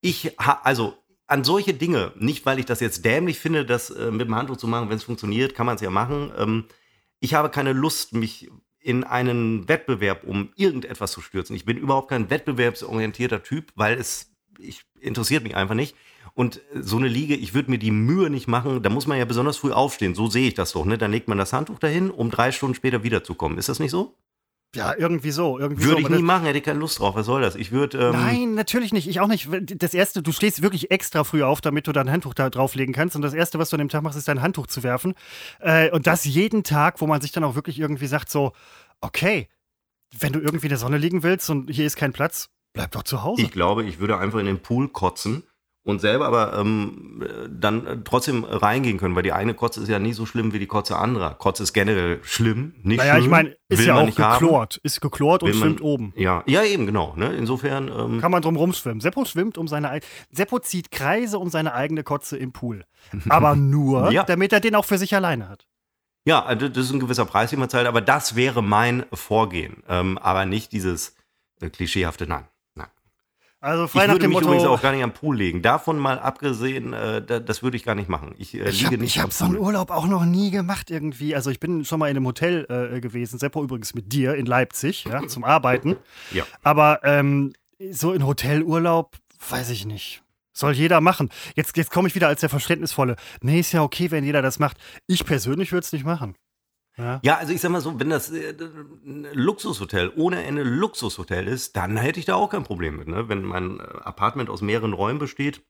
Ich 0.00 0.34
ha 0.38 0.60
also 0.62 0.94
an 1.26 1.42
solche 1.42 1.74
Dinge, 1.74 2.12
nicht 2.16 2.46
weil 2.46 2.58
ich 2.60 2.66
das 2.66 2.80
jetzt 2.80 3.04
dämlich 3.04 3.40
finde, 3.40 3.64
das 3.66 3.90
äh, 3.90 4.10
mit 4.10 4.28
dem 4.28 4.36
Handtuch 4.36 4.58
zu 4.58 4.68
machen, 4.68 4.88
wenn 4.88 4.96
es 4.96 5.04
funktioniert, 5.04 5.54
kann 5.54 5.66
man 5.66 5.74
es 5.74 5.80
ja 5.80 5.90
machen. 5.90 6.30
Ähm, 6.38 6.64
ich 7.20 7.34
habe 7.34 7.50
keine 7.50 7.72
Lust, 7.72 8.12
mich 8.12 8.50
in 8.80 9.02
einen 9.02 9.68
Wettbewerb 9.68 10.24
um 10.24 10.50
irgendetwas 10.54 11.12
zu 11.12 11.20
stürzen. 11.20 11.56
Ich 11.56 11.64
bin 11.64 11.76
überhaupt 11.76 12.08
kein 12.08 12.30
wettbewerbsorientierter 12.30 13.42
Typ, 13.42 13.72
weil 13.74 13.98
es 13.98 14.32
ich, 14.58 14.82
interessiert 15.00 15.42
mich 15.42 15.56
einfach 15.56 15.74
nicht. 15.74 15.96
Und 16.34 16.60
so 16.74 16.96
eine 16.96 17.08
Liege, 17.08 17.34
ich 17.34 17.54
würde 17.54 17.70
mir 17.70 17.78
die 17.78 17.90
Mühe 17.90 18.30
nicht 18.30 18.46
machen, 18.46 18.82
da 18.82 18.90
muss 18.90 19.06
man 19.06 19.18
ja 19.18 19.24
besonders 19.24 19.56
früh 19.56 19.72
aufstehen. 19.72 20.14
So 20.14 20.28
sehe 20.28 20.48
ich 20.48 20.54
das 20.54 20.72
doch. 20.72 20.84
Ne? 20.84 20.98
Dann 20.98 21.10
legt 21.10 21.28
man 21.28 21.38
das 21.38 21.52
Handtuch 21.52 21.78
dahin, 21.78 22.10
um 22.10 22.30
drei 22.30 22.52
Stunden 22.52 22.74
später 22.74 23.02
wiederzukommen. 23.02 23.58
Ist 23.58 23.68
das 23.68 23.80
nicht 23.80 23.90
so? 23.90 24.14
Ja, 24.76 24.94
irgendwie 24.96 25.30
so. 25.30 25.58
Irgendwie 25.58 25.84
Würde 25.84 26.02
so. 26.02 26.08
ich 26.08 26.14
nie 26.14 26.22
machen, 26.22 26.44
hätte 26.44 26.58
ich 26.58 26.64
keine 26.64 26.78
Lust 26.78 26.98
drauf. 26.98 27.14
Was 27.14 27.26
soll 27.26 27.40
das? 27.42 27.56
Ich 27.56 27.72
würde. 27.72 27.98
Ähm, 27.98 28.12
Nein, 28.12 28.54
natürlich 28.54 28.92
nicht. 28.92 29.08
Ich 29.08 29.20
auch 29.20 29.26
nicht. 29.26 29.48
Das 29.82 29.94
erste, 29.94 30.22
du 30.22 30.32
stehst 30.32 30.62
wirklich 30.62 30.90
extra 30.90 31.24
früh 31.24 31.42
auf, 31.42 31.60
damit 31.60 31.86
du 31.86 31.92
dein 31.92 32.10
Handtuch 32.10 32.34
da 32.34 32.50
drauflegen 32.50 32.94
kannst. 32.94 33.16
Und 33.16 33.22
das 33.22 33.34
erste, 33.34 33.58
was 33.58 33.70
du 33.70 33.76
an 33.76 33.80
dem 33.80 33.88
Tag 33.88 34.02
machst, 34.02 34.18
ist 34.18 34.28
dein 34.28 34.42
Handtuch 34.42 34.66
zu 34.66 34.82
werfen. 34.82 35.14
Äh, 35.60 35.90
und 35.90 36.06
das 36.06 36.24
jeden 36.24 36.62
Tag, 36.62 37.00
wo 37.00 37.06
man 37.06 37.20
sich 37.20 37.32
dann 37.32 37.44
auch 37.44 37.54
wirklich 37.54 37.78
irgendwie 37.78 38.06
sagt: 38.06 38.30
so, 38.30 38.52
okay, 39.00 39.48
wenn 40.18 40.32
du 40.32 40.40
irgendwie 40.40 40.66
in 40.66 40.70
der 40.70 40.78
Sonne 40.78 40.98
liegen 40.98 41.22
willst 41.22 41.50
und 41.50 41.70
hier 41.70 41.86
ist 41.86 41.96
kein 41.96 42.12
Platz, 42.12 42.48
bleib 42.72 42.92
doch 42.92 43.02
zu 43.02 43.22
Hause. 43.22 43.42
Ich 43.42 43.50
glaube, 43.50 43.84
ich 43.84 43.98
würde 43.98 44.18
einfach 44.18 44.38
in 44.38 44.46
den 44.46 44.60
Pool 44.60 44.88
kotzen 44.88 45.42
und 45.86 46.00
selber 46.00 46.26
aber 46.26 46.58
ähm, 46.58 47.22
äh, 47.24 47.48
dann 47.48 47.86
äh, 47.86 47.96
trotzdem 48.04 48.42
reingehen 48.44 48.98
können, 48.98 49.14
weil 49.14 49.22
die 49.22 49.32
eigene 49.32 49.54
Kotze 49.54 49.80
ist 49.80 49.88
ja 49.88 50.00
nie 50.00 50.12
so 50.12 50.26
schlimm 50.26 50.52
wie 50.52 50.58
die 50.58 50.66
Kotze 50.66 50.96
anderer. 50.96 51.34
Kotze 51.34 51.62
ist 51.62 51.72
generell 51.72 52.18
schlimm, 52.24 52.74
nicht 52.82 52.98
naja, 52.98 53.14
schön. 53.14 53.22
ich 53.22 53.30
meine, 53.30 53.56
ist 53.68 53.84
ja 53.84 53.94
auch 53.94 54.04
nicht 54.04 54.18
haben. 54.18 54.40
geklort. 54.40 54.80
Ist 54.82 55.00
geklort 55.00 55.44
und 55.44 55.50
man- 55.50 55.58
schwimmt 55.60 55.80
oben. 55.80 56.12
Ja, 56.16 56.42
ja, 56.46 56.64
eben, 56.64 56.86
genau. 56.86 57.14
Ne? 57.16 57.34
Insofern, 57.36 57.88
ähm, 57.88 58.20
Kann 58.20 58.32
man 58.32 58.42
drum 58.42 58.56
rumschwimmen. 58.56 59.00
Seppo 59.00 59.24
schwimmt 59.24 59.58
um 59.58 59.68
seine. 59.68 60.00
Seppo 60.32 60.58
zieht 60.58 60.90
Kreise 60.90 61.38
um 61.38 61.50
seine 61.50 61.72
eigene 61.72 62.02
Kotze 62.02 62.36
im 62.36 62.52
Pool. 62.52 62.84
Aber 63.28 63.54
nur, 63.54 64.10
Ja. 64.10 64.24
damit 64.24 64.52
er 64.52 64.58
den 64.60 64.74
auch 64.74 64.84
für 64.84 64.98
sich 64.98 65.14
alleine 65.14 65.48
hat. 65.48 65.66
ja, 66.24 66.44
also 66.44 66.68
das 66.68 66.86
ist 66.86 66.92
ein 66.92 66.98
gewisser 67.00 67.26
Preis, 67.26 67.50
den 67.50 67.60
man 67.60 67.68
zahlt, 67.70 67.86
aber 67.86 68.00
das 68.00 68.34
wäre 68.34 68.60
mein 68.60 69.04
Vorgehen. 69.12 69.84
Ähm, 69.88 70.18
aber 70.18 70.44
nicht 70.46 70.72
dieses 70.72 71.14
äh, 71.60 71.70
klischeehafte 71.70 72.26
Nein. 72.26 72.48
Also 73.66 73.88
frei 73.88 74.02
Ich 74.02 74.06
nach 74.06 74.14
würde 74.14 74.20
dem 74.26 74.30
mich 74.30 74.40
übrigens 74.42 74.62
Motto. 74.62 74.74
auch 74.74 74.80
gar 74.80 74.92
nicht 74.92 75.02
am 75.02 75.12
Pool 75.12 75.36
legen. 75.36 75.60
Davon 75.60 75.98
mal 75.98 76.20
abgesehen, 76.20 76.92
äh, 76.92 77.20
da, 77.20 77.40
das 77.40 77.64
würde 77.64 77.76
ich 77.76 77.82
gar 77.82 77.96
nicht 77.96 78.08
machen. 78.08 78.32
Ich 78.38 78.54
äh, 78.54 78.68
Ich 78.68 78.76
liege 78.82 78.86
habe 78.86 78.98
nicht 78.98 79.18
hab 79.18 79.24
am 79.24 79.30
so 79.32 79.44
einen. 79.46 79.58
Urlaub 79.58 79.90
auch 79.90 80.06
noch 80.06 80.24
nie 80.24 80.52
gemacht 80.52 80.88
irgendwie. 80.88 81.34
Also 81.34 81.50
ich 81.50 81.58
bin 81.58 81.84
schon 81.84 81.98
mal 81.98 82.06
in 82.08 82.16
einem 82.16 82.26
Hotel 82.26 82.64
äh, 82.68 83.00
gewesen, 83.00 83.40
Seppo 83.40 83.64
übrigens 83.64 83.92
mit 83.92 84.12
dir 84.12 84.36
in 84.36 84.46
Leipzig, 84.46 85.04
ja, 85.04 85.26
zum 85.26 85.42
Arbeiten. 85.42 85.96
Ja. 86.32 86.44
Aber 86.62 87.00
ähm, 87.02 87.52
so 87.90 88.12
in 88.12 88.24
Hotelurlaub, 88.24 89.16
weiß 89.48 89.70
ich 89.70 89.84
nicht. 89.84 90.22
Soll 90.52 90.72
jeder 90.72 91.00
machen. 91.00 91.28
Jetzt, 91.56 91.76
jetzt 91.76 91.90
komme 91.90 92.06
ich 92.08 92.14
wieder 92.14 92.28
als 92.28 92.40
der 92.40 92.48
Verständnisvolle. 92.48 93.16
Nee, 93.42 93.60
ist 93.60 93.72
ja 93.72 93.82
okay, 93.82 94.10
wenn 94.10 94.24
jeder 94.24 94.42
das 94.42 94.58
macht. 94.58 94.76
Ich 95.06 95.24
persönlich 95.24 95.72
würde 95.72 95.84
es 95.84 95.92
nicht 95.92 96.04
machen. 96.04 96.34
Ja. 96.98 97.20
Ja, 97.22 97.36
also 97.36 97.52
ich 97.52 97.60
sag 97.60 97.70
mal 97.70 97.80
so, 97.80 97.98
wenn 98.00 98.10
das 98.10 98.30
äh, 98.30 98.54
ein 99.04 99.26
Luxushotel 99.32 100.12
ohne 100.16 100.44
Ende 100.44 100.62
Luxushotel 100.62 101.46
ist, 101.46 101.76
dann 101.76 101.96
hätte 101.96 102.18
ich 102.18 102.26
da 102.26 102.34
auch 102.34 102.50
kein 102.50 102.64
Problem 102.64 102.96
mit. 102.96 103.08
Ne? 103.08 103.28
Wenn 103.28 103.42
mein 103.42 103.80
äh, 103.80 103.82
Apartment 104.02 104.48
aus 104.48 104.62
mehreren 104.62 104.94
Räumen 104.94 105.18
besteht, 105.18 105.62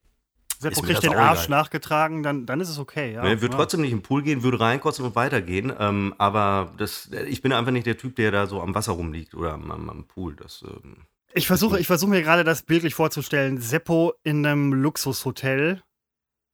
mir 0.62 0.70
kriegt 0.70 1.02
den 1.02 1.14
Arsch 1.14 1.46
egal. 1.46 1.58
nachgetragen, 1.58 2.22
dann, 2.22 2.46
dann 2.46 2.60
ist 2.60 2.70
es 2.70 2.78
okay. 2.78 3.12
Ja. 3.12 3.22
ne, 3.22 3.40
würde 3.42 3.52
ja. 3.52 3.58
trotzdem 3.58 3.82
nicht 3.82 3.92
im 3.92 4.02
Pool 4.02 4.22
gehen, 4.22 4.42
würde 4.42 4.60
reinkotzen 4.60 5.04
und 5.04 5.14
weitergehen. 5.14 5.72
Ähm, 5.78 6.14
aber 6.16 6.72
das, 6.78 7.10
äh, 7.12 7.24
ich 7.24 7.42
bin 7.42 7.52
einfach 7.52 7.72
nicht 7.72 7.86
der 7.86 7.98
Typ, 7.98 8.16
der 8.16 8.30
da 8.30 8.46
so 8.46 8.62
am 8.62 8.74
Wasser 8.74 8.92
rumliegt 8.92 9.34
oder 9.34 9.52
am, 9.52 9.70
am, 9.70 9.90
am 9.90 10.04
Pool. 10.06 10.36
Das, 10.36 10.64
ähm, 10.66 11.06
Ich 11.34 11.46
versuche, 11.46 11.78
ich 11.78 11.86
versuche 11.86 12.10
mir 12.10 12.22
gerade 12.22 12.44
das 12.44 12.62
bildlich 12.62 12.94
vorzustellen. 12.94 13.58
Seppo 13.60 14.14
in 14.22 14.46
einem 14.46 14.72
Luxushotel, 14.72 15.82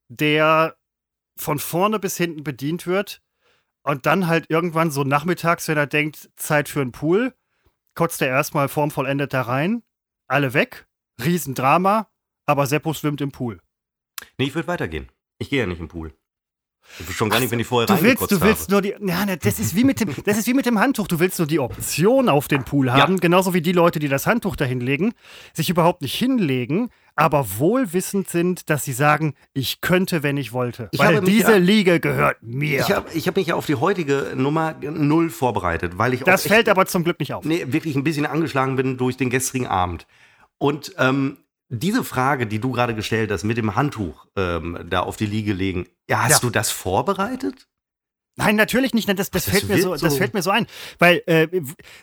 der 0.09 0.75
von 1.37 1.59
vorne 1.59 1.99
bis 1.99 2.17
hinten 2.17 2.43
bedient 2.43 2.85
wird 2.87 3.21
und 3.83 4.05
dann 4.05 4.27
halt 4.27 4.49
irgendwann 4.49 4.91
so 4.91 5.03
nachmittags, 5.03 5.67
wenn 5.67 5.77
er 5.77 5.87
denkt, 5.87 6.29
Zeit 6.35 6.69
für 6.69 6.81
einen 6.81 6.91
Pool, 6.91 7.33
kotzt 7.95 8.21
er 8.21 8.29
erstmal 8.29 8.69
formvollendet 8.69 9.33
da 9.33 9.43
rein, 9.43 9.83
alle 10.27 10.53
weg, 10.53 10.87
Riesendrama, 11.23 12.09
aber 12.45 12.65
Seppo 12.65 12.93
schwimmt 12.93 13.21
im 13.21 13.31
Pool. 13.31 13.61
nee, 14.37 14.45
ich 14.45 14.55
würde 14.55 14.67
weitergehen. 14.67 15.09
Ich 15.37 15.49
gehe 15.49 15.59
ja 15.59 15.67
nicht 15.67 15.79
im 15.79 15.87
Pool. 15.87 16.15
Schon 17.11 17.29
gar 17.29 17.39
nicht, 17.39 17.51
wenn 17.51 17.59
ich 17.59 17.67
vorher 17.67 17.87
Du 17.87 18.01
willst, 18.03 18.29
du 18.31 18.41
willst 18.41 18.63
habe. 18.63 18.71
nur 18.71 18.81
die. 18.81 18.95
Ja, 18.99 19.25
das 19.35 19.59
ist 19.59 19.75
wie 19.75 19.83
mit 19.83 19.99
dem, 19.99 20.09
das 20.25 20.37
ist 20.37 20.47
wie 20.47 20.53
mit 20.53 20.65
dem 20.65 20.79
Handtuch. 20.79 21.07
Du 21.07 21.19
willst 21.19 21.39
nur 21.39 21.47
die 21.47 21.59
Option 21.59 22.29
auf 22.29 22.47
den 22.47 22.63
Pool 22.65 22.91
haben, 22.91 23.19
genauso 23.19 23.53
wie 23.53 23.61
die 23.61 23.71
Leute, 23.71 23.99
die 23.99 24.07
das 24.07 24.27
Handtuch 24.27 24.55
dahin 24.55 24.79
legen, 24.79 25.13
sich 25.53 25.69
überhaupt 25.69 26.01
nicht 26.01 26.13
hinlegen, 26.15 26.89
aber 27.15 27.45
wohlwissend 27.57 28.29
sind, 28.29 28.69
dass 28.69 28.83
sie 28.85 28.93
sagen, 28.93 29.33
ich 29.53 29.81
könnte, 29.81 30.23
wenn 30.23 30.37
ich 30.37 30.53
wollte. 30.53 30.89
Ich 30.91 30.99
weil 30.99 31.21
diese 31.21 31.53
ja- 31.53 31.57
Liege 31.57 31.99
gehört 31.99 32.37
mir. 32.43 32.81
Ich 32.81 32.91
habe 32.91 33.07
ich 33.13 33.27
hab 33.27 33.35
mich 33.37 33.47
ja 33.47 33.55
auf 33.55 33.65
die 33.65 33.75
heutige 33.75 34.33
Nummer 34.35 34.75
null 34.81 35.29
vorbereitet, 35.29 35.97
weil 35.97 36.13
ich 36.13 36.21
das 36.23 36.41
auch 36.41 36.45
echt- 36.45 36.53
fällt 36.53 36.69
aber 36.69 36.85
zum 36.85 37.03
Glück 37.03 37.19
nicht 37.19 37.33
auf. 37.33 37.43
nee, 37.45 37.65
wirklich 37.69 37.95
ein 37.95 38.03
bisschen 38.03 38.25
angeschlagen 38.25 38.75
bin 38.75 38.97
durch 38.97 39.17
den 39.17 39.29
gestrigen 39.29 39.67
Abend. 39.67 40.05
Und 40.59 40.93
ähm, 40.97 41.37
diese 41.73 42.03
Frage, 42.03 42.47
die 42.47 42.59
du 42.59 42.71
gerade 42.71 42.95
gestellt 42.95 43.31
hast, 43.31 43.43
mit 43.43 43.57
dem 43.57 43.75
Handtuch 43.75 44.27
ähm, 44.37 44.79
da 44.89 45.01
auf 45.01 45.17
die 45.17 45.25
Liege 45.25 45.53
legen, 45.53 45.87
ja, 46.09 46.23
hast 46.23 46.31
Ja. 46.31 46.39
du 46.39 46.49
das 46.49 46.69
vorbereitet? 46.71 47.67
Nein, 48.35 48.55
natürlich 48.55 48.93
nicht. 48.93 49.07
Das, 49.09 49.15
das, 49.17 49.29
Das 49.31 49.45
fällt 49.49 49.69
mir 49.69 49.81
so, 49.81 49.95
so- 49.95 50.05
das 50.05 50.17
fällt 50.17 50.33
mir 50.33 50.41
so 50.41 50.49
ein. 50.49 50.65
Weil, 50.99 51.21
äh, 51.27 51.47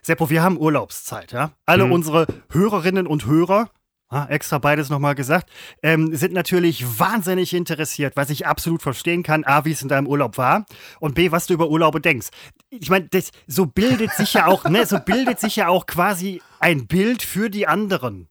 Seppo, 0.03 0.31
wir 0.31 0.43
haben 0.43 0.59
Urlaubszeit, 0.59 1.33
ja. 1.33 1.53
Alle 1.67 1.87
Mhm. 1.87 1.93
unsere 1.93 2.27
Hörerinnen 2.51 3.07
und 3.09 3.27
Hörer, 3.27 3.69
ah, 4.09 4.27
extra 4.29 4.59
beides 4.59 4.91
nochmal 4.91 5.17
gesagt, 5.17 5.51
ähm, 5.83 6.15
sind 6.15 6.33
natürlich 6.33 6.99
wahnsinnig 7.01 7.53
interessiert, 7.53 8.15
was 8.17 8.31
ich 8.31 8.47
absolut 8.47 8.81
verstehen 8.83 9.23
kann, 9.25 9.43
A, 9.45 9.65
wie 9.65 9.73
es 9.73 9.83
in 9.83 9.89
deinem 9.89 10.07
Urlaub 10.07 10.39
war 10.39 10.67
und 11.01 11.15
B, 11.17 11.33
was 11.33 11.47
du 11.47 11.55
über 11.55 11.69
Urlaube 11.69 12.01
denkst. 12.01 12.29
Ich 12.71 12.91
meine, 12.91 13.09
das- 13.09 13.31
so 13.49 13.67
bildet 13.67 14.13
sich 14.13 14.35
ja 14.35 14.47
auch, 14.47 14.65
ne, 14.65 14.87
so 14.87 14.99
bildet 15.01 15.41
sich 15.41 15.57
ja 15.57 15.67
auch 15.69 15.87
quasi 15.87 16.41
ein 16.61 16.87
Bild 16.87 17.23
für 17.23 17.51
die 17.51 17.67
anderen. 17.67 18.29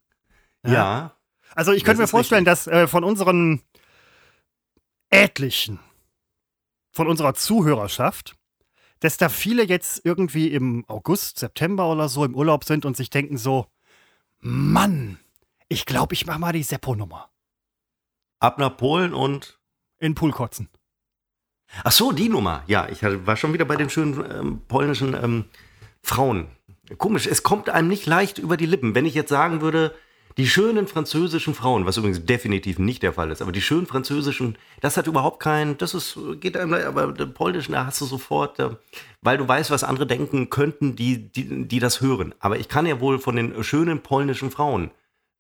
Ja. 0.66 1.16
Also 1.56 1.72
ich 1.72 1.84
könnte 1.84 2.02
mir 2.02 2.08
vorstellen, 2.08 2.46
dass 2.46 2.68
äh, 2.68 2.88
von 2.88 3.04
unseren 3.04 3.62
etlichen, 5.10 5.80
von 6.92 7.08
unserer 7.08 7.34
Zuhörerschaft, 7.34 8.36
dass 9.00 9.18
da 9.18 9.30
viele 9.30 9.64
jetzt 9.64 10.06
irgendwie 10.06 10.50
im 10.50 10.86
August, 10.88 11.40
September 11.40 11.90
oder 11.92 12.10
so 12.10 12.26
im 12.26 12.36
Urlaub 12.36 12.64
sind 12.64 12.86
und 12.86 12.98
sich 12.98 13.10
denken 13.10 13.38
so, 13.38 13.68
Mann, 14.40 15.18
ich 15.68 15.86
glaube, 15.86 16.14
ich 16.14 16.26
mache 16.26 16.40
mal 16.40 16.54
die 16.54 16.64
Seppo-Nummer. 16.64 17.30
Ab 18.40 18.58
nach 18.58 18.76
Polen 18.76 19.14
und. 19.14 19.60
In 20.00 20.12
den 20.12 20.16
Pool 20.16 20.32
kotzen. 20.32 20.70
Ach 21.84 21.92
so, 21.92 22.12
die 22.12 22.30
Nummer. 22.30 22.64
Ja, 22.68 22.88
ich 22.88 23.04
war 23.04 23.36
schon 23.36 23.54
wieder 23.54 23.66
bei 23.66 23.76
den 23.76 23.90
schönen 23.90 24.24
ähm, 24.32 24.62
polnischen 24.68 25.14
ähm, 25.14 25.46
Frauen. 26.02 26.48
Komisch, 26.98 27.28
es 27.28 27.44
kommt 27.44 27.70
einem 27.70 27.88
nicht 27.90 28.06
leicht 28.06 28.38
über 28.40 28.58
die 28.58 28.66
Lippen. 28.66 28.96
Wenn 28.96 29.06
ich 29.06 29.14
jetzt 29.14 29.30
sagen 29.30 29.62
würde, 29.62 29.94
die 30.40 30.48
schönen 30.48 30.88
französischen 30.88 31.54
Frauen, 31.54 31.86
was 31.86 31.98
übrigens 31.98 32.26
definitiv 32.26 32.80
nicht 32.80 33.04
der 33.04 33.12
Fall 33.12 33.30
ist, 33.30 33.42
aber 33.42 33.52
die 33.52 33.62
schönen 33.62 33.86
französischen, 33.86 34.58
das 34.80 34.96
hat 34.96 35.06
überhaupt 35.06 35.42
kein, 35.42 35.78
das 35.78 35.94
ist, 35.94 36.18
geht 36.40 36.56
einem, 36.56 36.74
aber 36.74 37.12
der 37.12 37.26
polnischen, 37.26 37.74
da 37.74 37.86
hast 37.86 38.00
du 38.00 38.06
sofort, 38.06 38.58
äh, 38.58 38.70
weil 39.22 39.38
du 39.38 39.46
weißt, 39.46 39.70
was 39.70 39.84
andere 39.84 40.08
denken 40.08 40.50
könnten, 40.50 40.96
die, 40.96 41.30
die, 41.30 41.68
die 41.68 41.80
das 41.80 42.00
hören. 42.00 42.34
Aber 42.40 42.58
ich 42.58 42.70
kann 42.70 42.86
ja 42.86 43.02
wohl 43.02 43.20
von 43.20 43.36
den 43.36 43.62
schönen 43.66 44.02
polnischen 44.02 44.50
Frauen 44.50 44.92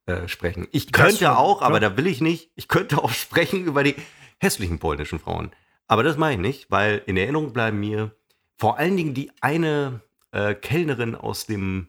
äh, 0.05 0.27
sprechen. 0.27 0.67
Ich 0.73 0.91
könnte 0.91 1.19
schon, 1.19 1.27
auch, 1.27 1.61
aber 1.61 1.79
klar. 1.79 1.91
da 1.91 1.97
will 1.97 2.07
ich 2.07 2.19
nicht, 2.19 2.51
ich 2.55 2.67
könnte 2.67 3.01
auch 3.01 3.11
sprechen 3.13 3.63
über 3.63 3.85
die 3.85 3.95
hässlichen 4.41 4.79
polnischen 4.79 5.19
Frauen. 5.19 5.51
Aber 5.87 6.03
das 6.03 6.17
mache 6.17 6.33
ich 6.33 6.39
nicht, 6.39 6.71
weil 6.71 7.01
in 7.05 7.15
Erinnerung 7.15 7.53
bleiben 7.53 7.79
mir 7.79 8.11
vor 8.57 8.77
allen 8.77 8.97
Dingen 8.97 9.13
die 9.13 9.31
eine 9.39 10.01
äh, 10.33 10.55
Kellnerin 10.55 11.15
aus 11.15 11.45
dem 11.45 11.87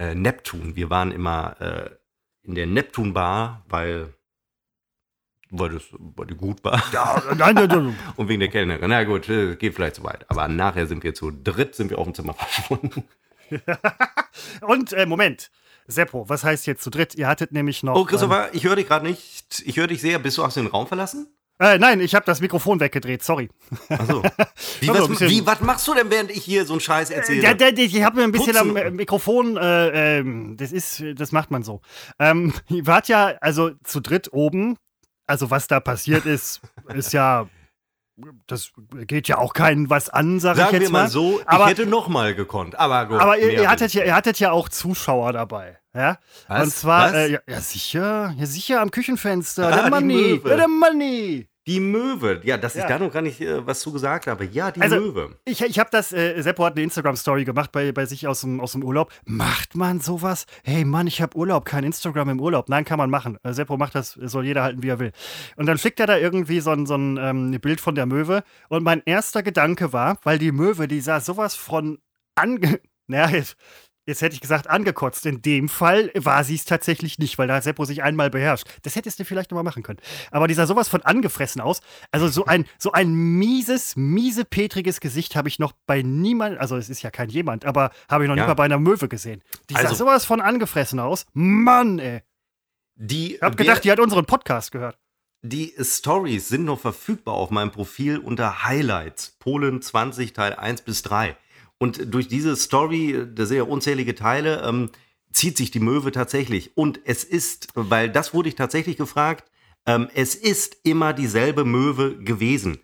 äh, 0.00 0.16
Neptun. 0.16 0.74
Wir 0.74 0.90
waren 0.90 1.12
immer 1.12 1.60
äh, 1.60 1.90
in 2.42 2.54
der 2.54 2.66
Neptun-Bar, 2.66 3.64
weil, 3.68 4.14
weil, 5.50 5.70
das, 5.70 5.82
weil 5.92 6.26
die 6.26 6.34
gut 6.34 6.64
war. 6.64 6.82
Ja, 6.92 7.22
nein, 7.36 7.54
nein, 7.54 7.68
nein. 7.68 7.98
Und 8.16 8.28
wegen 8.28 8.40
der 8.40 8.48
Kellnerin. 8.48 8.88
Na 8.88 9.04
gut, 9.04 9.28
äh, 9.28 9.56
geht 9.56 9.74
vielleicht 9.74 9.96
zu 9.96 10.04
weit. 10.04 10.30
Aber 10.30 10.48
nachher 10.48 10.86
sind 10.86 11.02
wir 11.04 11.14
zu 11.14 11.30
dritt, 11.30 11.74
sind 11.74 11.90
wir 11.90 11.98
auf 11.98 12.04
dem 12.04 12.14
Zimmer 12.14 12.34
verschwunden. 12.38 13.04
Und, 14.60 14.92
äh, 14.92 15.06
Moment. 15.06 15.50
Seppo, 15.90 16.28
was 16.28 16.44
heißt 16.44 16.66
jetzt 16.66 16.82
zu 16.82 16.90
dritt? 16.90 17.14
Ihr 17.14 17.26
hattet 17.26 17.52
nämlich 17.52 17.82
noch. 17.82 17.96
Oh, 17.96 18.04
Christopher, 18.04 18.50
ich 18.52 18.64
höre 18.64 18.76
dich 18.76 18.86
gerade 18.86 19.06
nicht. 19.06 19.62
Ich 19.64 19.78
höre 19.78 19.86
dich 19.86 20.02
sehr. 20.02 20.18
Bist 20.18 20.36
du, 20.36 20.42
du 20.42 20.48
den 20.50 20.66
Raum 20.66 20.86
verlassen? 20.86 21.28
Äh, 21.60 21.78
nein, 21.78 22.00
ich 22.00 22.14
habe 22.14 22.24
das 22.24 22.40
Mikrofon 22.40 22.78
weggedreht, 22.78 23.22
sorry. 23.22 23.48
Achso. 23.88 24.22
Wie, 24.80 24.90
Also, 24.90 25.10
was, 25.10 25.20
wie, 25.20 25.44
was 25.44 25.60
machst 25.60 25.88
du 25.88 25.94
denn, 25.94 26.08
während 26.10 26.30
ich 26.30 26.44
hier 26.44 26.64
so 26.64 26.74
einen 26.74 26.80
Scheiß 26.80 27.10
erzähle? 27.10 27.42
Ja, 27.42 27.54
der, 27.54 27.76
ich 27.76 28.02
habe 28.02 28.18
mir 28.18 28.24
ein 28.24 28.32
bisschen 28.32 28.54
Putzen. 28.54 28.70
am 28.70 28.76
äh, 28.76 28.90
Mikrofon, 28.90 29.56
äh, 29.56 30.18
ähm, 30.18 30.56
das 30.56 30.70
ist, 30.70 31.02
das 31.16 31.32
macht 31.32 31.50
man 31.50 31.62
so. 31.64 31.80
Ähm, 32.18 32.52
ihr 32.68 32.86
wart 32.86 33.08
ja 33.08 33.34
also 33.40 33.70
zu 33.82 34.00
dritt 34.00 34.32
oben. 34.32 34.76
Also 35.26 35.50
was 35.50 35.66
da 35.66 35.80
passiert 35.80 36.24
ist, 36.26 36.60
ist 36.94 37.12
ja, 37.12 37.48
das 38.46 38.72
geht 39.06 39.28
ja 39.28 39.38
auch 39.38 39.52
keinen 39.54 39.90
was 39.90 40.08
an, 40.10 40.40
sag 40.40 40.56
ich 40.56 40.62
Sagen 40.62 40.74
jetzt 40.74 40.82
wir 40.84 40.90
mal 40.90 41.08
so, 41.08 41.40
Aber- 41.46 41.64
ich 41.64 41.70
hätte 41.70 41.86
noch 41.86 42.08
mal 42.08 42.34
gekonnt. 42.34 42.78
Aber 42.78 43.06
gut. 43.06 43.20
Aber 43.20 43.38
ihr, 43.38 43.52
ihr, 43.52 43.70
hattet 43.70 43.92
ja, 43.94 44.04
ihr 44.04 44.14
hattet 44.14 44.38
ja 44.40 44.50
auch 44.52 44.68
Zuschauer 44.68 45.32
dabei, 45.32 45.78
ja? 45.94 46.18
Was? 46.48 46.64
Und 46.64 46.70
zwar, 46.74 47.14
äh, 47.14 47.32
ja, 47.32 47.38
ja 47.48 47.60
sicher, 47.60 48.34
ja 48.36 48.46
sicher 48.46 48.80
am 48.80 48.90
Küchenfenster, 48.90 49.68
Ah, 49.68 49.90
der 49.90 50.00
Möwe. 50.00 50.50
ja, 50.50 50.56
der 50.56 50.68
Money. 50.68 51.48
Die 51.68 51.80
Möwe. 51.80 52.40
Ja, 52.44 52.56
dass 52.56 52.74
ich 52.76 52.80
Ja. 52.80 52.88
da 52.88 52.98
noch 52.98 53.12
gar 53.12 53.20
nicht 53.20 53.42
äh, 53.42 53.66
was 53.66 53.80
zu 53.80 53.92
gesagt 53.92 54.26
habe. 54.26 54.46
Ja, 54.46 54.70
die 54.70 54.80
Also, 54.80 54.96
Möwe. 54.96 55.36
Ich, 55.44 55.60
ich 55.60 55.78
habe 55.78 55.90
das, 55.92 56.14
äh, 56.14 56.40
Seppo 56.40 56.64
hat 56.64 56.72
eine 56.76 56.82
Instagram-Story 56.82 57.44
gemacht 57.44 57.72
bei, 57.72 57.92
bei 57.92 58.06
sich 58.06 58.26
aus 58.26 58.40
dem, 58.40 58.58
aus 58.60 58.72
dem 58.72 58.82
Urlaub. 58.82 59.12
Macht 59.26 59.76
man 59.76 60.00
sowas? 60.00 60.46
Hey 60.64 60.86
Mann, 60.86 61.06
ich 61.06 61.20
habe 61.20 61.36
Urlaub, 61.36 61.66
kein 61.66 61.84
Instagram 61.84 62.30
im 62.30 62.40
Urlaub. 62.40 62.70
Nein, 62.70 62.86
kann 62.86 62.96
man 62.96 63.10
machen. 63.10 63.36
Äh, 63.42 63.52
Seppo 63.52 63.76
macht 63.76 63.94
das, 63.94 64.12
soll 64.12 64.46
jeder 64.46 64.62
halten, 64.62 64.82
wie 64.82 64.88
er 64.88 64.98
will. 64.98 65.12
Und 65.56 65.66
dann 65.66 65.76
schickt 65.76 66.00
er 66.00 66.06
da 66.06 66.16
irgendwie 66.16 66.60
so 66.60 66.70
ein, 66.70 66.86
so 66.86 66.94
ein 66.94 67.18
ähm, 67.18 67.50
Bild 67.60 67.82
von 67.82 67.94
der 67.94 68.06
Möwe. 68.06 68.44
Und 68.70 68.82
mein 68.82 69.02
erster 69.04 69.42
Gedanke 69.42 69.92
war, 69.92 70.18
weil 70.24 70.38
die 70.38 70.52
Möwe, 70.52 70.88
die 70.88 71.00
sah 71.02 71.20
sowas 71.20 71.54
von 71.54 71.98
ange... 72.34 72.80
Naja, 73.10 73.42
jetzt, 74.08 74.22
hätte 74.22 74.34
ich 74.34 74.40
gesagt 74.40 74.68
angekotzt. 74.68 75.24
In 75.26 75.40
dem 75.42 75.68
Fall 75.68 76.10
war 76.16 76.42
sie 76.42 76.56
es 76.56 76.64
tatsächlich 76.64 77.18
nicht, 77.18 77.38
weil 77.38 77.46
da 77.46 77.54
hat 77.56 77.62
Seppo 77.64 77.84
sich 77.84 78.02
einmal 78.02 78.30
beherrscht. 78.30 78.66
Das 78.82 78.96
hättest 78.96 79.20
du 79.20 79.24
vielleicht 79.24 79.50
nochmal 79.52 79.62
machen 79.64 79.82
können. 79.84 80.00
Aber 80.32 80.48
die 80.48 80.54
sah 80.54 80.66
sowas 80.66 80.88
von 80.88 81.02
angefressen 81.02 81.60
aus. 81.60 81.80
Also 82.10 82.26
so 82.28 82.44
ein, 82.46 82.64
so 82.78 82.90
ein 82.92 83.12
mieses, 83.12 83.94
miese, 83.96 84.44
petriges 84.44 84.98
Gesicht 85.00 85.36
habe 85.36 85.48
ich 85.48 85.58
noch 85.60 85.72
bei 85.86 86.02
niemand, 86.02 86.58
also 86.58 86.76
es 86.76 86.88
ist 86.88 87.02
ja 87.02 87.10
kein 87.10 87.28
jemand, 87.28 87.64
aber 87.64 87.90
habe 88.10 88.24
ich 88.24 88.28
noch 88.28 88.36
Ja. 88.36 88.42
nicht 88.42 88.48
mal 88.48 88.54
bei 88.54 88.64
einer 88.64 88.78
Möwe 88.80 89.08
gesehen. 89.08 89.42
Die 89.70 89.74
sah 89.74 89.80
Also- 89.80 89.94
sowas 89.94 90.24
von 90.24 90.40
angefressen 90.40 90.98
aus. 90.98 91.26
Mann, 91.34 91.98
ey. 92.00 92.22
Die, 92.96 93.36
Ich 93.36 93.42
habe 93.42 93.54
gedacht, 93.54 93.84
die 93.84 93.92
hat 93.92 94.00
unseren 94.00 94.26
Podcast 94.26 94.72
gehört. 94.72 94.98
Die 95.42 95.72
Stories 95.80 96.48
sind 96.48 96.64
noch 96.64 96.80
verfügbar 96.80 97.34
auf 97.34 97.50
meinem 97.50 97.70
Profil 97.70 98.18
unter 98.18 98.64
Highlights. 98.64 99.36
Polen 99.38 99.80
20, 99.80 100.32
Teil 100.32 100.54
1 100.54 100.82
bis 100.82 101.02
3. 101.02 101.36
Und 101.78 102.12
durch 102.12 102.28
diese 102.28 102.56
Story, 102.56 103.26
das 103.34 103.48
sind 103.48 103.58
ja 103.58 103.62
unzählige 103.62 104.14
Teile, 104.14 104.62
ähm, 104.66 104.90
zieht 105.32 105.56
sich 105.56 105.70
die 105.70 105.80
Möwe 105.80 106.10
tatsächlich. 106.10 106.76
Und 106.76 107.00
es 107.04 107.24
ist, 107.24 107.68
weil 107.74 108.10
das 108.10 108.34
wurde 108.34 108.48
ich 108.48 108.54
tatsächlich 108.54 108.96
gefragt, 108.96 109.50
ähm, 109.86 110.08
es 110.14 110.34
ist 110.34 110.76
immer 110.82 111.12
dieselbe 111.12 111.64
Möwe 111.64 112.18
gewesen. 112.18 112.78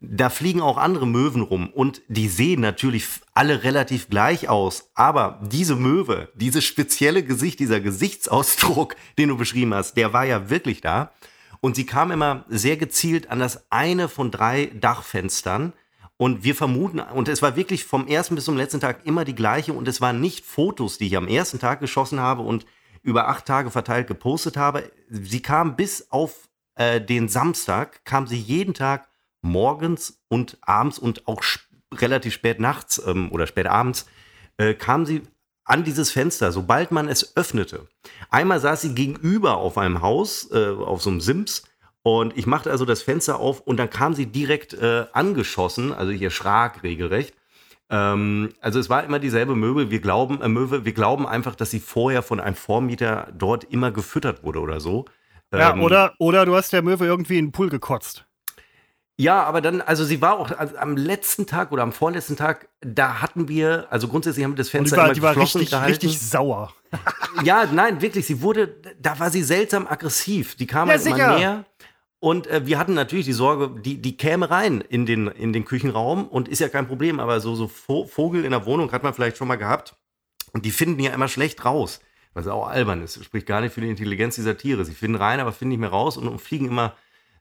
Da 0.00 0.28
fliegen 0.28 0.60
auch 0.60 0.76
andere 0.76 1.06
Möwen 1.06 1.40
rum 1.40 1.70
und 1.70 2.02
die 2.08 2.28
sehen 2.28 2.60
natürlich 2.60 3.06
alle 3.32 3.64
relativ 3.64 4.10
gleich 4.10 4.48
aus. 4.48 4.90
Aber 4.94 5.40
diese 5.50 5.76
Möwe, 5.76 6.30
dieses 6.34 6.64
spezielle 6.64 7.22
Gesicht, 7.22 7.58
dieser 7.58 7.80
Gesichtsausdruck, 7.80 8.96
den 9.18 9.30
du 9.30 9.36
beschrieben 9.36 9.72
hast, 9.72 9.96
der 9.96 10.12
war 10.12 10.26
ja 10.26 10.50
wirklich 10.50 10.80
da. 10.80 11.12
Und 11.60 11.76
sie 11.76 11.86
kam 11.86 12.10
immer 12.10 12.44
sehr 12.48 12.76
gezielt 12.76 13.30
an 13.30 13.38
das 13.38 13.70
eine 13.70 14.08
von 14.08 14.30
drei 14.30 14.66
Dachfenstern. 14.74 15.72
Und 16.24 16.42
wir 16.42 16.54
vermuten, 16.54 17.00
und 17.00 17.28
es 17.28 17.42
war 17.42 17.54
wirklich 17.54 17.84
vom 17.84 18.06
ersten 18.06 18.34
bis 18.34 18.46
zum 18.46 18.56
letzten 18.56 18.80
Tag 18.80 19.04
immer 19.04 19.26
die 19.26 19.34
gleiche. 19.34 19.74
Und 19.74 19.86
es 19.86 20.00
waren 20.00 20.22
nicht 20.22 20.42
Fotos, 20.42 20.96
die 20.96 21.08
ich 21.08 21.18
am 21.18 21.28
ersten 21.28 21.58
Tag 21.58 21.80
geschossen 21.80 22.18
habe 22.18 22.40
und 22.40 22.64
über 23.02 23.28
acht 23.28 23.44
Tage 23.44 23.70
verteilt 23.70 24.06
gepostet 24.06 24.56
habe. 24.56 24.90
Sie 25.10 25.42
kam 25.42 25.76
bis 25.76 26.10
auf 26.10 26.48
äh, 26.76 26.98
den 26.98 27.28
Samstag, 27.28 28.06
kam 28.06 28.26
sie 28.26 28.38
jeden 28.38 28.72
Tag 28.72 29.06
morgens 29.42 30.18
und 30.28 30.56
abends 30.62 30.98
und 30.98 31.28
auch 31.28 31.42
relativ 31.94 32.32
spät 32.32 32.58
nachts 32.58 33.02
ähm, 33.06 33.30
oder 33.30 33.46
spät 33.46 33.66
abends, 33.66 34.06
äh, 34.56 34.72
kam 34.72 35.04
sie 35.04 35.24
an 35.66 35.84
dieses 35.84 36.10
Fenster, 36.10 36.52
sobald 36.52 36.90
man 36.90 37.06
es 37.06 37.36
öffnete. 37.36 37.86
Einmal 38.30 38.60
saß 38.60 38.80
sie 38.80 38.94
gegenüber 38.94 39.58
auf 39.58 39.76
einem 39.76 40.00
Haus, 40.00 40.50
äh, 40.50 40.70
auf 40.70 41.02
so 41.02 41.10
einem 41.10 41.20
Sims. 41.20 41.64
Und 42.06 42.36
ich 42.36 42.46
machte 42.46 42.70
also 42.70 42.84
das 42.84 43.00
Fenster 43.02 43.40
auf 43.40 43.60
und 43.62 43.78
dann 43.78 43.88
kam 43.88 44.12
sie 44.12 44.26
direkt 44.26 44.74
äh, 44.74 45.06
angeschossen, 45.14 45.90
also 45.92 46.12
ich 46.12 46.20
erschrak 46.20 46.82
regelrecht. 46.82 47.34
Ähm, 47.88 48.50
also 48.60 48.78
es 48.78 48.90
war 48.90 49.04
immer 49.04 49.18
dieselbe 49.18 49.56
Möbel. 49.56 49.90
Wir 49.90 50.00
glauben, 50.00 50.42
äh, 50.42 50.48
Möwe, 50.48 50.84
wir 50.84 50.92
glauben 50.92 51.26
einfach, 51.26 51.54
dass 51.54 51.70
sie 51.70 51.80
vorher 51.80 52.22
von 52.22 52.40
einem 52.40 52.56
Vormieter 52.56 53.28
dort 53.36 53.64
immer 53.64 53.90
gefüttert 53.90 54.42
wurde 54.44 54.60
oder 54.60 54.80
so. 54.80 55.06
Ja, 55.50 55.72
Ähm, 55.72 55.82
oder, 55.82 56.12
oder 56.18 56.44
du 56.44 56.54
hast 56.54 56.74
der 56.74 56.82
Möwe 56.82 57.06
irgendwie 57.06 57.38
in 57.38 57.46
den 57.46 57.52
Pool 57.52 57.70
gekotzt. 57.70 58.26
Ja, 59.16 59.44
aber 59.44 59.60
dann, 59.62 59.80
also 59.80 60.04
sie 60.04 60.20
war 60.20 60.38
auch 60.40 60.50
also 60.58 60.76
am 60.76 60.96
letzten 60.96 61.46
Tag 61.46 61.70
oder 61.72 61.84
am 61.84 61.92
vorletzten 61.92 62.36
Tag, 62.36 62.68
da 62.80 63.22
hatten 63.22 63.48
wir, 63.48 63.86
also 63.90 64.08
grundsätzlich 64.08 64.44
haben 64.44 64.52
wir 64.52 64.56
das 64.56 64.66
Und 64.66 64.72
Fenster 64.72 64.96
die 64.96 64.98
war, 64.98 65.04
immer 65.06 65.14
die 65.14 65.22
war 65.22 65.34
geschlossen 65.34 65.58
richtig, 65.58 65.70
gehalten. 65.70 65.90
richtig 65.92 66.20
sauer. 66.20 66.72
Ja, 67.44 67.64
nein, 67.72 68.00
wirklich, 68.02 68.26
sie 68.26 68.42
wurde, 68.42 68.74
da 68.98 69.18
war 69.20 69.30
sie 69.30 69.42
seltsam 69.44 69.86
aggressiv. 69.86 70.56
Die 70.56 70.66
kam 70.66 70.88
Ja, 70.88 70.94
halt 70.94 71.06
immer 71.06 71.14
sicher. 71.16 71.36
näher 71.38 71.64
Und 72.24 72.46
äh, 72.46 72.66
wir 72.66 72.78
hatten 72.78 72.94
natürlich 72.94 73.26
die 73.26 73.34
Sorge, 73.34 73.78
die, 73.82 74.00
die 74.00 74.16
käme 74.16 74.48
rein 74.48 74.80
in 74.80 75.04
den, 75.04 75.26
in 75.26 75.52
den 75.52 75.66
Küchenraum 75.66 76.26
und 76.26 76.48
ist 76.48 76.58
ja 76.58 76.70
kein 76.70 76.86
Problem, 76.86 77.20
aber 77.20 77.38
so, 77.38 77.54
so 77.54 77.68
Vogel 77.68 78.46
in 78.46 78.52
der 78.52 78.64
Wohnung 78.64 78.92
hat 78.92 79.02
man 79.02 79.12
vielleicht 79.12 79.36
schon 79.36 79.46
mal 79.46 79.56
gehabt. 79.56 79.94
Und 80.54 80.64
die 80.64 80.70
finden 80.70 81.02
ja 81.02 81.12
immer 81.12 81.28
schlecht 81.28 81.66
raus, 81.66 82.00
was 82.32 82.46
auch 82.46 82.66
albern 82.66 83.02
ist. 83.02 83.22
Spricht 83.22 83.46
gar 83.46 83.60
nicht 83.60 83.74
für 83.74 83.82
die 83.82 83.90
Intelligenz 83.90 84.36
dieser 84.36 84.56
Tiere. 84.56 84.86
Sie 84.86 84.94
finden 84.94 85.16
rein, 85.16 85.38
aber 85.38 85.52
finden 85.52 85.72
nicht 85.72 85.80
mehr 85.80 85.90
raus 85.90 86.16
und, 86.16 86.26
und 86.26 86.40
fliegen 86.40 86.68
immer 86.68 86.94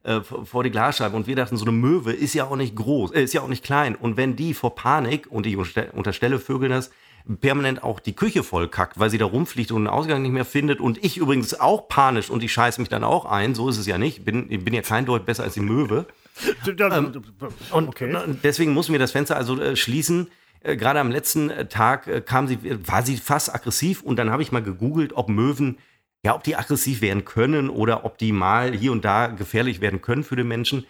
äh, 0.03 0.19
vor 0.19 0.65
die 0.65 0.71
Glasscheibe. 0.71 1.15
Und 1.15 1.27
wir 1.27 1.37
dachten, 1.37 1.55
so 1.55 1.63
eine 1.63 1.71
Möwe 1.71 2.11
ist 2.11 2.33
ja 2.33 2.43
auch 2.43 2.57
nicht 2.57 2.75
groß, 2.75 3.11
äh, 3.11 3.23
ist 3.23 3.33
ja 3.33 3.39
auch 3.39 3.47
nicht 3.47 3.63
klein. 3.63 3.95
Und 3.95 4.17
wenn 4.17 4.35
die 4.35 4.53
vor 4.53 4.75
Panik, 4.75 5.27
und 5.31 5.45
ich 5.45 5.55
unterstelle 5.93 6.39
Vögeln 6.39 6.73
das, 6.73 6.91
permanent 7.39 7.83
auch 7.83 7.99
die 7.99 8.13
Küche 8.13 8.43
voll 8.43 8.67
kackt, 8.67 8.99
weil 8.99 9.09
sie 9.09 9.17
da 9.17 9.25
rumfliegt 9.25 9.71
und 9.71 9.87
einen 9.87 9.87
Ausgang 9.87 10.21
nicht 10.21 10.31
mehr 10.31 10.45
findet. 10.45 10.79
Und 10.79 11.03
ich 11.03 11.17
übrigens 11.17 11.59
auch 11.59 11.87
panisch 11.87 12.29
und 12.29 12.43
ich 12.43 12.51
scheiße 12.51 12.81
mich 12.81 12.89
dann 12.89 13.03
auch 13.03 13.25
ein. 13.25 13.55
So 13.55 13.69
ist 13.69 13.77
es 13.77 13.85
ja 13.85 13.97
nicht. 13.97 14.19
Ich 14.19 14.25
bin, 14.25 14.51
ich 14.51 14.63
bin 14.63 14.73
ja 14.73 14.81
kein 14.81 15.05
Deut 15.05 15.25
besser 15.25 15.43
als 15.43 15.53
die 15.53 15.61
Möwe. 15.61 16.05
ähm, 16.67 17.23
und, 17.71 17.87
okay. 17.87 18.13
deswegen 18.43 18.73
mussten 18.73 18.91
wir 18.91 18.99
das 18.99 19.11
Fenster 19.11 19.37
also 19.37 19.59
äh, 19.59 19.75
schließen. 19.75 20.29
Äh, 20.61 20.75
Gerade 20.75 20.99
am 20.99 21.11
letzten 21.11 21.49
äh, 21.49 21.67
Tag 21.67 22.07
äh, 22.07 22.21
kam 22.21 22.47
sie, 22.47 22.57
war 22.87 23.03
sie 23.03 23.17
fast 23.17 23.53
aggressiv 23.53 24.01
und 24.01 24.17
dann 24.17 24.31
habe 24.31 24.41
ich 24.41 24.51
mal 24.51 24.63
gegoogelt, 24.63 25.13
ob 25.13 25.29
Möwen, 25.29 25.77
ja, 26.25 26.35
ob 26.35 26.43
die 26.43 26.55
aggressiv 26.55 27.01
werden 27.01 27.23
können 27.23 27.69
oder 27.69 28.03
ob 28.03 28.17
die 28.17 28.31
mal 28.31 28.73
hier 28.73 28.91
und 28.91 29.05
da 29.05 29.27
gefährlich 29.27 29.79
werden 29.79 30.01
können 30.01 30.23
für 30.23 30.35
den 30.35 30.47
Menschen. 30.47 30.85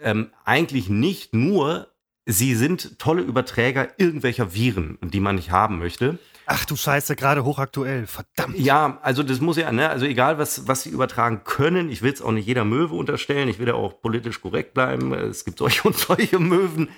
Ähm, 0.00 0.30
eigentlich 0.44 0.88
nicht 0.88 1.34
nur 1.34 1.88
sie 2.28 2.54
sind 2.54 2.98
tolle 2.98 3.22
Überträger 3.22 3.88
irgendwelcher 3.96 4.54
Viren, 4.54 4.98
die 5.02 5.18
man 5.18 5.36
nicht 5.36 5.50
haben 5.50 5.78
möchte. 5.78 6.18
Ach 6.44 6.64
du 6.64 6.76
Scheiße, 6.76 7.16
gerade 7.16 7.44
hochaktuell, 7.44 8.06
verdammt. 8.06 8.58
Ja, 8.58 8.98
also 9.02 9.22
das 9.22 9.40
muss 9.40 9.56
ja, 9.56 9.72
ne, 9.72 9.88
also 9.88 10.04
egal 10.06 10.38
was, 10.38 10.68
was 10.68 10.82
sie 10.82 10.90
übertragen 10.90 11.42
können, 11.44 11.90
ich 11.90 12.02
will 12.02 12.12
es 12.12 12.22
auch 12.22 12.32
nicht 12.32 12.46
jeder 12.46 12.64
Möwe 12.64 12.94
unterstellen, 12.94 13.48
ich 13.48 13.58
will 13.58 13.68
ja 13.68 13.74
auch 13.74 14.00
politisch 14.00 14.40
korrekt 14.40 14.74
bleiben, 14.74 15.12
es 15.12 15.44
gibt 15.44 15.58
solche 15.58 15.82
und 15.88 15.96
solche 15.96 16.38
Möwen, 16.38 16.90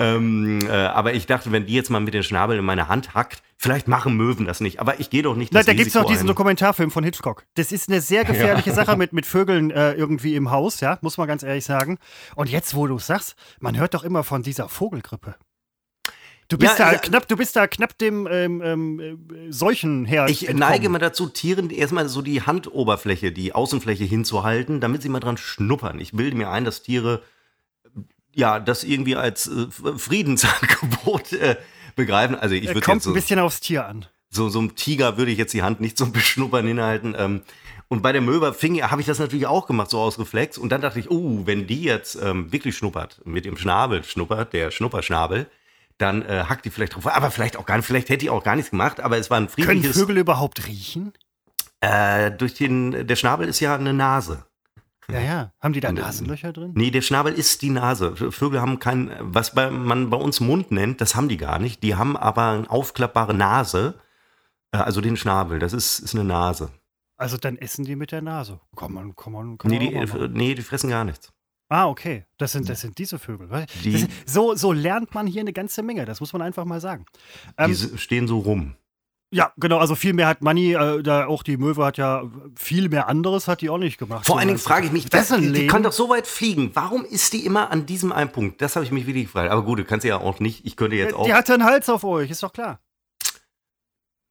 ähm, 0.00 0.60
äh, 0.66 0.70
aber 0.70 1.12
ich 1.12 1.26
dachte, 1.26 1.52
wenn 1.52 1.66
die 1.66 1.74
jetzt 1.74 1.90
mal 1.90 2.00
mit 2.00 2.14
den 2.14 2.22
Schnabel 2.22 2.58
in 2.58 2.64
meine 2.64 2.88
Hand 2.88 3.12
hackt, 3.14 3.42
vielleicht 3.58 3.86
machen 3.86 4.16
Möwen 4.16 4.46
das 4.46 4.60
nicht. 4.60 4.80
Aber 4.80 4.98
ich 4.98 5.10
gehe 5.10 5.22
doch 5.22 5.36
nicht 5.36 5.54
das 5.54 5.66
Na, 5.66 5.72
Da 5.72 5.76
gibt 5.76 5.88
es 5.88 5.92
doch 5.92 6.06
diesen 6.06 6.24
ein. 6.24 6.28
Dokumentarfilm 6.28 6.90
von 6.90 7.04
Hitchcock. 7.04 7.44
Das 7.54 7.70
ist 7.70 7.90
eine 7.90 8.00
sehr 8.00 8.24
gefährliche 8.26 8.70
ja. 8.70 8.76
Sache 8.76 8.96
mit, 8.96 9.12
mit 9.12 9.26
Vögeln 9.26 9.70
äh, 9.70 9.92
irgendwie 9.92 10.36
im 10.36 10.50
Haus, 10.50 10.80
ja, 10.80 10.98
muss 11.02 11.18
man 11.18 11.28
ganz 11.28 11.42
ehrlich 11.42 11.66
sagen. 11.66 11.98
Und 12.34 12.48
jetzt, 12.48 12.74
wo 12.74 12.86
du 12.86 12.98
sagst, 12.98 13.36
man 13.60 13.78
hört 13.78 13.92
doch 13.92 14.02
immer 14.02 14.24
von 14.24 14.42
dieser 14.42 14.70
Vogelgrippe. 14.70 15.34
Du 16.48 16.56
bist, 16.56 16.78
ja, 16.78 16.92
da, 16.92 16.98
knapp, 16.98 17.28
du 17.28 17.36
bist 17.36 17.54
da 17.54 17.66
knapp 17.66 17.96
dem 17.98 18.26
ähm, 18.28 18.62
ähm, 18.64 19.28
Seuchenherd. 19.50 20.30
Ich 20.30 20.48
entkommen. 20.48 20.70
neige 20.70 20.88
mal 20.88 20.98
dazu, 20.98 21.28
Tieren 21.28 21.68
erstmal 21.68 22.08
so 22.08 22.22
die 22.22 22.40
Handoberfläche, 22.40 23.32
die 23.32 23.54
Außenfläche 23.54 24.04
hinzuhalten, 24.04 24.80
damit 24.80 25.02
sie 25.02 25.10
mal 25.10 25.20
dran 25.20 25.36
schnuppern. 25.36 26.00
Ich 26.00 26.12
bilde 26.12 26.36
mir 26.36 26.50
ein, 26.50 26.64
dass 26.64 26.82
Tiere 26.82 27.22
ja, 28.34 28.60
das 28.60 28.84
irgendwie 28.84 29.16
als 29.16 29.48
äh, 29.48 29.66
Friedensangebot 29.96 31.32
äh, 31.32 31.56
begreifen. 31.96 32.36
Also 32.36 32.54
ich 32.54 32.68
würde 32.68 32.80
kommt 32.80 33.02
so, 33.02 33.10
ein 33.10 33.14
bisschen 33.14 33.38
aufs 33.38 33.60
Tier 33.60 33.86
an. 33.86 34.06
So 34.30 34.48
so 34.48 34.60
einem 34.60 34.76
Tiger 34.76 35.16
würde 35.16 35.32
ich 35.32 35.38
jetzt 35.38 35.54
die 35.54 35.62
Hand 35.62 35.80
nicht 35.80 35.98
zum 35.98 36.12
Beschnuppern 36.12 36.66
hinhalten. 36.66 37.14
Ähm, 37.18 37.42
und 37.88 38.02
bei 38.02 38.12
der 38.12 38.20
Möwe 38.20 38.54
fing 38.54 38.80
habe 38.82 39.00
ich 39.00 39.06
das 39.08 39.18
natürlich 39.18 39.46
auch 39.46 39.66
gemacht, 39.66 39.90
so 39.90 39.98
aus 39.98 40.18
Reflex. 40.18 40.58
Und 40.58 40.70
dann 40.70 40.80
dachte 40.80 41.00
ich, 41.00 41.10
oh, 41.10 41.42
wenn 41.46 41.66
die 41.66 41.82
jetzt 41.82 42.14
ähm, 42.22 42.52
wirklich 42.52 42.76
schnuppert, 42.76 43.20
mit 43.24 43.44
dem 43.44 43.56
Schnabel 43.56 44.04
schnuppert, 44.04 44.52
der 44.52 44.70
Schnupperschnabel, 44.70 45.46
dann 45.98 46.22
äh, 46.22 46.44
hackt 46.48 46.64
die 46.64 46.70
vielleicht 46.70 46.94
drauf. 46.94 47.08
Aber 47.08 47.32
vielleicht 47.32 47.56
auch 47.56 47.66
gar 47.66 47.76
nicht, 47.76 47.86
vielleicht 47.86 48.08
hätte 48.08 48.18
die 48.18 48.30
auch 48.30 48.44
gar 48.44 48.54
nichts 48.54 48.70
gemacht, 48.70 49.00
aber 49.00 49.18
es 49.18 49.28
war 49.28 49.38
ein 49.38 49.48
friedliches. 49.48 49.92
Können 49.92 50.06
Vögel 50.06 50.18
überhaupt 50.18 50.66
riechen? 50.68 51.12
Äh, 51.80 52.30
durch 52.30 52.54
den, 52.54 53.06
der 53.06 53.16
Schnabel 53.16 53.48
ist 53.48 53.58
ja 53.58 53.74
eine 53.74 53.92
Nase. 53.92 54.44
Ja, 55.12 55.20
ja. 55.20 55.52
Haben 55.60 55.72
die 55.72 55.80
da 55.80 55.92
Nasenlöcher 55.92 56.52
drin? 56.52 56.72
Nee, 56.74 56.90
der 56.90 57.02
Schnabel 57.02 57.32
ist 57.32 57.62
die 57.62 57.70
Nase. 57.70 58.16
Vögel 58.16 58.60
haben 58.60 58.78
kein, 58.78 59.10
was 59.20 59.54
bei, 59.54 59.70
man 59.70 60.10
bei 60.10 60.16
uns 60.16 60.40
Mund 60.40 60.70
nennt, 60.70 61.00
das 61.00 61.14
haben 61.14 61.28
die 61.28 61.36
gar 61.36 61.58
nicht. 61.58 61.82
Die 61.82 61.94
haben 61.94 62.16
aber 62.16 62.48
eine 62.50 62.70
aufklappbare 62.70 63.34
Nase, 63.34 64.00
äh, 64.72 64.78
also 64.78 65.00
den 65.00 65.16
Schnabel. 65.16 65.58
Das 65.58 65.72
ist, 65.72 65.98
ist 65.98 66.14
eine 66.14 66.24
Nase. 66.24 66.70
Also 67.16 67.36
dann 67.36 67.58
essen 67.58 67.84
die 67.84 67.96
mit 67.96 68.12
der 68.12 68.22
Nase. 68.22 68.60
Komm 68.74 68.94
mal, 68.94 69.12
komm 69.14 69.32
mal, 69.34 69.56
komm 69.58 69.70
nee, 69.70 69.78
die, 69.78 70.28
nee, 70.28 70.54
die 70.54 70.62
fressen 70.62 70.88
gar 70.90 71.04
nichts. 71.04 71.32
Ah, 71.68 71.86
okay. 71.86 72.26
Das 72.36 72.52
sind, 72.52 72.68
das 72.68 72.80
sind 72.80 72.98
diese 72.98 73.18
Vögel. 73.18 73.48
Die, 73.84 73.92
ist, 73.92 74.08
so, 74.26 74.56
so 74.56 74.72
lernt 74.72 75.14
man 75.14 75.26
hier 75.26 75.40
eine 75.40 75.52
ganze 75.52 75.82
Menge, 75.82 76.04
das 76.04 76.18
muss 76.20 76.32
man 76.32 76.42
einfach 76.42 76.64
mal 76.64 76.80
sagen. 76.80 77.06
Ähm, 77.56 77.70
die 77.70 77.98
stehen 77.98 78.26
so 78.26 78.40
rum. 78.40 78.74
Ja, 79.32 79.52
genau, 79.56 79.78
also 79.78 79.94
viel 79.94 80.12
mehr 80.12 80.26
hat 80.26 80.42
Money, 80.42 80.72
äh, 80.72 81.02
da 81.04 81.26
auch 81.26 81.44
die 81.44 81.56
Möwe 81.56 81.84
hat 81.84 81.98
ja 81.98 82.24
viel 82.56 82.88
mehr 82.88 83.08
anderes 83.08 83.46
hat 83.46 83.60
die 83.60 83.70
auch 83.70 83.78
nicht 83.78 83.96
gemacht. 83.96 84.26
Vor 84.26 84.38
allen 84.38 84.48
Dingen 84.48 84.58
frage 84.58 84.86
ich 84.86 84.92
mich, 84.92 85.08
das, 85.08 85.28
die, 85.28 85.52
die 85.52 85.66
kann 85.68 85.84
doch 85.84 85.92
so 85.92 86.08
weit 86.08 86.26
fliegen. 86.26 86.72
Warum 86.74 87.04
ist 87.04 87.32
die 87.32 87.46
immer 87.46 87.70
an 87.70 87.86
diesem 87.86 88.10
einen 88.10 88.32
Punkt? 88.32 88.60
Das 88.60 88.74
habe 88.74 88.84
ich 88.84 88.90
mich 88.90 89.06
wirklich 89.06 89.26
gefragt. 89.26 89.52
Aber 89.52 89.62
gut, 89.62 89.78
du 89.78 89.84
kannst 89.84 90.04
ja 90.04 90.18
auch 90.18 90.40
nicht. 90.40 90.66
Ich 90.66 90.74
könnte 90.74 90.96
jetzt 90.96 91.14
auch. 91.14 91.26
Die 91.26 91.34
hatte 91.34 91.54
einen 91.54 91.64
Hals 91.64 91.88
auf 91.88 92.02
euch, 92.02 92.28
ist 92.28 92.42
doch 92.42 92.52
klar. 92.52 92.80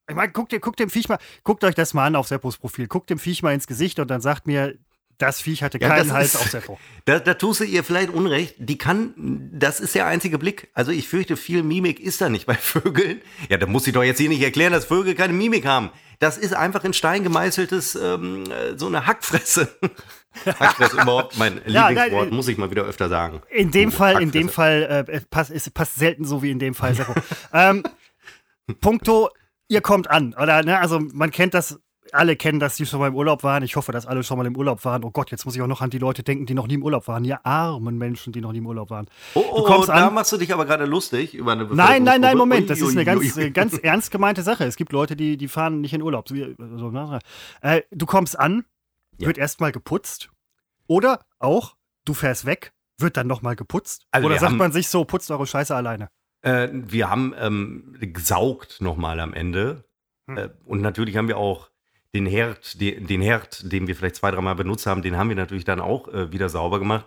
Ich 0.10 0.16
meine, 0.16 0.32
guckt, 0.34 0.60
guckt 0.60 0.80
dem 0.80 0.90
Viech 0.90 1.08
mal, 1.08 1.20
guckt 1.44 1.64
euch 1.64 1.76
das 1.76 1.94
mal 1.94 2.06
an 2.06 2.16
auf 2.18 2.28
Seppos 2.28 2.58
Profil. 2.58 2.88
Guckt 2.88 3.10
dem 3.10 3.20
Viech 3.20 3.42
mal 3.42 3.54
ins 3.54 3.68
Gesicht 3.68 4.00
und 4.00 4.10
dann 4.10 4.20
sagt 4.20 4.48
mir, 4.48 4.76
das 5.20 5.42
Viech 5.42 5.62
hatte 5.64 5.80
keinen 5.80 6.08
ja, 6.08 6.14
Hals 6.14 6.34
ist, 6.34 6.42
auf 6.42 6.48
Seppo. 6.50 6.80
Da, 7.06 7.20
da 7.20 7.34
tust 7.34 7.60
du 7.60 7.64
ihr 7.64 7.84
vielleicht 7.84 8.10
Unrecht. 8.10 8.56
Die 8.58 8.78
kann, 8.78 9.14
das 9.52 9.80
ist 9.80 9.96
der 9.96 10.06
einzige 10.06 10.38
Blick. 10.38 10.70
Also 10.74 10.92
ich 10.92 11.08
fürchte, 11.08 11.38
viel 11.38 11.62
Mimik 11.62 12.00
ist 12.00 12.22
da 12.22 12.30
nicht 12.30 12.46
bei 12.46 12.54
Vögeln. 12.56 13.22
Ja, 13.50 13.58
da 13.58 13.66
muss 13.66 13.86
ich 13.86 13.94
doch 13.94 14.04
jetzt 14.04 14.20
hier 14.20 14.30
nicht 14.30 14.42
erklären, 14.42 14.72
dass 14.72 14.86
Vögel 14.86 15.16
keine 15.16 15.34
Mimik 15.34 15.66
haben. 15.66 15.90
Das 16.20 16.38
ist 16.38 16.54
einfach 16.54 16.84
in 16.84 16.94
Stein 16.94 17.24
gemeißeltes, 17.24 17.96
ähm, 17.96 18.46
so 18.76 18.88
eine 18.88 19.08
Hackfresse. 19.08 19.70
Hackfresse 20.46 21.02
überhaupt 21.02 21.38
mein 21.38 21.56
Lieblingswort, 21.66 21.96
ja, 21.96 22.24
nein, 22.24 22.30
muss 22.34 22.48
ich 22.48 22.58
mal 22.58 22.72
wieder 22.72 22.84
öfter 22.84 23.10
sagen. 23.10 23.42
In 23.50 23.72
dem 23.72 23.90
oh, 23.90 23.92
Fall, 23.92 24.16
Hackfresse. 24.16 24.24
in 24.24 24.32
dem 24.32 24.50
Fall, 24.50 25.06
äh, 25.10 25.22
passt, 25.30 25.52
es 25.52 25.70
passt 25.70 25.96
selten 25.96 26.26
so 26.26 26.44
wie 26.44 26.52
in 26.52 26.60
dem 26.60 26.76
Fall, 26.76 26.94
Seppo. 26.94 27.14
ähm, 27.54 27.84
Punkto, 28.80 29.30
ihr 29.68 29.82
kommt 29.82 30.10
an, 30.10 30.34
oder? 30.34 30.64
Ne? 30.64 30.78
Also 30.80 31.00
man 31.00 31.32
kennt 31.32 31.54
das 31.54 31.80
alle 32.14 32.36
kennen, 32.36 32.60
dass 32.60 32.76
die 32.76 32.86
schon 32.86 33.00
mal 33.00 33.08
im 33.08 33.16
Urlaub 33.16 33.44
waren. 33.44 33.64
Ich 33.64 33.76
hoffe, 33.76 33.92
dass 33.92 34.06
alle 34.06 34.24
schon 34.24 34.38
mal 34.38 34.46
im 34.46 34.56
Urlaub 34.56 34.86
waren. 34.86 35.04
Oh 35.04 35.12
Gott, 35.12 35.32
jetzt 35.32 35.46
muss 35.46 35.56
ich 35.56 35.62
auch 35.62 35.68
noch 35.68 35.82
an 35.82 35.90
die 35.90 35.98
Leute 35.98 36.24
denken, 36.24 36.46
die 36.46 36.54
noch 36.54 36.68
nie 36.68 36.76
im 36.76 36.84
Urlaub 36.84 37.08
waren. 37.08 37.24
Ja, 37.26 37.40
armen 37.44 37.98
Menschen, 37.98 38.34
die 38.34 38.42
noch 38.42 38.52
nie 38.52 38.60
im 38.60 38.68
Urlaub 38.68 38.90
waren. 38.90 39.08
Oh, 39.34 39.44
oh, 39.52 39.66
oh 39.68 39.86
da 39.86 40.08
an, 40.08 40.14
machst 40.14 40.32
du 40.32 40.38
dich 40.38 40.54
aber 40.54 40.66
gerade 40.66 40.86
lustig 40.86 41.34
über 41.34 41.54
eine 41.54 41.66
Nein, 41.66 42.04
nein, 42.04 42.22
nein, 42.22 42.38
Moment. 42.38 42.70
Das 42.70 42.82
ist 42.82 42.92
eine 42.92 43.06
ganz, 43.06 43.38
ganz 43.54 43.78
ernst 43.84 44.12
gemeinte 44.12 44.44
Sache. 44.44 44.66
Es 44.66 44.76
gibt 44.76 44.92
Leute, 44.92 45.16
die, 45.16 45.38
die 45.38 45.48
fahren 45.48 45.82
nicht 45.82 45.94
in 45.94 46.02
Urlaub. 46.02 46.30
Ne? 46.30 47.20
äh, 47.62 47.82
du 47.92 48.06
kommst 48.06 48.40
an, 48.40 48.66
ja. 49.18 49.28
wird 49.28 49.38
erstmal 49.38 49.72
geputzt. 49.72 50.30
Oder 50.88 51.22
auch, 51.38 51.76
du 52.06 52.14
fährst 52.14 52.46
weg, 52.46 52.74
wird 52.98 53.18
dann 53.18 53.28
nochmal 53.28 53.56
geputzt. 53.56 54.06
Also 54.12 54.28
Oder 54.28 54.40
sagt 54.40 54.56
man 54.56 54.72
sich 54.72 54.90
so, 54.90 55.06
putzt 55.06 55.30
eure 55.32 55.46
Scheiße 55.46 55.76
alleine? 55.76 56.10
Äh, 56.42 56.70
wir 56.72 57.10
haben 57.10 57.34
ähm, 57.38 57.96
gesaugt 58.00 58.82
nochmal 58.82 59.20
am 59.20 59.34
Ende. 59.34 59.86
Hm. 60.28 60.38
Äh, 60.38 60.50
und 60.66 60.82
natürlich 60.82 61.18
haben 61.18 61.28
wir 61.28 61.38
auch 61.38 61.70
den 62.14 62.26
Herd, 62.26 62.80
den, 62.82 63.08
den 63.08 63.22
Herd, 63.22 63.72
den 63.72 63.88
wir 63.88 63.96
vielleicht 63.96 64.16
zwei, 64.16 64.32
dreimal 64.32 64.56
benutzt 64.56 64.86
haben, 64.86 65.02
den 65.02 65.18
haben 65.18 65.30
wir 65.30 65.36
natürlich 65.36 65.66
dann 65.66 65.80
auch 65.80 66.08
äh, 66.08 66.32
wieder 66.32 66.50
sauber 66.50 66.80
gemacht. 66.80 67.06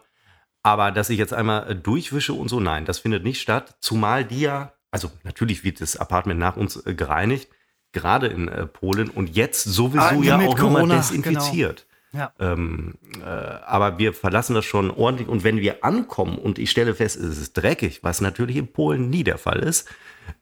Aber 0.62 0.92
dass 0.92 1.10
ich 1.10 1.18
jetzt 1.18 1.34
einmal 1.34 1.70
äh, 1.70 1.74
durchwische 1.74 2.34
und 2.34 2.48
so, 2.48 2.60
nein, 2.60 2.84
das 2.84 3.00
findet 3.00 3.24
nicht 3.24 3.40
statt. 3.40 3.76
Zumal 3.80 4.24
die 4.24 4.42
ja, 4.42 4.72
also 4.90 5.10
natürlich 5.24 5.64
wird 5.64 5.80
das 5.80 5.96
Apartment 5.96 6.38
nach 6.38 6.56
uns 6.56 6.84
äh, 6.86 6.94
gereinigt, 6.94 7.48
gerade 7.92 8.28
in 8.28 8.48
äh, 8.48 8.66
Polen 8.66 9.10
und 9.10 9.34
jetzt 9.34 9.64
sowieso 9.64 10.04
ah, 10.04 10.22
ja 10.22 10.38
auch 10.38 10.58
nochmal 10.58 10.88
desinfiziert. 10.88 11.86
Genau. 11.86 11.88
Ja. 12.14 12.32
Ähm, 12.38 12.94
äh, 13.20 13.24
aber 13.24 13.98
wir 13.98 14.12
verlassen 14.12 14.54
das 14.54 14.66
schon 14.66 14.90
ordentlich. 14.90 15.28
Und 15.28 15.44
wenn 15.44 15.58
wir 15.58 15.82
ankommen 15.82 16.36
und 16.36 16.58
ich 16.58 16.70
stelle 16.70 16.94
fest, 16.94 17.16
es 17.16 17.38
ist 17.38 17.54
dreckig, 17.54 18.04
was 18.04 18.20
natürlich 18.20 18.56
in 18.56 18.68
Polen 18.68 19.08
nie 19.08 19.24
der 19.24 19.38
Fall 19.38 19.60
ist, 19.60 19.88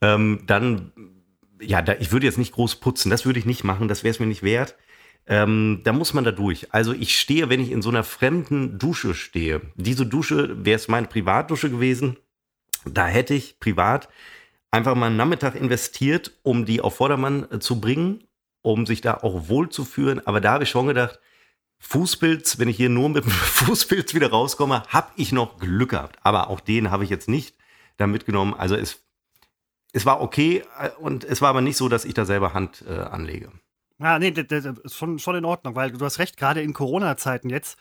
ähm, 0.01 0.43
dann 0.47 0.93
ja, 1.61 1.83
da, 1.83 1.95
ich 1.99 2.13
würde 2.13 2.27
jetzt 2.27 2.39
nicht 2.39 2.53
groß 2.53 2.77
putzen, 2.77 3.11
das 3.11 3.25
würde 3.25 3.39
ich 3.39 3.47
nicht 3.47 3.65
machen, 3.65 3.89
das 3.89 4.03
wäre 4.03 4.13
es 4.13 4.21
mir 4.21 4.27
nicht 4.27 4.43
wert. 4.43 4.77
Ähm, 5.27 5.83
da 5.85 5.93
muss 5.93 6.15
man 6.15 6.25
da 6.25 6.33
durch. 6.33 6.73
Also 6.73 6.93
ich 6.93 7.19
stehe, 7.19 7.49
wenn 7.49 7.61
ich 7.61 7.71
in 7.71 7.83
so 7.83 7.91
einer 7.91 8.05
fremden 8.05 8.79
Dusche 8.79 9.15
stehe. 9.15 9.61
Diese 9.77 10.07
Dusche 10.07 10.65
wäre 10.65 10.77
es 10.77 10.89
meine 10.89 11.07
Privatdusche 11.07 11.71
gewesen. 11.71 12.17
Da 12.85 13.07
hätte 13.07 13.35
ich 13.35 13.61
privat 13.61 14.09
einfach 14.71 14.95
mal 14.95 15.07
einen 15.07 15.17
Nachmittag 15.17 15.55
investiert, 15.55 16.33
um 16.43 16.65
die 16.65 16.81
auf 16.81 16.97
Vordermann 16.97 17.47
äh, 17.51 17.59
zu 17.61 17.81
bringen, 17.81 18.25
um 18.63 18.87
sich 18.87 19.03
da 19.03 19.19
auch 19.19 19.49
wohl 19.49 19.69
zu 19.69 19.85
führen. 19.85 20.27
Aber 20.27 20.41
da 20.41 20.53
habe 20.53 20.65
ich 20.65 20.71
schon 20.71 20.87
gedacht, 20.87 21.21
Fußpilz, 21.79 22.59
wenn 22.59 22.69
ich 22.69 22.77
hier 22.77 22.91
nur 22.91 23.09
mit 23.09 23.25
dem 23.25 23.31
Fußpilz 23.31 24.15
wieder 24.15 24.31
rauskomme, 24.31 24.83
habe 24.89 25.13
ich 25.17 25.33
noch 25.33 25.59
Glück 25.59 25.91
gehabt. 25.91 26.19
Aber 26.23 26.49
auch 26.49 26.61
den 26.61 26.91
habe 26.91 27.05
ich 27.05 27.11
jetzt 27.11 27.29
nicht 27.29 27.57
da 27.97 28.07
mitgenommen. 28.07 28.55
Also 28.55 28.75
es 28.75 29.03
es 29.93 30.07
war 30.07 30.21
okay 30.21 30.63
äh, 30.79 30.91
und 30.99 31.25
es 31.25 31.43
war 31.43 31.51
aber 31.51 31.61
nicht 31.61 31.77
so, 31.77 31.89
dass 31.89 32.05
ich 32.05 32.15
da 32.15 32.25
selber 32.25 32.55
Hand 32.55 32.85
äh, 32.89 32.93
anlege. 32.93 33.51
Ja, 34.01 34.19
nee, 34.19 34.31
das 34.31 34.65
ist 34.65 34.97
schon, 34.97 35.19
schon 35.19 35.37
in 35.37 35.45
Ordnung, 35.45 35.75
weil 35.75 35.91
du 35.91 36.03
hast 36.05 36.19
recht, 36.19 36.37
gerade 36.39 36.63
in 36.63 36.73
Corona-Zeiten 36.73 37.51
jetzt 37.51 37.79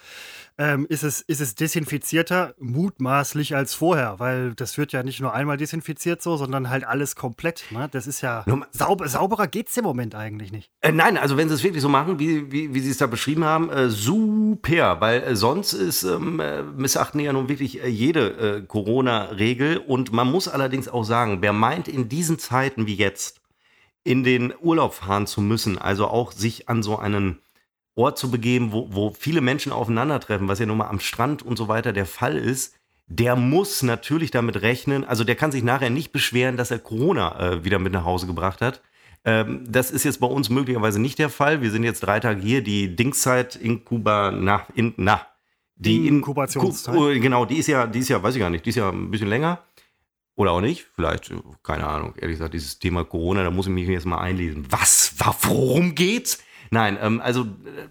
ähm, 0.57 0.85
ist, 0.89 1.03
es, 1.03 1.21
ist 1.21 1.39
es 1.39 1.55
desinfizierter, 1.55 2.53
mutmaßlich 2.59 3.55
als 3.55 3.73
vorher, 3.73 4.19
weil 4.19 4.53
das 4.53 4.77
wird 4.77 4.91
ja 4.91 5.01
nicht 5.01 5.21
nur 5.21 5.33
einmal 5.33 5.55
desinfiziert 5.55 6.21
so, 6.21 6.35
sondern 6.35 6.69
halt 6.69 6.83
alles 6.83 7.15
komplett. 7.15 7.63
Ne? 7.71 7.87
Das 7.91 8.05
ist 8.05 8.19
ja, 8.19 8.43
sauber, 8.71 9.07
sauberer 9.07 9.47
geht 9.47 9.69
es 9.69 9.77
im 9.77 9.85
Moment 9.85 10.13
eigentlich 10.13 10.51
nicht. 10.51 10.69
Äh, 10.81 10.91
nein, 10.91 11.17
also 11.17 11.37
wenn 11.37 11.47
sie 11.47 11.55
es 11.55 11.63
wirklich 11.63 11.81
so 11.81 11.87
machen, 11.87 12.19
wie, 12.19 12.51
wie, 12.51 12.73
wie 12.73 12.79
sie 12.81 12.91
es 12.91 12.97
da 12.97 13.07
beschrieben 13.07 13.45
haben, 13.45 13.69
äh, 13.69 13.89
super, 13.89 14.99
weil 14.99 15.23
äh, 15.23 15.35
sonst 15.37 15.71
ist, 15.71 16.03
ähm, 16.03 16.41
äh, 16.41 16.63
missachten 16.63 17.21
ja 17.21 17.31
nun 17.31 17.47
wirklich 17.47 17.81
äh, 17.81 17.87
jede 17.87 18.57
äh, 18.57 18.61
Corona-Regel 18.61 19.77
und 19.77 20.11
man 20.11 20.29
muss 20.29 20.49
allerdings 20.49 20.89
auch 20.89 21.05
sagen, 21.05 21.37
wer 21.39 21.53
meint 21.53 21.87
in 21.87 22.09
diesen 22.09 22.37
Zeiten 22.37 22.85
wie 22.85 22.95
jetzt, 22.95 23.39
in 24.03 24.23
den 24.23 24.53
Urlaub 24.61 24.93
fahren 24.93 25.27
zu 25.27 25.41
müssen, 25.41 25.77
also 25.77 26.07
auch 26.07 26.31
sich 26.31 26.69
an 26.69 26.83
so 26.83 26.97
einen 26.97 27.39
Ort 27.95 28.17
zu 28.17 28.31
begeben, 28.31 28.71
wo, 28.71 28.87
wo 28.91 29.09
viele 29.11 29.41
Menschen 29.41 29.71
aufeinandertreffen, 29.71 30.47
was 30.47 30.59
ja 30.59 30.65
nun 30.65 30.77
mal 30.77 30.87
am 30.87 30.99
Strand 30.99 31.43
und 31.43 31.57
so 31.57 31.67
weiter 31.67 31.91
der 31.91 32.05
Fall 32.05 32.37
ist, 32.37 32.75
der 33.07 33.35
muss 33.35 33.81
natürlich 33.83 34.31
damit 34.31 34.61
rechnen, 34.61 35.03
also 35.03 35.23
der 35.23 35.35
kann 35.35 35.51
sich 35.51 35.63
nachher 35.63 35.89
nicht 35.89 36.11
beschweren, 36.11 36.57
dass 36.57 36.71
er 36.71 36.79
Corona 36.79 37.39
äh, 37.39 37.63
wieder 37.65 37.79
mit 37.79 37.91
nach 37.91 38.05
Hause 38.05 38.27
gebracht 38.27 38.61
hat. 38.61 38.81
Ähm, 39.25 39.65
das 39.67 39.91
ist 39.91 40.05
jetzt 40.05 40.19
bei 40.19 40.27
uns 40.27 40.49
möglicherweise 40.49 41.01
nicht 41.01 41.19
der 41.19 41.29
Fall. 41.29 41.61
Wir 41.61 41.71
sind 41.71 41.83
jetzt 41.83 42.01
drei 42.01 42.19
Tage 42.19 42.39
hier. 42.39 42.63
Die 42.63 42.95
Dingszeit 42.95 43.55
in 43.55 43.83
Kuba, 43.83 44.31
na, 44.31 44.65
in, 44.75 44.93
na, 44.95 45.25
die 45.75 46.07
Inkubationszeit. 46.07 46.95
In, 46.95 47.21
genau, 47.21 47.45
die 47.45 47.57
ist 47.57 47.67
ja, 47.67 47.87
die 47.87 47.99
ist 47.99 48.09
ja, 48.09 48.21
weiß 48.21 48.35
ich 48.35 48.39
gar 48.39 48.49
nicht, 48.49 48.65
die 48.65 48.69
ist 48.69 48.75
ja 48.75 48.89
ein 48.89 49.11
bisschen 49.11 49.27
länger. 49.27 49.59
Oder 50.39 50.51
auch 50.51 50.61
nicht, 50.61 50.87
vielleicht, 50.95 51.33
keine 51.63 51.85
Ahnung. 51.85 52.13
Ehrlich 52.15 52.37
gesagt, 52.37 52.53
dieses 52.53 52.79
Thema 52.79 53.03
Corona, 53.03 53.43
da 53.43 53.51
muss 53.51 53.67
ich 53.67 53.73
mich 53.73 53.89
jetzt 53.89 54.05
mal 54.05 54.19
einlesen. 54.21 54.65
Was? 54.69 55.13
Worum 55.41 55.95
geht's? 55.95 56.41
Nein, 56.71 56.97
ähm, 57.01 57.19
also 57.19 57.41
äh, 57.41 57.89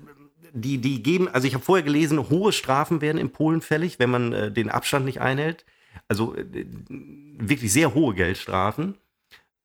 die, 0.55 0.79
die 0.79 1.03
geben, 1.03 1.29
also 1.29 1.47
ich 1.47 1.53
habe 1.53 1.63
vorher 1.63 1.85
gelesen, 1.85 2.31
hohe 2.31 2.53
Strafen 2.53 3.03
werden 3.03 3.19
in 3.19 3.33
Polen 3.33 3.61
fällig, 3.61 3.99
wenn 3.99 4.09
man 4.09 4.33
äh, 4.33 4.51
den 4.51 4.71
Abstand 4.71 5.05
nicht 5.05 5.21
einhält. 5.21 5.67
Also 6.09 6.35
äh, 6.37 6.47
wirklich 6.89 7.71
sehr 7.71 7.93
hohe 7.93 8.15
Geldstrafen. 8.15 8.95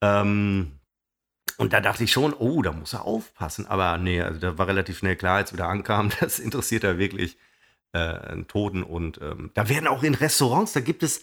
Ähm, 0.01 0.73
und 1.57 1.71
da 1.71 1.79
dachte 1.79 2.03
ich 2.03 2.11
schon, 2.11 2.33
oh, 2.33 2.61
da 2.63 2.73
muss 2.73 2.91
er 2.91 3.05
aufpassen. 3.05 3.65
Aber 3.65 3.97
nee, 3.97 4.19
also 4.19 4.41
da 4.41 4.57
war 4.57 4.67
relativ 4.67 4.97
schnell 4.97 5.15
klar, 5.15 5.37
als 5.37 5.53
wir 5.53 5.57
da 5.57 5.69
ankamen, 5.69 6.11
das 6.19 6.37
interessiert 6.37 6.83
er 6.83 6.97
wirklich 6.97 7.37
äh, 7.93 7.99
einen 7.99 8.49
Toten. 8.49 8.83
Und 8.83 9.21
ähm, 9.21 9.51
da 9.53 9.69
werden 9.69 9.87
auch 9.87 10.03
in 10.03 10.15
Restaurants, 10.15 10.73
da 10.73 10.81
gibt 10.81 11.01
es 11.01 11.21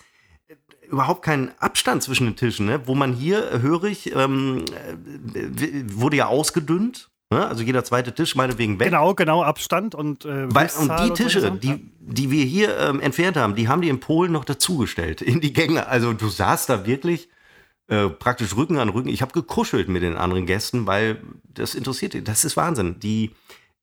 überhaupt 0.90 1.22
keinen 1.22 1.50
Abstand 1.58 2.02
zwischen 2.02 2.26
den 2.26 2.36
Tischen, 2.36 2.66
ne? 2.66 2.86
wo 2.86 2.94
man 2.94 3.12
hier, 3.12 3.52
äh, 3.52 3.60
höre 3.60 3.84
ich, 3.84 4.14
ähm, 4.14 4.64
äh, 5.34 5.84
wurde 5.92 6.16
ja 6.16 6.26
ausgedünnt. 6.26 7.10
Ne? 7.32 7.46
Also 7.46 7.62
jeder 7.62 7.84
zweite 7.84 8.12
Tisch 8.12 8.34
meinetwegen 8.34 8.80
weg. 8.80 8.88
Genau, 8.88 9.14
genau, 9.14 9.42
Abstand 9.42 9.94
und 9.94 10.24
äh, 10.24 10.52
Weil, 10.52 10.68
Und 10.80 10.92
die 11.04 11.10
Tische, 11.12 11.48
und 11.48 11.62
die, 11.62 11.92
die 12.00 12.30
wir 12.30 12.44
hier 12.44 12.76
ähm, 12.78 13.00
entfernt 13.00 13.36
haben, 13.36 13.54
die 13.54 13.68
haben 13.68 13.82
die 13.82 13.88
in 13.88 14.00
Polen 14.00 14.32
noch 14.32 14.44
dazugestellt 14.44 15.22
in 15.22 15.40
die 15.40 15.52
Gänge. 15.52 15.86
Also 15.86 16.12
du 16.12 16.28
saßt 16.28 16.68
da 16.68 16.86
wirklich 16.86 17.28
äh, 17.86 18.08
praktisch 18.08 18.56
Rücken 18.56 18.78
an 18.78 18.88
Rücken. 18.88 19.08
Ich 19.08 19.22
habe 19.22 19.32
gekuschelt 19.32 19.88
mit 19.88 20.02
den 20.02 20.16
anderen 20.16 20.46
Gästen, 20.46 20.86
weil 20.86 21.20
das 21.54 21.74
interessiert. 21.74 22.16
Das 22.26 22.44
ist 22.44 22.56
Wahnsinn. 22.56 22.98
Die 23.00 23.30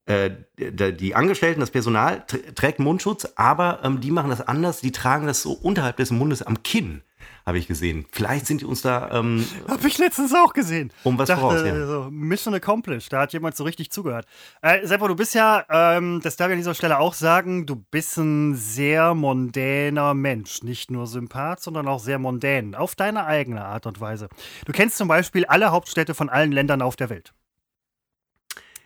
die 0.07 1.15
Angestellten, 1.15 1.59
das 1.59 1.71
Personal 1.71 2.25
trägt 2.55 2.79
Mundschutz, 2.79 3.27
aber 3.35 3.81
ähm, 3.83 3.99
die 3.99 4.11
machen 4.11 4.29
das 4.29 4.41
anders. 4.41 4.79
Die 4.79 4.93
tragen 4.93 5.27
das 5.27 5.41
so 5.41 5.51
unterhalb 5.51 5.97
des 5.97 6.11
Mundes 6.11 6.41
am 6.41 6.63
Kinn, 6.63 7.01
habe 7.45 7.57
ich 7.57 7.67
gesehen. 7.67 8.05
Vielleicht 8.11 8.47
sind 8.47 8.61
die 8.61 8.65
uns 8.65 8.81
da. 8.81 9.11
Ähm, 9.11 9.45
habe 9.67 9.85
ich 9.85 9.97
letztens 9.97 10.33
auch 10.33 10.53
gesehen. 10.53 10.93
Um 11.03 11.17
was 11.17 11.27
Dachte, 11.27 11.41
voraus, 11.41 11.61
ja. 11.65 11.85
so, 11.85 12.07
Mission 12.09 12.53
accomplished. 12.53 13.11
Da 13.11 13.21
hat 13.21 13.33
jemand 13.33 13.57
so 13.57 13.65
richtig 13.65 13.91
zugehört. 13.91 14.25
Äh, 14.61 14.87
Seppo, 14.87 15.09
du 15.09 15.15
bist 15.15 15.35
ja, 15.35 15.65
ähm, 15.69 16.21
das 16.23 16.37
darf 16.37 16.47
ich 16.47 16.53
an 16.53 16.59
dieser 16.59 16.73
Stelle 16.73 16.99
auch 16.99 17.13
sagen, 17.13 17.65
du 17.65 17.75
bist 17.75 18.17
ein 18.17 18.55
sehr 18.55 19.13
mondäner 19.13 20.13
Mensch. 20.13 20.63
Nicht 20.63 20.89
nur 20.89 21.07
Sympath, 21.07 21.61
sondern 21.61 21.85
auch 21.89 21.99
sehr 21.99 22.17
mondän. 22.17 22.75
Auf 22.75 22.95
deine 22.95 23.25
eigene 23.25 23.65
Art 23.65 23.85
und 23.85 23.99
Weise. 23.99 24.29
Du 24.65 24.71
kennst 24.71 24.97
zum 24.97 25.09
Beispiel 25.09 25.45
alle 25.45 25.71
Hauptstädte 25.71 26.13
von 26.13 26.29
allen 26.29 26.53
Ländern 26.53 26.81
auf 26.81 26.95
der 26.95 27.09
Welt. 27.09 27.33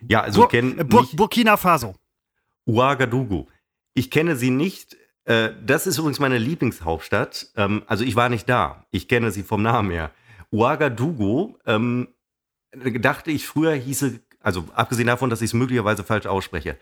Ja, 0.08 0.22
also 0.22 0.42
Bur 0.42 0.50
kenn 0.50 0.88
Bur 0.88 1.08
Burkina 1.14 1.58
Faso. 1.58 1.96
Ouagadougou. 2.66 3.48
Ich 3.94 4.12
kenne 4.12 4.36
sie 4.36 4.50
nicht. 4.50 4.98
Äh, 5.26 5.52
das 5.64 5.88
ist 5.88 5.98
übrigens 5.98 6.20
meine 6.20 6.38
Lieblingshauptstadt. 6.38 7.48
Ähm, 7.56 7.84
also 7.88 8.04
ich 8.04 8.16
war 8.16 8.30
nicht 8.30 8.50
da. 8.50 8.86
Ich 8.92 9.08
kenne 9.08 9.32
sie 9.32 9.44
vom 9.44 9.62
Namen 9.62 9.92
her. 9.92 10.12
Ouagadougou, 10.52 11.58
ähm, 11.66 12.10
dachte 13.00 13.32
ich 13.32 13.48
früher 13.48 13.74
hieße, 13.74 14.20
also 14.40 14.66
abgesehen 14.74 15.08
davon, 15.08 15.30
dass 15.30 15.42
ich 15.42 15.52
es 15.52 15.54
möglicherweise 15.54 16.04
falsch 16.04 16.26
ausspreche, 16.26 16.78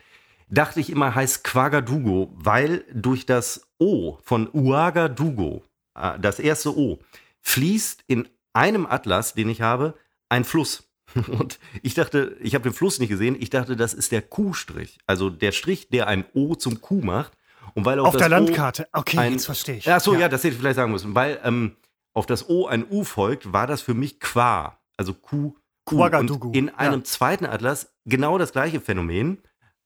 dachte 0.49 0.79
ich 0.79 0.89
immer 0.89 1.13
heißt 1.13 1.43
Quagadugo, 1.43 2.31
weil 2.33 2.85
durch 2.93 3.25
das 3.25 3.67
O 3.77 4.17
von 4.23 4.49
Ouagadougou, 4.53 5.63
äh, 5.95 6.19
das 6.19 6.39
erste 6.39 6.75
O, 6.75 6.99
fließt 7.41 8.03
in 8.07 8.27
einem 8.53 8.85
Atlas, 8.85 9.33
den 9.33 9.49
ich 9.49 9.61
habe, 9.61 9.95
ein 10.29 10.43
Fluss. 10.43 10.88
Und 11.27 11.59
ich 11.81 11.93
dachte, 11.93 12.37
ich 12.41 12.55
habe 12.55 12.63
den 12.63 12.73
Fluss 12.73 12.99
nicht 12.99 13.09
gesehen, 13.09 13.35
ich 13.39 13.49
dachte, 13.49 13.75
das 13.75 13.93
ist 13.93 14.11
der 14.11 14.21
Q-Strich. 14.21 14.99
Also 15.07 15.29
der 15.29 15.51
Strich, 15.51 15.89
der 15.89 16.07
ein 16.07 16.25
O 16.33 16.55
zum 16.55 16.81
Q 16.81 17.01
macht. 17.01 17.33
Und 17.73 17.85
weil 17.85 17.99
auf 17.99 18.17
der 18.17 18.29
Landkarte, 18.29 18.87
okay, 18.93 19.17
ein, 19.17 19.33
jetzt 19.33 19.45
verstehe 19.45 19.77
ich. 19.77 19.89
Ach 19.89 20.01
so, 20.01 20.13
ja. 20.13 20.21
ja. 20.21 20.29
das 20.29 20.43
hätte 20.43 20.53
ich 20.53 20.59
vielleicht 20.59 20.77
sagen 20.77 20.91
müssen. 20.91 21.15
Weil 21.15 21.39
ähm, 21.43 21.75
auf 22.13 22.25
das 22.25 22.49
O 22.49 22.67
ein 22.67 22.85
U 22.89 23.03
folgt, 23.03 23.53
war 23.53 23.67
das 23.67 23.81
für 23.81 23.93
mich 23.93 24.19
Qua. 24.19 24.79
Also 24.97 25.13
Q. 25.13 25.55
Q. 25.85 26.03
Und 26.03 26.55
in 26.55 26.69
einem 26.69 26.99
ja. 26.99 27.03
zweiten 27.03 27.45
Atlas 27.45 27.93
genau 28.05 28.37
das 28.37 28.51
gleiche 28.51 28.81
Phänomen. 28.81 29.39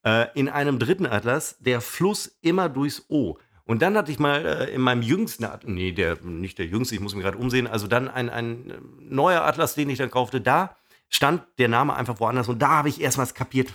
Äh, 0.06 0.28
in 0.34 0.50
einem 0.50 0.80
dritten 0.80 1.06
Atlas 1.06 1.58
der 1.60 1.80
Fluss 1.80 2.38
immer 2.42 2.68
durchs 2.68 3.06
O. 3.08 3.38
Und 3.66 3.82
dann 3.82 3.96
hatte 3.96 4.12
ich 4.12 4.20
mal 4.20 4.46
äh, 4.46 4.74
in 4.74 4.82
meinem 4.82 5.02
jüngsten, 5.02 5.48
nee, 5.66 5.94
der, 5.94 6.18
nicht 6.22 6.58
der 6.58 6.66
jüngste, 6.66 6.96
ich 6.96 7.02
muss 7.02 7.16
mich 7.16 7.24
gerade 7.24 7.38
umsehen, 7.38 7.68
also 7.68 7.88
dann 7.88 8.10
ein, 8.10 8.30
ein 8.30 8.70
äh, 8.70 8.74
neuer 9.00 9.44
Atlas, 9.44 9.76
den 9.76 9.90
ich 9.90 9.98
dann 9.98 10.12
kaufte, 10.12 10.42
da 10.42 10.76
stand 11.14 11.44
der 11.60 11.68
Name 11.68 11.96
einfach 11.96 12.20
woanders 12.20 12.50
und 12.50 12.60
da 12.60 12.70
habe 12.70 12.90
ich 12.90 13.00
erstmals 13.00 13.34
kapiert, 13.34 13.74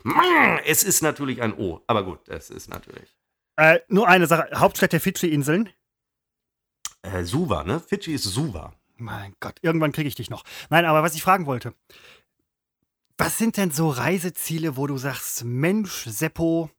es 0.64 0.82
ist 0.82 1.02
natürlich 1.02 1.40
ein 1.40 1.54
O. 1.54 1.82
Aber 1.86 2.04
gut, 2.04 2.28
es 2.28 2.50
ist 2.50 2.68
natürlich. 2.68 3.16
Äh, 3.56 3.80
nur 3.88 4.08
eine 4.08 4.26
Sache, 4.26 4.48
Hauptstadt 4.54 4.92
der 4.92 5.00
Fidschi-Inseln? 5.00 5.70
Äh, 7.02 7.24
Suva, 7.24 7.64
ne? 7.64 7.80
Fidschi 7.80 8.14
ist 8.14 8.24
Suva. 8.24 8.72
Mein 8.96 9.34
Gott, 9.40 9.58
irgendwann 9.62 9.92
kriege 9.92 10.08
ich 10.08 10.16
dich 10.16 10.30
noch. 10.30 10.44
Nein, 10.70 10.84
aber 10.84 11.02
was 11.02 11.14
ich 11.14 11.22
fragen 11.22 11.46
wollte, 11.46 11.74
was 13.16 13.38
sind 13.38 13.56
denn 13.56 13.70
so 13.70 13.88
Reiseziele, 13.88 14.76
wo 14.76 14.86
du 14.86 14.96
sagst, 14.96 15.44
Mensch, 15.44 16.04
Seppo, 16.04 16.70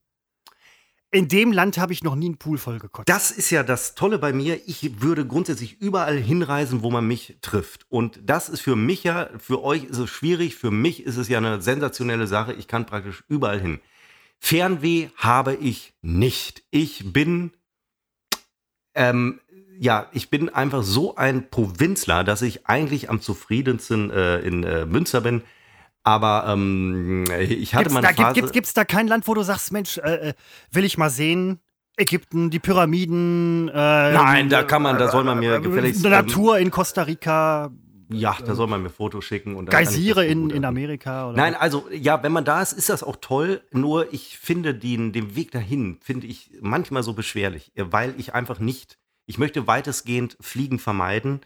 in 1.12 1.28
dem 1.28 1.52
Land 1.52 1.78
habe 1.78 1.92
ich 1.92 2.04
noch 2.04 2.14
nie 2.14 2.26
einen 2.26 2.38
Pool 2.38 2.56
voll 2.56 2.78
gekotzt. 2.78 3.08
Das 3.08 3.30
ist 3.30 3.50
ja 3.50 3.62
das 3.62 3.94
Tolle 3.94 4.18
bei 4.18 4.32
mir. 4.32 4.60
Ich 4.66 5.02
würde 5.02 5.26
grundsätzlich 5.26 5.80
überall 5.80 6.16
hinreisen, 6.16 6.82
wo 6.82 6.90
man 6.90 7.06
mich 7.06 7.36
trifft. 7.40 7.86
Und 7.88 8.20
das 8.24 8.48
ist 8.48 8.60
für 8.60 8.76
mich 8.76 9.02
ja, 9.02 9.28
für 9.38 9.62
euch 9.64 9.84
ist 9.84 9.98
es 9.98 10.08
schwierig, 10.08 10.54
für 10.54 10.70
mich 10.70 11.04
ist 11.04 11.16
es 11.16 11.28
ja 11.28 11.38
eine 11.38 11.60
sensationelle 11.60 12.28
Sache. 12.28 12.52
Ich 12.52 12.68
kann 12.68 12.86
praktisch 12.86 13.24
überall 13.28 13.60
hin. 13.60 13.80
Fernweh 14.38 15.08
habe 15.16 15.54
ich 15.54 15.92
nicht. 16.00 16.62
Ich 16.70 17.12
bin, 17.12 17.50
ähm, 18.94 19.40
ja, 19.78 20.08
ich 20.12 20.30
bin 20.30 20.48
einfach 20.48 20.84
so 20.84 21.16
ein 21.16 21.50
Provinzler, 21.50 22.22
dass 22.22 22.40
ich 22.42 22.66
eigentlich 22.68 23.10
am 23.10 23.20
zufriedensten 23.20 24.10
äh, 24.10 24.38
in 24.40 24.62
äh, 24.62 24.86
Münster 24.86 25.20
bin. 25.20 25.42
Aber 26.10 26.44
ähm, 26.48 27.24
ich 27.38 27.74
hatte 27.74 27.84
gibt's 27.84 27.94
mal 27.94 28.04
eine 28.04 28.16
da, 28.16 28.22
Phase... 28.24 28.50
Gibt 28.50 28.66
es 28.66 28.74
da 28.74 28.84
kein 28.84 29.06
Land, 29.06 29.28
wo 29.28 29.34
du 29.34 29.42
sagst, 29.42 29.70
Mensch, 29.72 29.98
äh, 29.98 30.30
äh, 30.30 30.34
will 30.72 30.84
ich 30.84 30.98
mal 30.98 31.08
sehen? 31.08 31.60
Ägypten, 31.96 32.50
die 32.50 32.58
Pyramiden. 32.58 33.68
Äh, 33.68 33.72
Nein, 33.72 34.48
da 34.48 34.64
kann 34.64 34.82
man, 34.82 34.98
da 34.98 35.08
soll 35.08 35.22
man 35.22 35.38
mir 35.38 35.56
äh, 35.56 35.60
gefälligst. 35.60 36.02
Natur 36.02 36.58
in 36.58 36.72
Costa 36.72 37.02
Rica. 37.02 37.70
Ja, 38.12 38.36
da 38.44 38.56
soll 38.56 38.66
man 38.66 38.82
mir 38.82 38.90
Fotos 38.90 39.24
schicken. 39.24 39.54
Und 39.54 39.70
Geysire 39.70 40.26
in, 40.26 40.50
in 40.50 40.64
Amerika. 40.64 41.28
Oder 41.28 41.36
Nein, 41.36 41.54
also 41.54 41.86
ja, 41.92 42.20
wenn 42.24 42.32
man 42.32 42.44
da 42.44 42.60
ist, 42.60 42.72
ist 42.72 42.88
das 42.88 43.04
auch 43.04 43.16
toll. 43.20 43.62
Nur 43.70 44.12
ich 44.12 44.36
finde 44.36 44.74
den, 44.74 45.12
den 45.12 45.36
Weg 45.36 45.52
dahin, 45.52 45.98
finde 46.02 46.26
ich 46.26 46.50
manchmal 46.60 47.04
so 47.04 47.12
beschwerlich, 47.12 47.70
weil 47.76 48.14
ich 48.18 48.34
einfach 48.34 48.58
nicht, 48.58 48.98
ich 49.26 49.38
möchte 49.38 49.68
weitestgehend 49.68 50.36
Fliegen 50.40 50.80
vermeiden 50.80 51.40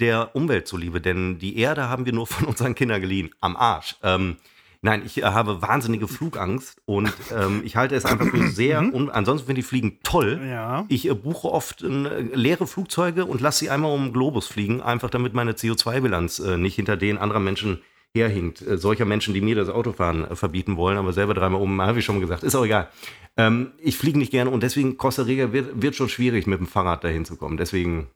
der 0.00 0.34
Umwelt 0.34 0.66
zuliebe, 0.66 1.00
denn 1.00 1.38
die 1.38 1.58
Erde 1.58 1.88
haben 1.88 2.06
wir 2.06 2.12
nur 2.12 2.26
von 2.26 2.46
unseren 2.46 2.74
Kindern 2.74 3.00
geliehen. 3.00 3.30
Am 3.40 3.56
Arsch. 3.56 3.96
Ähm, 4.02 4.36
nein, 4.82 5.02
ich 5.04 5.18
äh, 5.18 5.24
habe 5.24 5.62
wahnsinnige 5.62 6.08
Flugangst 6.08 6.80
und 6.84 7.12
ähm, 7.36 7.62
ich 7.64 7.76
halte 7.76 7.94
es 7.94 8.04
einfach 8.04 8.26
für 8.26 8.48
sehr. 8.48 8.82
Mhm. 8.82 8.90
Und 8.90 9.10
ansonsten 9.10 9.46
finde 9.46 9.60
ich 9.60 9.66
Fliegen 9.66 9.98
toll. 10.02 10.40
Ja. 10.48 10.84
Ich 10.88 11.08
äh, 11.08 11.14
buche 11.14 11.50
oft 11.50 11.82
äh, 11.82 11.86
leere 11.86 12.66
Flugzeuge 12.66 13.24
und 13.24 13.40
lasse 13.40 13.60
sie 13.60 13.70
einmal 13.70 13.92
um 13.92 14.06
den 14.06 14.12
Globus 14.12 14.46
fliegen, 14.46 14.80
einfach 14.80 15.10
damit 15.10 15.34
meine 15.34 15.52
CO2-Bilanz 15.52 16.38
äh, 16.40 16.58
nicht 16.58 16.74
hinter 16.74 16.96
den 16.96 17.18
anderer 17.18 17.40
Menschen 17.40 17.80
herhinkt. 18.14 18.62
Äh, 18.62 18.78
solcher 18.78 19.04
Menschen, 19.04 19.34
die 19.34 19.40
mir 19.40 19.56
das 19.56 19.68
Autofahren 19.68 20.30
äh, 20.30 20.36
verbieten 20.36 20.76
wollen, 20.76 20.98
aber 20.98 21.12
selber 21.12 21.34
dreimal 21.34 21.60
um, 21.60 21.80
habe 21.80 21.98
ich 21.98 22.04
schon 22.04 22.20
gesagt. 22.20 22.42
Ist 22.42 22.54
auch 22.54 22.64
egal. 22.64 22.88
Ähm, 23.36 23.72
ich 23.78 23.96
fliege 23.96 24.18
nicht 24.18 24.30
gerne 24.30 24.50
und 24.50 24.62
deswegen 24.62 24.96
Costa 24.96 25.22
Rica 25.22 25.52
wird, 25.52 25.82
wird 25.82 25.96
schon 25.96 26.08
schwierig, 26.08 26.46
mit 26.46 26.60
dem 26.60 26.66
Fahrrad 26.66 27.02
dahin 27.04 27.24
zu 27.24 27.36
kommen. 27.36 27.56
Deswegen 27.56 28.08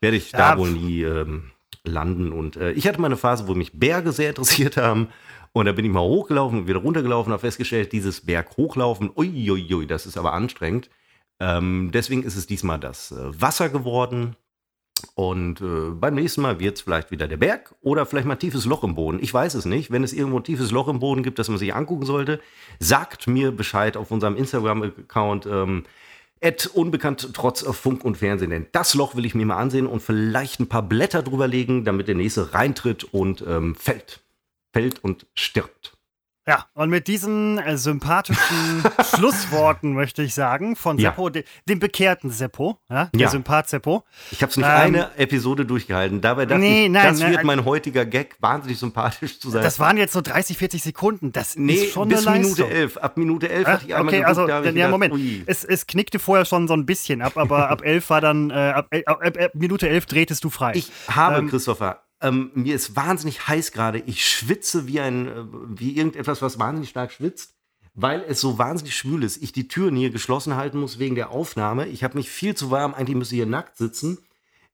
werde 0.00 0.16
ich 0.16 0.32
ja, 0.32 0.38
da 0.38 0.58
wohl 0.58 0.70
nie 0.70 1.02
ähm, 1.02 1.50
landen. 1.84 2.32
Und 2.32 2.56
äh, 2.56 2.72
ich 2.72 2.86
hatte 2.86 3.00
mal 3.00 3.06
eine 3.06 3.16
Phase, 3.16 3.46
wo 3.46 3.54
mich 3.54 3.78
Berge 3.78 4.12
sehr 4.12 4.30
interessiert 4.30 4.76
haben. 4.76 5.08
Und 5.52 5.66
da 5.66 5.72
bin 5.72 5.84
ich 5.84 5.90
mal 5.90 6.00
hochgelaufen 6.00 6.60
und 6.60 6.68
wieder 6.68 6.78
runtergelaufen, 6.78 7.32
habe 7.32 7.40
festgestellt, 7.40 7.92
dieses 7.92 8.20
Berg 8.20 8.56
hochlaufen, 8.56 9.10
uiuiui, 9.14 9.86
das 9.86 10.06
ist 10.06 10.16
aber 10.16 10.32
anstrengend. 10.32 10.90
Ähm, 11.40 11.90
deswegen 11.92 12.22
ist 12.22 12.36
es 12.36 12.46
diesmal 12.46 12.78
das 12.78 13.10
äh, 13.10 13.40
Wasser 13.40 13.68
geworden. 13.68 14.36
Und 15.14 15.60
äh, 15.62 15.90
beim 15.92 16.14
nächsten 16.14 16.42
Mal 16.42 16.60
wird 16.60 16.76
es 16.76 16.82
vielleicht 16.82 17.10
wieder 17.10 17.26
der 17.26 17.38
Berg 17.38 17.74
oder 17.80 18.04
vielleicht 18.04 18.26
mal 18.26 18.34
ein 18.34 18.38
tiefes 18.38 18.66
Loch 18.66 18.84
im 18.84 18.94
Boden. 18.94 19.18
Ich 19.22 19.32
weiß 19.32 19.54
es 19.54 19.64
nicht. 19.64 19.90
Wenn 19.90 20.04
es 20.04 20.12
irgendwo 20.12 20.38
ein 20.38 20.44
tiefes 20.44 20.70
Loch 20.70 20.88
im 20.88 21.00
Boden 21.00 21.22
gibt, 21.22 21.38
das 21.38 21.48
man 21.48 21.58
sich 21.58 21.74
angucken 21.74 22.04
sollte, 22.04 22.40
sagt 22.78 23.26
mir 23.26 23.50
Bescheid 23.50 23.96
auf 23.96 24.10
unserem 24.10 24.36
Instagram-Account. 24.36 25.46
Ähm, 25.46 25.84
unbekannt 26.66 27.30
trotz 27.34 27.62
Funk 27.62 28.04
und 28.04 28.16
Fernsehen. 28.16 28.50
Denn 28.50 28.66
das 28.72 28.94
Loch 28.94 29.14
will 29.14 29.26
ich 29.26 29.34
mir 29.34 29.46
mal 29.46 29.56
ansehen 29.56 29.86
und 29.86 30.00
vielleicht 30.00 30.60
ein 30.60 30.68
paar 30.68 30.82
Blätter 30.82 31.22
drüber 31.22 31.48
legen, 31.48 31.84
damit 31.84 32.08
der 32.08 32.14
nächste 32.14 32.54
reintritt 32.54 33.04
und 33.04 33.44
ähm, 33.46 33.74
fällt 33.74 34.20
fällt 34.72 35.02
und 35.02 35.26
stirbt. 35.34 35.96
Ja, 36.48 36.64
und 36.72 36.88
mit 36.88 37.06
diesen 37.06 37.58
äh, 37.58 37.76
sympathischen 37.76 38.82
Schlussworten 39.14 39.92
möchte 39.92 40.22
ich 40.22 40.34
sagen, 40.34 40.74
von 40.74 40.98
Seppo, 40.98 41.26
ja. 41.26 41.30
de, 41.30 41.44
dem 41.68 41.80
bekehrten 41.80 42.30
Seppo, 42.30 42.78
ja, 42.88 43.10
der 43.12 43.20
ja. 43.20 43.28
Sympath 43.28 43.68
Seppo. 43.68 44.04
Ich 44.30 44.42
habe 44.42 44.50
es 44.50 44.56
nicht 44.56 44.66
ähm, 44.66 44.72
eine 44.72 45.16
Episode 45.18 45.66
durchgehalten. 45.66 46.22
Dabei 46.22 46.46
dachte 46.46 46.60
nee, 46.60 46.86
ich, 46.86 46.90
nein, 46.90 47.10
das 47.10 47.20
nein, 47.20 47.32
wird 47.32 47.44
mein 47.44 47.66
heutiger 47.66 48.06
Gag, 48.06 48.36
wahnsinnig 48.40 48.78
sympathisch 48.78 49.38
zu 49.38 49.50
sein. 49.50 49.62
Das 49.62 49.78
waren 49.78 49.98
jetzt 49.98 50.14
so 50.14 50.22
30, 50.22 50.56
40 50.56 50.82
Sekunden. 50.82 51.30
Das 51.32 51.56
nee, 51.56 51.74
ist 51.74 51.92
schon 51.92 52.08
bis 52.08 52.26
eine 52.26 52.40
Minute 52.40 52.66
11. 52.66 52.96
Ab 52.96 53.16
Minute 53.18 53.50
11 53.50 53.66
hatte 53.66 53.84
ich 53.86 53.94
einmal 53.94 54.08
okay, 54.08 54.20
geguckt, 54.20 54.38
also, 54.38 54.48
ja, 54.48 54.60
gedacht, 54.60 54.90
Moment. 54.90 55.44
Es, 55.46 55.62
es, 55.62 55.86
knickte 55.86 56.18
vorher 56.18 56.46
schon 56.46 56.68
so 56.68 56.74
ein 56.74 56.86
bisschen 56.86 57.20
ab, 57.20 57.36
aber 57.36 57.68
ab 57.70 57.82
11 57.84 58.08
war 58.08 58.22
dann, 58.22 58.50
äh, 58.50 58.54
ab, 58.54 58.88
ab, 59.04 59.22
ab, 59.22 59.50
Minute 59.52 59.88
11 59.90 60.06
drehtest 60.06 60.42
du 60.42 60.48
frei. 60.48 60.72
Ich 60.74 60.90
habe, 61.08 61.36
ähm, 61.36 61.50
Christopher, 61.50 62.02
ähm, 62.20 62.50
mir 62.54 62.74
ist 62.74 62.96
wahnsinnig 62.96 63.48
heiß 63.48 63.72
gerade. 63.72 64.02
Ich 64.06 64.26
schwitze 64.28 64.86
wie 64.86 65.00
ein, 65.00 65.28
äh, 65.28 65.44
wie 65.68 65.96
irgendetwas, 65.96 66.42
was 66.42 66.58
wahnsinnig 66.58 66.90
stark 66.90 67.12
schwitzt, 67.12 67.54
weil 67.94 68.24
es 68.28 68.40
so 68.40 68.58
wahnsinnig 68.58 68.94
schwül 68.94 69.24
ist. 69.24 69.42
Ich 69.42 69.52
die 69.52 69.68
Türen 69.68 69.96
hier 69.96 70.10
geschlossen 70.10 70.56
halten 70.56 70.78
muss 70.78 70.98
wegen 70.98 71.14
der 71.14 71.30
Aufnahme. 71.30 71.86
Ich 71.86 72.04
habe 72.04 72.18
mich 72.18 72.30
viel 72.30 72.54
zu 72.54 72.70
warm. 72.70 72.94
Eigentlich 72.94 73.16
müsste 73.16 73.34
ich 73.34 73.40
hier 73.40 73.46
nackt 73.46 73.76
sitzen. 73.76 74.18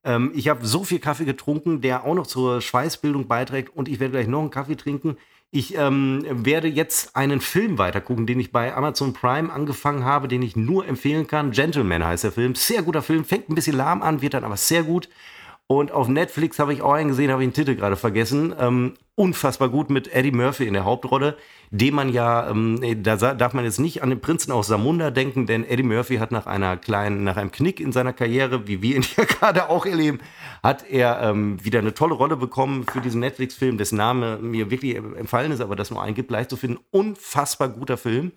Ähm, 0.03 0.31
ich 0.35 0.49
habe 0.49 0.65
so 0.65 0.83
viel 0.83 0.99
Kaffee 0.99 1.25
getrunken, 1.25 1.81
der 1.81 2.03
auch 2.03 2.15
noch 2.15 2.27
zur 2.27 2.61
Schweißbildung 2.61 3.27
beiträgt 3.27 3.75
und 3.75 3.87
ich 3.87 3.99
werde 3.99 4.11
gleich 4.13 4.27
noch 4.27 4.41
einen 4.41 4.51
Kaffee 4.51 4.75
trinken. 4.75 5.17
Ich 5.49 5.75
ähm, 5.77 6.25
werde 6.29 6.67
jetzt 6.67 7.15
einen 7.15 7.39
Film 7.39 7.77
weitergucken, 7.77 8.27
den 8.27 8.39
ich 8.39 8.51
bei 8.51 8.75
Amazon 8.75 9.13
Prime 9.13 9.51
angefangen 9.51 10.03
habe, 10.03 10.27
den 10.27 10.41
ich 10.41 10.57
nur 10.57 10.85
empfehlen 10.85 11.25
kann. 11.25 11.51
Gentleman 11.51 12.05
heißt 12.05 12.25
der 12.25 12.33
Film. 12.33 12.55
Sehr 12.55 12.83
guter 12.83 13.01
Film, 13.01 13.23
fängt 13.23 13.49
ein 13.49 13.55
bisschen 13.55 13.77
lahm 13.77 14.01
an, 14.01 14.21
wird 14.21 14.33
dann 14.33 14.43
aber 14.43 14.57
sehr 14.57 14.83
gut. 14.83 15.07
Und 15.69 15.91
auf 15.91 16.07
Netflix 16.07 16.59
habe 16.59 16.73
ich 16.73 16.81
auch 16.81 16.93
einen 16.93 17.09
gesehen, 17.09 17.29
habe 17.29 17.43
ich 17.43 17.49
den 17.49 17.53
Titel 17.53 17.75
gerade 17.75 17.97
vergessen. 17.97 18.55
Ähm, 18.57 18.93
unfassbar 19.15 19.67
gut 19.67 19.89
mit 19.89 20.13
Eddie 20.13 20.31
Murphy 20.31 20.65
in 20.65 20.73
der 20.73 20.85
Hauptrolle, 20.85 21.35
dem 21.71 21.95
man 21.95 22.07
ja, 22.07 22.49
ähm, 22.49 22.79
da 23.03 23.17
darf 23.33 23.53
man 23.53 23.65
jetzt 23.65 23.79
nicht 23.79 24.01
an 24.01 24.09
den 24.09 24.21
Prinzen 24.21 24.53
aus 24.53 24.67
Samunda 24.67 25.11
denken, 25.11 25.45
denn 25.45 25.65
Eddie 25.65 25.83
Murphy 25.83 26.17
hat 26.17 26.31
nach 26.31 26.45
einer 26.45 26.77
kleinen, 26.77 27.25
nach 27.25 27.35
einem 27.35 27.51
Knick 27.51 27.81
in 27.81 27.91
seiner 27.91 28.13
Karriere, 28.13 28.65
wie 28.67 28.81
wir 28.81 28.95
ihn 28.95 29.05
ja 29.17 29.25
gerade 29.25 29.69
auch 29.69 29.85
erleben, 29.85 30.19
hat 30.63 30.89
er 30.89 31.21
ähm, 31.21 31.61
wieder 31.65 31.79
eine 31.79 31.93
tolle 31.93 32.13
Rolle 32.13 32.37
bekommen 32.37 32.85
für 32.89 33.01
diesen 33.01 33.19
Netflix-Film, 33.19 33.77
dessen 33.77 33.97
Name 33.97 34.37
mir 34.37 34.71
wirklich 34.71 34.95
empfallen 34.95 35.51
ist, 35.51 35.59
aber 35.59 35.75
das 35.75 35.91
nur 35.91 36.01
einen 36.01 36.15
gibt, 36.15 36.31
leicht 36.31 36.49
zu 36.49 36.55
finden. 36.55 36.79
Unfassbar 36.91 37.67
guter 37.67 37.97
Film. 37.97 38.31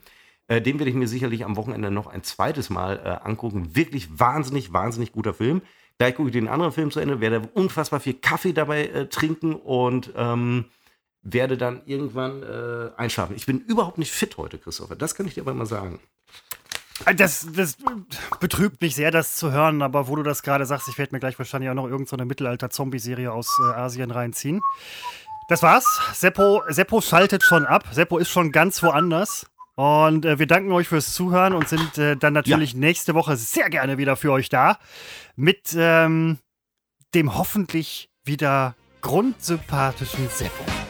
Äh, 0.48 0.60
den 0.60 0.80
werde 0.80 0.90
ich 0.90 0.96
mir 0.96 1.06
sicherlich 1.06 1.44
am 1.44 1.56
Wochenende 1.56 1.92
noch 1.92 2.08
ein 2.08 2.24
zweites 2.24 2.70
Mal 2.70 2.98
äh, 3.04 3.28
angucken. 3.28 3.76
Wirklich 3.76 4.18
wahnsinnig, 4.18 4.72
wahnsinnig 4.72 5.12
guter 5.12 5.32
Film. 5.32 5.62
Gleich 6.00 6.14
gucke 6.14 6.30
ich 6.30 6.32
den 6.32 6.48
anderen 6.48 6.72
Film 6.72 6.90
zu 6.90 6.98
Ende, 6.98 7.20
werde 7.20 7.42
unfassbar 7.52 8.00
viel 8.00 8.14
Kaffee 8.14 8.54
dabei 8.54 8.86
äh, 8.86 9.06
trinken 9.08 9.54
und 9.54 10.10
ähm, 10.16 10.64
werde 11.20 11.58
dann 11.58 11.82
irgendwann 11.84 12.42
äh, 12.42 12.88
einschlafen. 12.96 13.36
Ich 13.36 13.44
bin 13.44 13.58
überhaupt 13.58 13.98
nicht 13.98 14.10
fit 14.10 14.38
heute, 14.38 14.56
Christopher. 14.56 14.96
Das 14.96 15.14
kann 15.14 15.26
ich 15.26 15.34
dir 15.34 15.42
aber 15.42 15.52
mal 15.52 15.66
sagen. 15.66 16.00
Äh, 17.04 17.14
das, 17.14 17.46
das 17.54 17.76
betrübt 18.40 18.80
mich 18.80 18.94
sehr, 18.94 19.10
das 19.10 19.36
zu 19.36 19.52
hören, 19.52 19.82
aber 19.82 20.08
wo 20.08 20.16
du 20.16 20.22
das 20.22 20.42
gerade 20.42 20.64
sagst, 20.64 20.88
ich 20.88 20.96
werde 20.96 21.14
mir 21.14 21.20
gleich 21.20 21.38
wahrscheinlich 21.38 21.68
auch 21.68 21.74
noch 21.74 21.86
irgendeine 21.86 22.22
so 22.22 22.26
Mittelalter-Zombie-Serie 22.26 23.30
aus 23.30 23.54
äh, 23.62 23.74
Asien 23.74 24.10
reinziehen. 24.10 24.62
Das 25.50 25.62
war's. 25.62 26.00
Seppo, 26.14 26.62
Seppo 26.68 27.02
schaltet 27.02 27.42
schon 27.42 27.66
ab. 27.66 27.84
Seppo 27.92 28.16
ist 28.16 28.30
schon 28.30 28.52
ganz 28.52 28.82
woanders. 28.82 29.50
Und 29.80 30.26
äh, 30.26 30.38
wir 30.38 30.46
danken 30.46 30.72
euch 30.72 30.88
fürs 30.88 31.14
Zuhören 31.14 31.54
und 31.54 31.66
sind 31.66 31.96
äh, 31.96 32.14
dann 32.14 32.34
natürlich 32.34 32.74
ja. 32.74 32.80
nächste 32.80 33.14
Woche 33.14 33.38
sehr 33.38 33.70
gerne 33.70 33.96
wieder 33.96 34.14
für 34.14 34.30
euch 34.30 34.50
da. 34.50 34.76
Mit 35.36 35.74
ähm, 35.74 36.36
dem 37.14 37.34
hoffentlich 37.34 38.10
wieder 38.22 38.76
grundsympathischen 39.00 40.28
Seppo. 40.28 40.89